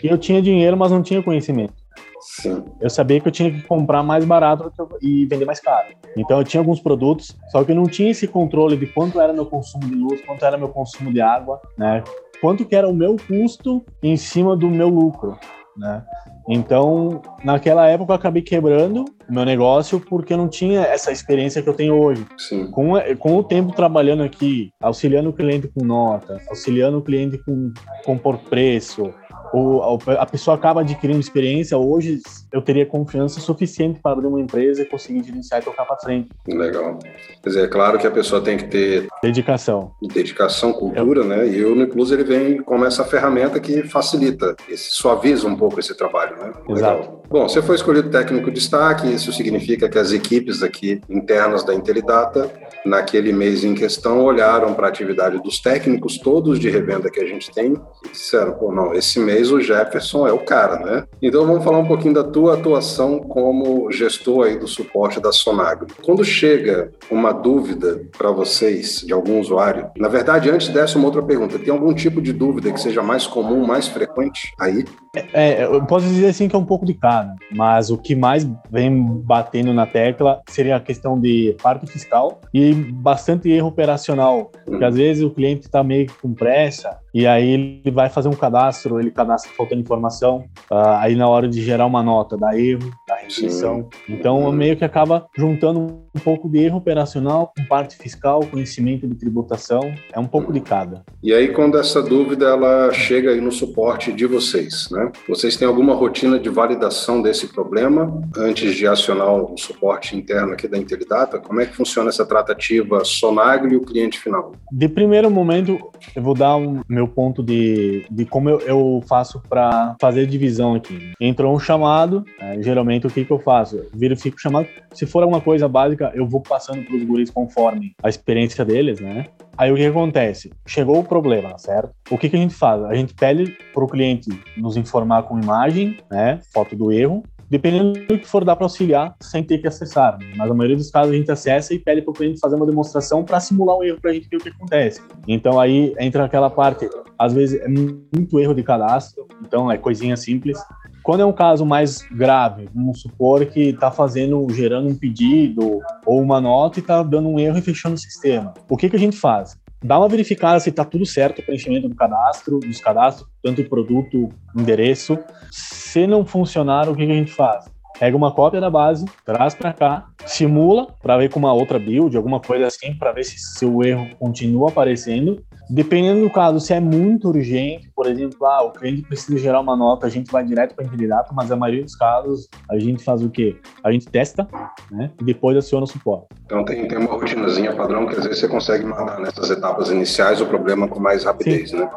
e 0.02 0.06
eu 0.06 0.18
tinha 0.18 0.40
dinheiro, 0.40 0.76
mas 0.76 0.90
não 0.90 1.02
tinha 1.02 1.22
conhecimento. 1.22 1.74
Sim. 2.20 2.64
Eu 2.80 2.90
sabia 2.90 3.20
que 3.20 3.28
eu 3.28 3.32
tinha 3.32 3.50
que 3.50 3.62
comprar 3.62 4.02
mais 4.02 4.24
barato 4.24 4.72
e 5.00 5.24
vender 5.26 5.44
mais 5.44 5.60
caro. 5.60 5.88
Então 6.16 6.38
eu 6.38 6.44
tinha 6.44 6.60
alguns 6.60 6.80
produtos, 6.80 7.36
só 7.50 7.62
que 7.64 7.72
eu 7.72 7.76
não 7.76 7.84
tinha 7.84 8.10
esse 8.10 8.26
controle 8.26 8.76
de 8.76 8.86
quanto 8.86 9.20
era 9.20 9.32
meu 9.32 9.46
consumo 9.46 9.86
de 9.86 9.94
luz, 9.94 10.20
quanto 10.22 10.44
era 10.44 10.56
meu 10.56 10.68
consumo 10.68 11.12
de 11.12 11.20
água, 11.20 11.60
né? 11.76 12.02
Quanto 12.40 12.64
que 12.64 12.74
era 12.74 12.88
o 12.88 12.94
meu 12.94 13.16
custo 13.16 13.84
em 14.02 14.16
cima 14.16 14.56
do 14.56 14.68
meu 14.68 14.88
lucro 14.88 15.36
né? 15.78 16.02
Então, 16.48 17.20
naquela 17.44 17.86
época 17.88 18.12
eu 18.12 18.16
acabei 18.16 18.42
quebrando 18.42 19.04
o 19.28 19.32
meu 19.32 19.44
negócio 19.44 20.00
porque 20.00 20.32
eu 20.32 20.38
não 20.38 20.48
tinha 20.48 20.80
essa 20.80 21.12
experiência 21.12 21.62
que 21.62 21.68
eu 21.68 21.74
tenho 21.74 21.94
hoje. 21.94 22.26
Sim. 22.38 22.70
Com, 22.70 22.94
com 23.18 23.36
o 23.36 23.44
tempo 23.44 23.72
trabalhando 23.72 24.22
aqui, 24.22 24.72
auxiliando 24.80 25.28
o 25.28 25.32
cliente 25.32 25.68
com 25.68 25.84
nota, 25.84 26.40
auxiliando 26.48 26.98
o 26.98 27.02
cliente 27.02 27.38
com, 27.38 27.72
com 28.04 28.16
por 28.16 28.38
preço, 28.38 29.12
ou 29.52 29.98
a 30.06 30.26
pessoa 30.26 30.56
acaba 30.56 30.80
adquirindo 30.80 31.20
experiência, 31.20 31.76
hoje 31.76 32.20
eu 32.52 32.62
teria 32.62 32.86
confiança 32.86 33.40
suficiente 33.40 34.00
para 34.00 34.12
abrir 34.12 34.26
uma 34.26 34.40
empresa 34.40 34.82
e 34.82 34.84
conseguir 34.84 35.24
gerenciar 35.24 35.60
e 35.60 35.64
tocar 35.64 35.84
para 35.84 35.96
frente. 35.96 36.28
Legal. 36.46 36.98
Quer 37.42 37.48
dizer, 37.48 37.64
é 37.64 37.68
claro 37.68 37.98
que 37.98 38.06
a 38.06 38.10
pessoa 38.10 38.40
tem 38.40 38.56
que 38.56 38.64
ter 38.64 39.08
dedicação, 39.22 39.92
dedicação, 40.02 40.72
cultura, 40.72 41.20
eu... 41.20 41.24
né? 41.24 41.48
E 41.48 41.64
o 41.64 41.74
Nuclus 41.74 42.10
ele 42.10 42.24
vem 42.24 42.62
como 42.62 42.84
essa 42.84 43.04
ferramenta 43.04 43.58
que 43.60 43.82
facilita, 43.82 44.56
esse, 44.68 44.90
suaviza 44.90 45.46
um 45.46 45.56
pouco 45.56 45.80
esse 45.80 45.94
trabalho, 45.96 46.36
né? 46.36 46.52
Exato. 46.68 47.00
Legal. 47.00 47.22
Bom, 47.28 47.48
você 47.48 47.60
foi 47.60 47.76
escolhido 47.76 48.10
técnico 48.10 48.50
de 48.50 48.58
destaque, 48.58 49.12
isso 49.12 49.32
significa 49.32 49.88
que 49.88 49.98
as 49.98 50.12
equipes 50.12 50.62
aqui 50.62 51.00
internas 51.08 51.62
da 51.62 51.74
Intelidata, 51.74 52.50
naquele 52.84 53.32
mês 53.32 53.64
em 53.64 53.74
questão, 53.74 54.24
olharam 54.24 54.74
para 54.74 54.86
a 54.86 54.90
atividade 54.90 55.40
dos 55.42 55.60
técnicos 55.60 56.18
todos 56.18 56.58
de 56.58 56.68
revenda 56.70 57.10
que 57.10 57.20
a 57.20 57.26
gente 57.26 57.50
tem 57.52 57.74
e 58.04 58.08
disseram, 58.08 58.52
pô, 58.54 58.72
não, 58.72 58.94
esse 58.94 59.20
mês 59.20 59.37
o 59.46 59.60
Jefferson 59.60 60.26
é 60.26 60.32
o 60.32 60.38
cara, 60.38 60.78
né? 60.80 61.04
Então 61.22 61.46
vamos 61.46 61.64
falar 61.64 61.78
um 61.78 61.86
pouquinho 61.86 62.14
da 62.14 62.24
tua 62.24 62.54
atuação 62.54 63.20
como 63.20 63.90
gestor 63.92 64.46
aí 64.46 64.58
do 64.58 64.66
suporte 64.66 65.20
da 65.20 65.32
Sonagro. 65.32 65.86
Quando 66.02 66.24
chega 66.24 66.90
uma 67.10 67.32
dúvida 67.32 68.02
para 68.16 68.30
vocês 68.30 69.02
de 69.06 69.12
algum 69.12 69.40
usuário, 69.40 69.90
na 69.96 70.08
verdade, 70.08 70.50
antes 70.50 70.68
dessa 70.68 70.98
uma 70.98 71.06
outra 71.06 71.22
pergunta, 71.22 71.58
tem 71.58 71.72
algum 71.72 71.94
tipo 71.94 72.20
de 72.20 72.32
dúvida 72.32 72.72
que 72.72 72.80
seja 72.80 73.02
mais 73.02 73.26
comum, 73.26 73.64
mais 73.64 73.86
frequente 73.86 74.52
aí? 74.58 74.84
É, 75.32 75.64
eu 75.64 75.84
posso 75.86 76.06
dizer 76.06 76.28
assim 76.28 76.48
que 76.48 76.56
é 76.56 76.58
um 76.58 76.64
pouco 76.64 76.84
de 76.84 76.94
cada, 76.94 77.34
mas 77.54 77.90
o 77.90 77.96
que 77.96 78.14
mais 78.14 78.48
vem 78.70 79.02
batendo 79.24 79.72
na 79.72 79.86
tecla 79.86 80.42
seria 80.48 80.76
a 80.76 80.80
questão 80.80 81.18
de 81.18 81.56
parte 81.62 81.86
fiscal 81.86 82.40
e 82.52 82.72
bastante 82.74 83.50
erro 83.50 83.68
operacional, 83.68 84.50
porque 84.64 84.84
às 84.84 84.96
vezes 84.96 85.22
o 85.22 85.30
cliente 85.30 85.66
está 85.66 85.82
meio 85.82 86.08
com 86.20 86.34
pressa 86.34 86.98
e 87.14 87.26
aí 87.26 87.50
ele 87.50 87.90
vai 87.90 88.08
fazer 88.08 88.28
um 88.28 88.34
cadastro, 88.34 89.00
ele 89.00 89.10
cadastra 89.10 89.50
faltando 89.56 89.80
informação, 89.80 90.44
uh, 90.70 90.98
aí 90.98 91.14
na 91.14 91.28
hora 91.28 91.48
de 91.48 91.62
gerar 91.62 91.86
uma 91.86 92.02
nota 92.02 92.36
dá 92.36 92.58
erro, 92.58 92.90
dá 93.06 93.16
rejeição. 93.16 93.88
Então 94.08 94.50
meio 94.52 94.76
que 94.76 94.84
acaba 94.84 95.26
juntando 95.36 95.80
um 96.14 96.20
pouco 96.20 96.48
de 96.48 96.58
erro 96.58 96.78
operacional 96.78 97.52
com 97.56 97.64
parte 97.64 97.96
fiscal, 97.96 98.40
conhecimento 98.50 99.06
de 99.06 99.14
tributação, 99.14 99.92
é 100.12 100.18
um 100.18 100.26
pouco 100.26 100.52
de 100.52 100.60
cada. 100.60 101.02
E 101.22 101.32
aí 101.32 101.48
quando 101.48 101.78
essa 101.78 102.02
dúvida 102.02 102.46
ela 102.46 102.92
chega 102.92 103.30
aí 103.30 103.40
no 103.40 103.52
suporte 103.52 104.12
de 104.12 104.26
vocês, 104.26 104.88
né? 104.90 105.10
Vocês 105.28 105.56
têm 105.56 105.66
alguma 105.66 105.94
rotina 105.94 106.38
de 106.38 106.48
validação 106.48 107.22
desse 107.22 107.48
problema 107.48 108.22
antes 108.36 108.74
de 108.74 108.86
acionar 108.86 109.32
o 109.32 109.56
suporte 109.56 110.16
interno 110.16 110.52
aqui 110.52 110.68
da 110.68 110.78
Intelidata? 110.78 111.38
Como 111.38 111.60
é 111.60 111.66
que 111.66 111.74
funciona 111.74 112.08
essa 112.08 112.24
tratativa 112.24 113.04
Sonagro 113.04 113.72
e 113.72 113.76
o 113.76 113.80
cliente 113.80 114.18
final? 114.18 114.52
De 114.72 114.88
primeiro 114.88 115.30
momento, 115.30 115.78
eu 116.14 116.22
vou 116.22 116.34
dar 116.34 116.56
um 116.56 116.82
meu 116.98 117.06
ponto 117.06 117.44
de, 117.44 118.04
de 118.10 118.24
como 118.24 118.50
eu, 118.50 118.60
eu 118.60 119.04
faço 119.08 119.40
para 119.48 119.94
fazer 120.00 120.26
divisão 120.26 120.74
aqui. 120.74 121.12
Entrou 121.20 121.54
um 121.54 121.58
chamado, 121.58 122.24
é, 122.40 122.60
geralmente 122.60 123.06
o 123.06 123.10
que, 123.10 123.24
que 123.24 123.30
eu 123.30 123.38
faço? 123.38 123.86
Verifico 123.94 124.40
chamado. 124.40 124.66
Se 124.92 125.06
for 125.06 125.22
alguma 125.22 125.40
coisa 125.40 125.68
básica, 125.68 126.10
eu 126.12 126.26
vou 126.26 126.40
passando 126.40 126.84
para 126.84 126.96
os 126.96 127.04
guris 127.04 127.30
conforme 127.30 127.92
a 128.02 128.08
experiência 128.08 128.64
deles, 128.64 129.00
né? 129.00 129.26
Aí 129.56 129.72
o 129.72 129.76
que 129.76 129.86
acontece? 129.86 130.52
Chegou 130.66 130.98
o 130.98 131.04
problema, 131.04 131.56
certo? 131.58 131.90
O 132.10 132.18
que, 132.18 132.28
que 132.28 132.36
a 132.36 132.38
gente 132.38 132.54
faz? 132.54 132.82
A 132.84 132.94
gente 132.94 133.14
pede 133.14 133.56
para 133.72 133.84
o 133.84 133.88
cliente 133.88 134.28
nos 134.56 134.76
informar 134.76 135.22
com 135.22 135.40
imagem, 135.40 135.98
né? 136.10 136.40
Foto 136.52 136.74
do 136.74 136.90
erro, 136.90 137.22
dependendo 137.50 137.92
do 138.06 138.18
que 138.18 138.26
for 138.26 138.44
dar 138.44 138.56
para 138.56 138.64
auxiliar, 138.64 139.14
sem 139.20 139.42
ter 139.42 139.58
que 139.58 139.66
acessar. 139.66 140.18
Né? 140.18 140.32
Mas 140.36 140.50
a 140.50 140.54
maioria 140.54 140.76
dos 140.76 140.90
casos 140.90 141.12
a 141.12 141.16
gente 141.16 141.30
acessa 141.30 141.74
e 141.74 141.78
pede 141.78 142.02
para 142.02 142.10
o 142.10 142.14
cliente 142.14 142.40
fazer 142.40 142.56
uma 142.56 142.66
demonstração 142.66 143.24
para 143.24 143.40
simular 143.40 143.76
o 143.76 143.84
erro 143.84 143.98
para 144.00 144.10
a 144.10 144.14
gente 144.14 144.28
ver 144.28 144.36
o 144.36 144.40
que 144.40 144.48
acontece. 144.48 145.00
Então 145.26 145.58
aí 145.58 145.94
entra 145.98 146.24
aquela 146.24 146.50
parte, 146.50 146.88
às 147.18 147.32
vezes 147.32 147.60
é 147.60 147.68
muito 147.68 148.38
erro 148.38 148.54
de 148.54 148.62
cadastro, 148.62 149.26
então 149.44 149.70
é 149.70 149.78
coisinha 149.78 150.16
simples. 150.16 150.58
Quando 151.02 151.20
é 151.20 151.24
um 151.24 151.32
caso 151.32 151.64
mais 151.64 152.02
grave, 152.12 152.68
vamos 152.74 153.00
supor 153.00 153.46
que 153.46 153.70
está 153.70 153.90
fazendo, 153.90 154.46
gerando 154.50 154.88
um 154.88 154.94
pedido 154.94 155.80
ou 156.04 156.20
uma 156.20 156.40
nota 156.40 156.78
e 156.78 156.82
está 156.82 157.02
dando 157.02 157.28
um 157.28 157.38
erro 157.38 157.56
e 157.56 157.62
fechando 157.62 157.94
o 157.94 157.98
sistema. 157.98 158.52
O 158.68 158.76
que, 158.76 158.90
que 158.90 158.96
a 158.96 158.98
gente 158.98 159.16
faz? 159.16 159.58
Dá 159.82 159.98
uma 159.98 160.08
verificada 160.08 160.58
se 160.60 160.70
está 160.70 160.84
tudo 160.84 161.06
certo 161.06 161.40
o 161.40 161.42
preenchimento 161.44 161.88
do 161.88 161.94
cadastro, 161.94 162.58
dos 162.58 162.80
cadastros, 162.80 163.28
tanto 163.42 163.64
produto, 163.64 164.28
endereço. 164.56 165.18
Se 165.50 166.06
não 166.06 166.24
funcionar, 166.24 166.88
o 166.88 166.96
que, 166.96 167.06
que 167.06 167.12
a 167.12 167.16
gente 167.16 167.32
faz? 167.32 167.70
Pega 167.98 168.16
uma 168.16 168.32
cópia 168.32 168.60
da 168.60 168.70
base, 168.70 169.04
traz 169.24 169.54
para 169.54 169.72
cá, 169.72 170.06
simula 170.24 170.86
para 171.02 171.16
ver 171.16 171.30
com 171.30 171.40
uma 171.40 171.52
outra 171.52 171.80
build, 171.80 172.16
alguma 172.16 172.38
coisa 172.38 172.66
assim, 172.66 172.94
para 172.94 173.10
ver 173.12 173.24
se 173.24 173.64
o 173.66 173.82
erro 173.82 174.08
continua 174.18 174.68
aparecendo. 174.68 175.44
Dependendo 175.70 176.22
do 176.22 176.30
caso, 176.30 176.60
se 176.60 176.72
é 176.72 176.80
muito 176.80 177.28
urgente, 177.28 177.90
por 177.94 178.06
exemplo, 178.06 178.46
ah, 178.46 178.62
o 178.62 178.72
cliente 178.72 179.02
precisa 179.02 179.36
gerar 179.38 179.60
uma 179.60 179.76
nota, 179.76 180.06
a 180.06 180.10
gente 180.10 180.30
vai 180.30 180.44
direto 180.44 180.74
para 180.74 180.86
a 180.86 180.88
candidato, 180.88 181.34
mas 181.34 181.52
a 181.52 181.56
maioria 181.56 181.84
dos 181.84 181.94
casos 181.94 182.48
a 182.70 182.78
gente 182.78 183.04
faz 183.04 183.22
o 183.22 183.28
quê? 183.28 183.56
A 183.84 183.92
gente 183.92 184.06
testa, 184.06 184.48
né? 184.90 185.10
E 185.20 185.24
depois 185.24 185.56
aciona 185.56 185.84
o 185.84 185.86
suporte. 185.86 186.28
Então 186.44 186.64
tem, 186.64 186.88
tem 186.88 186.98
uma 186.98 187.12
rotinazinha 187.12 187.74
padrão 187.74 188.06
que 188.06 188.16
às 188.16 188.24
vezes 188.24 188.40
você 188.40 188.48
consegue 188.48 188.84
mandar 188.84 189.20
nessas 189.20 189.50
etapas 189.50 189.90
iniciais 189.90 190.40
o 190.40 190.46
problema 190.46 190.88
com 190.88 190.98
mais 190.98 191.24
rapidez, 191.24 191.70
Sim. 191.70 191.80
né? 191.80 191.90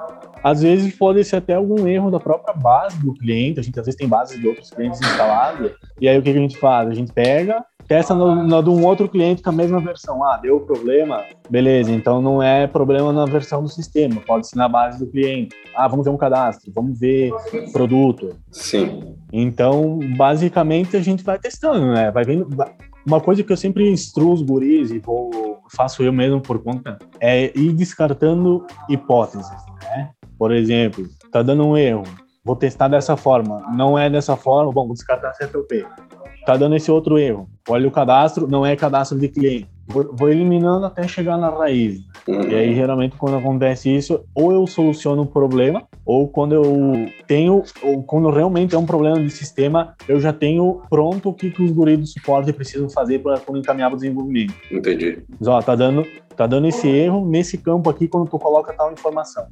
Às 0.43 0.63
vezes 0.63 0.95
pode 0.95 1.23
ser 1.23 1.36
até 1.36 1.53
algum 1.53 1.88
erro 1.88 2.10
da 2.10 2.19
própria 2.19 2.53
base 2.53 2.99
do 2.99 3.13
cliente, 3.13 3.60
a 3.60 3.63
gente 3.63 3.79
às 3.79 3.86
vezes 3.86 3.97
tem 3.97 4.07
bases 4.07 4.39
de 4.39 4.47
outros 4.47 4.71
clientes 4.71 4.99
instaladas, 4.99 5.71
e 5.99 6.10
aí 6.10 6.17
o 6.17 6.21
que 6.21 6.29
a 6.29 6.34
gente 6.34 6.57
faz? 6.57 6.89
A 6.89 6.93
gente 6.93 7.13
pega, 7.13 7.63
testa 7.91 8.15
no, 8.15 8.47
no, 8.47 8.63
de 8.63 8.69
um 8.69 8.86
outro 8.86 9.10
cliente 9.10 9.41
com 9.41 9.49
a 9.49 9.51
mesma 9.51 9.82
versão. 9.82 10.23
Ah, 10.23 10.38
deu 10.38 10.62
problema? 10.62 11.25
Beleza, 11.49 11.91
então 11.91 12.21
não 12.21 12.41
é 12.41 12.65
problema 12.65 13.12
na 13.12 13.25
versão 13.25 13.62
do 13.62 13.67
sistema, 13.67 14.21
pode 14.21 14.47
ser 14.47 14.56
na 14.56 14.69
base 14.69 14.97
do 14.97 15.12
cliente. 15.12 15.54
Ah, 15.75 15.89
vamos 15.89 16.06
ver 16.06 16.12
um 16.12 16.17
cadastro, 16.17 16.71
vamos 16.73 16.97
ver 16.97 17.34
produto. 17.73 18.34
Sim. 18.49 19.17
Então, 19.34 19.99
basicamente, 20.15 20.95
a 20.95 21.01
gente 21.01 21.21
vai 21.21 21.38
testando, 21.38 21.88
né? 21.88 22.10
Vai 22.12 22.23
vendo. 22.23 22.47
Uma 23.06 23.19
coisa 23.19 23.43
que 23.43 23.51
eu 23.51 23.58
sempre 23.58 23.91
instruo 23.91 24.32
os 24.32 24.41
guris 24.41 24.89
e 24.89 24.99
vou, 24.99 25.60
faço 25.75 26.01
eu 26.01 26.13
mesmo 26.13 26.39
por 26.39 26.63
conta 26.63 26.97
é 27.19 27.51
ir 27.58 27.73
descartando 27.73 28.65
hipóteses, 28.88 29.51
né? 29.84 30.12
Por 30.38 30.54
exemplo, 30.54 31.04
tá 31.30 31.43
dando 31.43 31.65
um 31.65 31.75
erro. 31.75 32.04
vou 32.41 32.56
testar 32.56 32.88
dessa 32.88 33.17
forma. 33.17 33.62
Não 33.75 33.99
é 33.99 34.10
dessa 34.10 34.38
forma, 34.38 34.71
bom, 34.71 34.86
vou 34.86 34.93
descartar 34.93 35.34
CFP. 35.34 35.86
Tá 36.45 36.58
dando 36.58 36.75
esse 36.75 36.91
outro 36.91 37.17
erro. 37.17 37.49
Olha 37.69 37.88
o 37.88 37.91
cadastro, 37.91 38.47
não 38.47 38.65
é 38.65 38.75
cadastro 38.75 39.17
de 39.19 39.27
cliente. 39.27 39.69
Vou, 39.88 40.30
eliminando 40.30 40.86
até 40.86 41.08
chegar 41.08 41.38
na 41.38 41.49
raiz. 41.49 41.99
Uhum. 42.27 42.49
E 42.49 42.55
aí, 42.55 42.75
geralmente, 42.75 43.15
quando 43.17 43.38
acontece 43.38 43.93
isso, 43.93 44.23
ou 44.34 44.51
eu 44.51 44.67
soluciono 44.67 45.23
o 45.23 45.25
problema, 45.25 45.84
ou 46.05 46.27
quando 46.27 46.53
eu 46.53 47.10
tenho, 47.27 47.63
ou 47.81 48.03
quando 48.03 48.29
realmente 48.29 48.75
é 48.75 48.77
um 48.77 48.86
problema 48.86 49.19
de 49.19 49.29
sistema, 49.29 49.95
eu 50.07 50.19
já 50.19 50.34
tenho 50.34 50.81
pronto 50.89 51.29
o 51.29 51.34
que, 51.34 51.49
que 51.49 51.63
os 51.63 51.71
guris 51.71 51.99
do 51.99 52.07
suporte 52.07 52.51
precisam 52.53 52.89
fazer 52.89 53.19
para 53.19 53.39
encaminhar 53.55 53.91
o 53.91 53.95
desenvolvimento. 53.95 54.53
Entendi. 54.71 55.23
Mas, 55.39 55.47
ó, 55.47 55.62
tá 55.62 55.75
dando, 55.75 56.05
tá 56.36 56.47
dando 56.47 56.67
esse 56.67 56.88
erro 56.88 57.25
nesse 57.25 57.57
campo 57.57 57.89
aqui 57.89 58.07
quando 58.07 58.29
tu 58.29 58.39
coloca 58.39 58.73
tal 58.73 58.91
informação. 58.91 59.45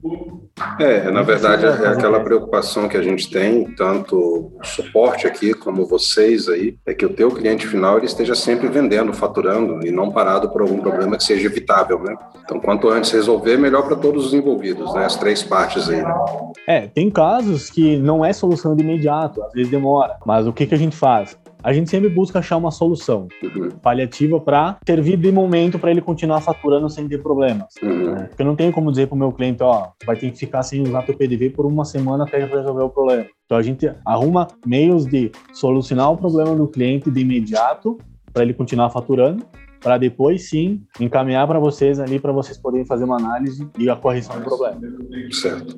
É, 0.79 1.09
na 1.11 1.21
verdade, 1.21 1.65
é 1.65 1.87
aquela 1.87 2.19
preocupação 2.19 2.87
que 2.87 2.97
a 2.97 3.01
gente 3.01 3.29
tem, 3.29 3.65
tanto 3.75 4.17
o 4.17 4.63
suporte 4.63 5.27
aqui 5.27 5.53
como 5.53 5.85
vocês 5.85 6.49
aí, 6.49 6.77
é 6.85 6.93
que 6.93 7.05
o 7.05 7.13
teu 7.13 7.29
cliente 7.31 7.67
final 7.67 7.97
ele 7.97 8.05
esteja 8.05 8.35
sempre 8.35 8.67
vendendo, 8.67 9.13
faturando 9.13 9.85
e 9.85 9.91
não 9.91 10.11
parado 10.11 10.49
por 10.49 10.61
algum 10.61 10.79
problema 10.79 11.17
que 11.17 11.23
seja 11.23 11.47
evitável, 11.47 11.99
né? 11.99 12.15
Então, 12.43 12.58
quanto 12.59 12.89
antes 12.89 13.11
resolver, 13.11 13.57
melhor 13.57 13.83
para 13.87 13.95
todos 13.95 14.27
os 14.27 14.33
envolvidos, 14.33 14.93
né? 14.93 15.05
As 15.05 15.15
três 15.15 15.41
partes 15.43 15.89
aí, 15.89 16.01
né? 16.01 16.13
É, 16.67 16.81
tem 16.87 17.09
casos 17.09 17.69
que 17.69 17.97
não 17.97 18.23
é 18.23 18.31
solução 18.31 18.75
de 18.75 18.83
imediato, 18.83 19.41
às 19.43 19.51
vezes 19.53 19.71
demora. 19.71 20.17
Mas 20.25 20.45
o 20.45 20.53
que, 20.53 20.65
que 20.67 20.75
a 20.75 20.77
gente 20.77 20.95
faz? 20.95 21.37
A 21.61 21.73
gente 21.73 21.89
sempre 21.89 22.07
busca 22.09 22.39
achar 22.39 22.55
uma 22.55 22.71
solução 22.71 23.27
Uhum, 23.43 23.69
paliativa 23.81 24.39
para 24.39 24.77
servir 24.87 25.17
de 25.17 25.29
momento 25.31 25.77
para 25.77 25.91
ele 25.91 25.99
continuar 26.01 26.39
faturando 26.39 26.89
sem 26.89 27.05
ter 27.07 27.17
problemas. 27.21 27.73
uhum, 27.83 28.11
né? 28.11 28.25
Porque 28.29 28.41
eu 28.41 28.45
não 28.45 28.55
tenho 28.55 28.71
como 28.71 28.89
dizer 28.91 29.07
para 29.07 29.15
o 29.15 29.17
meu 29.17 29.31
cliente, 29.31 29.61
ó, 29.61 29.87
vai 30.05 30.15
ter 30.15 30.31
que 30.31 30.37
ficar 30.37 30.63
sem 30.63 30.81
usar 30.83 31.01
teu 31.01 31.15
PDV 31.17 31.49
por 31.49 31.65
uma 31.65 31.83
semana 31.83 32.23
até 32.23 32.37
resolver 32.45 32.83
o 32.83 32.89
problema. 32.89 33.25
Então 33.45 33.57
a 33.57 33.61
gente 33.61 33.91
arruma 34.05 34.47
meios 34.65 35.05
de 35.05 35.31
solucionar 35.51 36.11
o 36.11 36.17
problema 36.17 36.55
do 36.55 36.67
cliente 36.67 37.11
de 37.11 37.19
imediato 37.21 37.97
para 38.31 38.43
ele 38.43 38.53
continuar 38.53 38.89
faturando, 38.91 39.43
para 39.79 39.97
depois 39.97 40.49
sim 40.49 40.81
encaminhar 40.99 41.47
para 41.47 41.59
vocês 41.59 41.99
ali 41.99 42.19
para 42.19 42.31
vocês 42.31 42.57
poderem 42.57 42.85
fazer 42.85 43.05
uma 43.05 43.17
análise 43.17 43.67
e 43.77 43.89
a 43.89 43.95
correção 43.95 44.37
do 44.37 44.43
problema. 44.43 44.79
certo. 45.31 45.77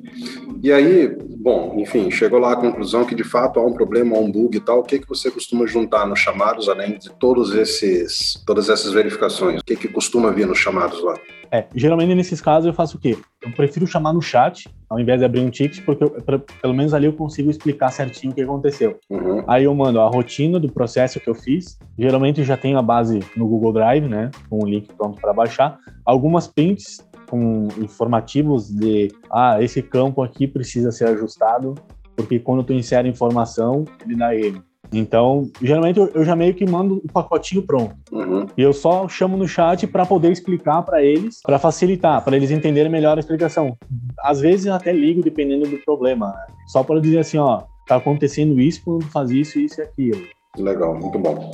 E 0.62 0.72
aí, 0.72 1.16
bom, 1.38 1.74
enfim, 1.78 2.10
chegou 2.10 2.38
lá 2.38 2.52
à 2.52 2.56
conclusão 2.56 3.04
que 3.04 3.14
de 3.14 3.24
fato 3.24 3.60
há 3.60 3.66
um 3.66 3.72
problema, 3.72 4.16
há 4.16 4.20
um 4.20 4.30
bug 4.30 4.56
e 4.56 4.60
tal. 4.60 4.80
O 4.80 4.82
que 4.82 4.98
que 4.98 5.08
você 5.08 5.30
costuma 5.30 5.66
juntar 5.66 6.06
nos 6.06 6.18
chamados, 6.18 6.68
além 6.68 6.98
de 6.98 7.10
todos 7.10 7.54
esses, 7.54 8.42
todas 8.46 8.68
essas 8.68 8.92
verificações? 8.92 9.60
O 9.60 9.64
que 9.64 9.76
que 9.76 9.88
costuma 9.88 10.30
vir 10.30 10.46
nos 10.46 10.58
chamados 10.58 11.02
lá? 11.02 11.14
É, 11.52 11.66
geralmente 11.74 12.14
nesses 12.14 12.40
casos 12.40 12.66
eu 12.66 12.72
faço 12.72 12.96
o 12.96 13.00
quê? 13.00 13.18
Eu 13.44 13.52
prefiro 13.52 13.86
chamar 13.86 14.14
no 14.14 14.22
chat, 14.22 14.70
ao 14.88 14.98
invés 14.98 15.18
de 15.20 15.26
abrir 15.26 15.40
um 15.40 15.50
ticket, 15.50 15.84
porque 15.84 16.02
eu- 16.02 16.10
pra- 16.10 16.38
pelo 16.38 16.72
menos 16.72 16.94
ali 16.94 17.04
eu 17.04 17.12
consigo 17.12 17.50
explicar 17.50 17.90
certinho 17.90 18.32
o 18.32 18.34
que 18.34 18.40
aconteceu. 18.40 18.98
Uhum, 19.10 19.44
Aí 19.46 19.64
eu 19.64 19.74
mando 19.74 20.00
a 20.00 20.08
rotina 20.08 20.58
do 20.58 20.70
processo 20.72 21.20
que 21.20 21.28
eu 21.28 21.34
fiz. 21.34 21.78
Geralmente 21.98 22.40
eu 22.40 22.46
já 22.46 22.56
tenho 22.56 22.78
a 22.78 22.82
base 22.82 23.20
no 23.36 23.46
Google 23.46 23.74
Drive, 23.74 24.08
né? 24.08 24.30
Com 24.48 24.64
o 24.64 24.66
link 24.66 24.88
pronto 24.94 25.20
para 25.20 25.34
baixar. 25.34 25.78
Algumas 26.06 26.46
prints 26.48 27.06
com 27.28 27.68
informativos 27.78 28.68
de 28.70 29.08
ah, 29.30 29.62
esse 29.62 29.82
campo 29.82 30.22
aqui 30.22 30.46
precisa 30.46 30.90
ser 30.90 31.08
ajustado, 31.08 31.74
porque 32.16 32.38
quando 32.38 32.64
tu 32.64 32.72
insere 32.72 33.08
informação, 33.08 33.84
ele 34.04 34.16
dá 34.16 34.34
erro. 34.34 34.62
Então, 34.92 35.50
geralmente 35.60 35.98
eu, 35.98 36.08
eu 36.14 36.24
já 36.24 36.36
meio 36.36 36.54
que 36.54 36.66
mando 36.66 37.00
o 37.04 37.12
pacotinho 37.12 37.62
pronto. 37.62 37.94
uhum, 38.12 38.46
E 38.56 38.62
eu 38.62 38.72
só 38.72 39.08
chamo 39.08 39.36
no 39.36 39.48
chat 39.48 39.86
para 39.86 40.04
poder 40.04 40.30
explicar 40.30 40.82
para 40.82 41.02
eles, 41.02 41.40
para 41.42 41.58
facilitar, 41.58 42.22
para 42.22 42.36
eles 42.36 42.50
entenderem 42.50 42.92
melhor 42.92 43.16
a 43.16 43.20
explicação. 43.20 43.76
Às 44.20 44.40
vezes 44.40 44.66
eu 44.66 44.74
até 44.74 44.92
ligo 44.92 45.22
dependendo 45.22 45.66
do 45.66 45.78
problema, 45.78 46.28
né? 46.28 46.54
só 46.66 46.82
para 46.82 47.00
dizer 47.00 47.18
assim, 47.18 47.38
ó, 47.38 47.62
tá 47.86 47.96
acontecendo 47.96 48.60
isso 48.60 48.82
quando 48.84 49.04
faz 49.06 49.30
isso, 49.30 49.58
isso 49.58 49.80
e 49.80 49.84
aquilo. 49.84 50.22
Legal, 50.58 50.94
muito 50.94 51.18
bom. 51.18 51.50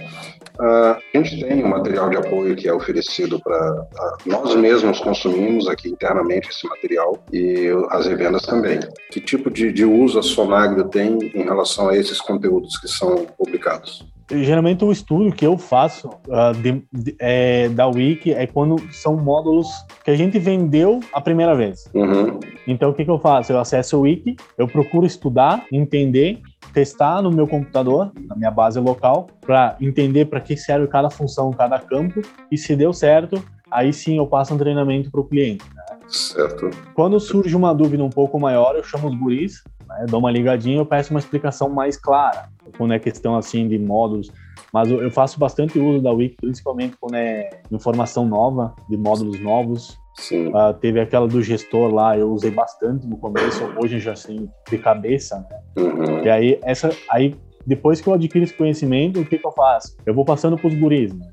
Ah, 0.61 0.98
a 1.14 1.18
gente 1.18 1.44
tem 1.46 1.64
um 1.64 1.68
material 1.68 2.11
de 2.11 2.16
apoio 2.16 2.56
que 2.56 2.66
é 2.66 2.72
oferecido 2.74 3.38
para 3.40 3.87
nós 4.26 4.56
mesmos 4.56 4.98
consumimos 4.98 5.68
aqui 5.68 5.88
internamente 5.88 6.48
esse 6.48 6.66
material 6.66 7.16
e 7.32 7.68
as 7.90 8.06
revendas 8.06 8.42
também. 8.42 8.80
Que 9.12 9.20
tipo 9.20 9.50
de, 9.50 9.72
de 9.72 9.84
uso 9.84 10.18
a 10.18 10.22
Sonagro 10.22 10.84
tem 10.88 11.16
em 11.32 11.42
relação 11.44 11.88
a 11.88 11.96
esses 11.96 12.20
conteúdos 12.20 12.76
que 12.76 12.88
são 12.88 13.24
publicados? 13.38 14.04
Geralmente 14.30 14.84
o 14.84 14.92
estudo 14.92 15.32
que 15.34 15.46
eu 15.46 15.56
faço 15.56 16.11
ah, 16.30 16.52
de- 16.52 16.82
de- 16.92 17.16
é, 17.20 17.68
da 17.70 17.87
Wiki 17.87 18.32
é 18.34 18.46
quando 18.46 18.76
são 18.92 19.16
módulos 19.16 19.68
que 20.04 20.11
a 20.11 20.16
gente 20.16 20.38
vendeu 20.40 21.00
a 21.14 21.20
primeira 21.20 21.54
vez. 21.54 21.88
Uhum, 21.94 22.38
Então 22.66 22.90
o 22.90 22.94
que, 22.94 23.04
que 23.04 23.11
eu 23.11 23.18
faço? 23.20 23.52
Eu 23.52 23.61
acesso 23.61 23.96
o 23.96 24.00
Wiki, 24.00 24.37
eu 24.58 24.66
procuro 24.68 25.06
estudar, 25.06 25.64
entender, 25.72 26.40
testar 26.79 27.21
no 27.21 27.33
meu 27.33 27.45
computador, 27.49 28.12
na 28.29 28.37
minha 28.37 28.53
base 28.53 28.79
local, 28.79 29.27
para 29.41 29.77
entender 29.81 30.27
para 30.27 30.41
que 30.41 30.57
serve 30.57 30.87
cada 30.87 31.11
função, 31.11 31.51
cada 31.51 31.77
campo, 31.77 32.23
e 32.53 32.57
se 32.57 32.77
deu 32.77 32.93
certo, 32.93 33.43
aí 33.69 33.93
sim 33.93 34.17
eu 34.17 34.29
passo 34.29 34.55
um 34.55 34.59
treinamento 34.59 35.11
para 35.11 35.21
o 35.21 35.25
cliente. 35.25 35.64
certo. 36.09 36.71
Quando 36.95 37.19
surge 37.19 37.57
uma 37.57 37.75
dúvida 37.75 38.05
um 38.05 38.09
pouco 38.09 38.38
maior, 38.38 38.77
eu 38.77 38.85
chamo 38.85 39.09
os 39.09 39.19
guris, 39.19 39.64
né, 39.88 40.07
dou 40.09 40.21
uma 40.21 40.31
ligadinha, 40.31 40.79
eu 40.79 40.87
peço 40.87 41.11
uma 41.11 41.19
explicação 41.19 41.69
mais 41.69 41.97
clara, 41.97 42.49
quando 42.77 42.95
é 42.95 42.99
questão 43.01 43.37
assim 43.37 43.67
de 43.67 43.77
módulos. 43.77 44.31
Mas 44.73 44.88
eu 44.88 45.11
faço 45.11 45.37
bastante 45.41 45.81
uso 45.81 46.01
da 46.01 46.12
Wiki, 46.12 46.37
principalmente 46.37 46.97
quando 47.01 47.17
é 47.17 47.51
informação 47.73 48.25
nova, 48.25 48.73
de 48.88 48.97
módulos 48.97 49.41
novos. 49.41 49.99
Sim. 50.14 50.51
Ah, 50.55 50.73
teve 50.73 51.01
aquela 51.01 51.29
do 51.29 51.40
gestor 51.42 51.92
lá, 51.92 52.18
eu 52.18 52.31
usei 52.31 52.51
bastante 52.51 53.07
no 53.07 53.16
começo, 53.16 53.62
hoje 53.81 54.01
já 54.01 54.16
sei 54.16 54.49
de 54.68 54.79
cabeça, 54.79 55.47
né? 55.49 55.85
Uhum, 55.85 56.25
E 56.25 56.29
aí, 56.29 56.59
essa, 56.62 56.90
aí 57.11 57.37
depois 57.66 58.01
que 58.01 58.09
eu 58.09 58.14
adquiro 58.14 58.44
esse 58.44 58.55
conhecimento, 58.55 59.21
o 59.21 59.27
que, 59.27 59.38
que 59.38 59.47
eu 59.47 59.53
faço? 59.53 59.94
Eu 60.07 60.14
vou 60.14 60.25
passando 60.25 60.57
para 60.57 60.68
os 60.68 60.75
guris, 60.75 61.12
né? 61.12 61.27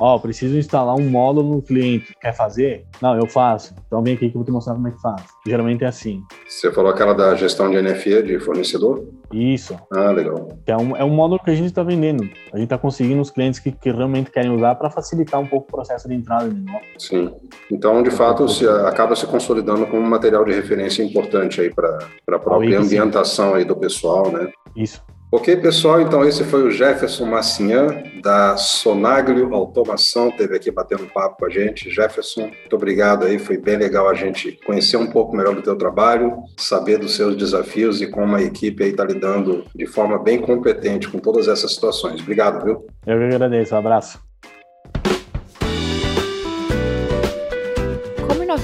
Ó, 0.00 0.18
preciso 0.18 0.56
instalar 0.58 0.96
um 0.96 1.08
módulo 1.08 1.54
no 1.56 1.62
cliente. 1.62 2.12
Quer 2.20 2.34
fazer? 2.34 2.84
Não, 3.00 3.16
eu 3.16 3.26
faço. 3.28 3.72
Então 3.86 4.02
vem 4.02 4.14
aqui 4.14 4.28
que 4.28 4.36
eu 4.36 4.40
vou 4.40 4.44
te 4.44 4.50
mostrar 4.50 4.74
como 4.74 4.88
é 4.88 4.90
que 4.90 5.00
faz. 5.00 5.22
Geralmente 5.46 5.84
é 5.84 5.86
assim. 5.86 6.22
Você 6.48 6.72
falou 6.72 6.90
aquela 6.90 7.12
da 7.12 7.34
gestão 7.36 7.70
de 7.70 7.80
NFE 7.80 8.22
de 8.22 8.40
fornecedor? 8.40 9.06
Isso. 9.32 9.76
Ah, 9.92 10.10
legal. 10.10 10.48
É, 10.66 10.76
um, 10.76 10.96
é 10.96 11.04
um 11.04 11.10
módulo 11.10 11.40
que 11.42 11.50
a 11.50 11.54
gente 11.54 11.66
está 11.66 11.82
vendendo. 11.82 12.22
A 12.52 12.56
gente 12.56 12.64
está 12.64 12.78
conseguindo 12.78 13.20
os 13.20 13.30
clientes 13.30 13.58
que, 13.58 13.72
que 13.72 13.90
realmente 13.90 14.30
querem 14.30 14.50
usar 14.50 14.74
para 14.76 14.90
facilitar 14.90 15.40
um 15.40 15.46
pouco 15.46 15.66
o 15.68 15.72
processo 15.72 16.08
de 16.08 16.14
entrada 16.14 16.48
de 16.48 16.60
novo. 16.60 16.80
Sim. 16.98 17.34
Então, 17.70 18.02
de 18.02 18.10
fato, 18.10 18.48
se, 18.48 18.66
acaba 18.68 19.16
se 19.16 19.26
consolidando 19.26 19.86
como 19.86 20.02
um 20.02 20.08
material 20.08 20.44
de 20.44 20.52
referência 20.52 21.02
importante 21.02 21.60
aí 21.60 21.72
para 21.74 21.98
a 22.30 22.38
própria 22.38 22.78
ambientação 22.78 23.54
aí 23.54 23.64
do 23.64 23.76
pessoal, 23.76 24.30
né? 24.30 24.50
Isso. 24.76 25.02
Ok, 25.30 25.56
pessoal, 25.56 26.00
então 26.00 26.24
esse 26.24 26.44
foi 26.44 26.62
o 26.62 26.70
Jefferson 26.70 27.26
Massinhan, 27.26 28.04
da 28.22 28.56
Sonaglio 28.56 29.52
Automação, 29.54 30.28
esteve 30.28 30.56
aqui 30.56 30.70
batendo 30.70 31.02
um 31.04 31.08
papo 31.08 31.38
com 31.38 31.46
a 31.46 31.50
gente. 31.50 31.90
Jefferson, 31.90 32.42
muito 32.42 32.76
obrigado 32.76 33.24
aí, 33.24 33.38
foi 33.38 33.58
bem 33.58 33.76
legal 33.76 34.08
a 34.08 34.14
gente 34.14 34.52
conhecer 34.64 34.96
um 34.96 35.06
pouco 35.08 35.36
melhor 35.36 35.54
do 35.54 35.62
teu 35.62 35.76
trabalho, 35.76 36.44
saber 36.56 36.98
dos 36.98 37.16
seus 37.16 37.36
desafios 37.36 38.00
e 38.00 38.06
como 38.06 38.36
a 38.36 38.42
equipe 38.42 38.84
aí 38.84 38.90
está 38.90 39.04
lidando 39.04 39.64
de 39.74 39.86
forma 39.86 40.18
bem 40.18 40.40
competente 40.40 41.08
com 41.08 41.18
todas 41.18 41.48
essas 41.48 41.74
situações. 41.74 42.20
Obrigado, 42.20 42.64
viu? 42.64 42.86
Eu 43.06 43.18
que 43.18 43.34
agradeço. 43.34 43.74
Um 43.74 43.78
abraço. 43.78 44.25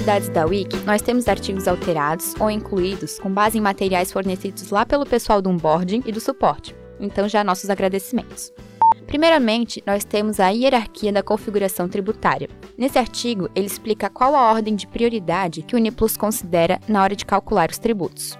Como 0.03 0.11
novidades 0.11 0.29
da 0.29 0.45
Wiki, 0.45 0.77
nós 0.85 1.01
temos 1.01 1.29
artigos 1.29 1.65
alterados 1.65 2.35
ou 2.37 2.51
incluídos 2.51 3.17
com 3.19 3.31
base 3.31 3.57
em 3.57 3.61
materiais 3.61 4.11
fornecidos 4.11 4.69
lá 4.69 4.85
pelo 4.85 5.05
pessoal 5.05 5.41
do 5.41 5.49
onboarding 5.49 6.03
e 6.05 6.11
do 6.11 6.19
suporte. 6.19 6.75
Então, 6.99 7.29
já 7.29 7.41
nossos 7.41 7.69
agradecimentos. 7.69 8.51
Primeiramente, 9.07 9.81
nós 9.87 10.03
temos 10.03 10.41
a 10.41 10.49
hierarquia 10.49 11.13
da 11.13 11.23
configuração 11.23 11.87
tributária. 11.87 12.49
Nesse 12.77 12.99
artigo, 12.99 13.49
ele 13.55 13.67
explica 13.67 14.09
qual 14.09 14.35
a 14.35 14.51
ordem 14.51 14.75
de 14.75 14.87
prioridade 14.87 15.61
que 15.61 15.73
o 15.73 15.79
Uniplus 15.79 16.17
considera 16.17 16.81
na 16.85 17.01
hora 17.01 17.15
de 17.15 17.25
calcular 17.25 17.71
os 17.71 17.77
tributos. 17.77 18.37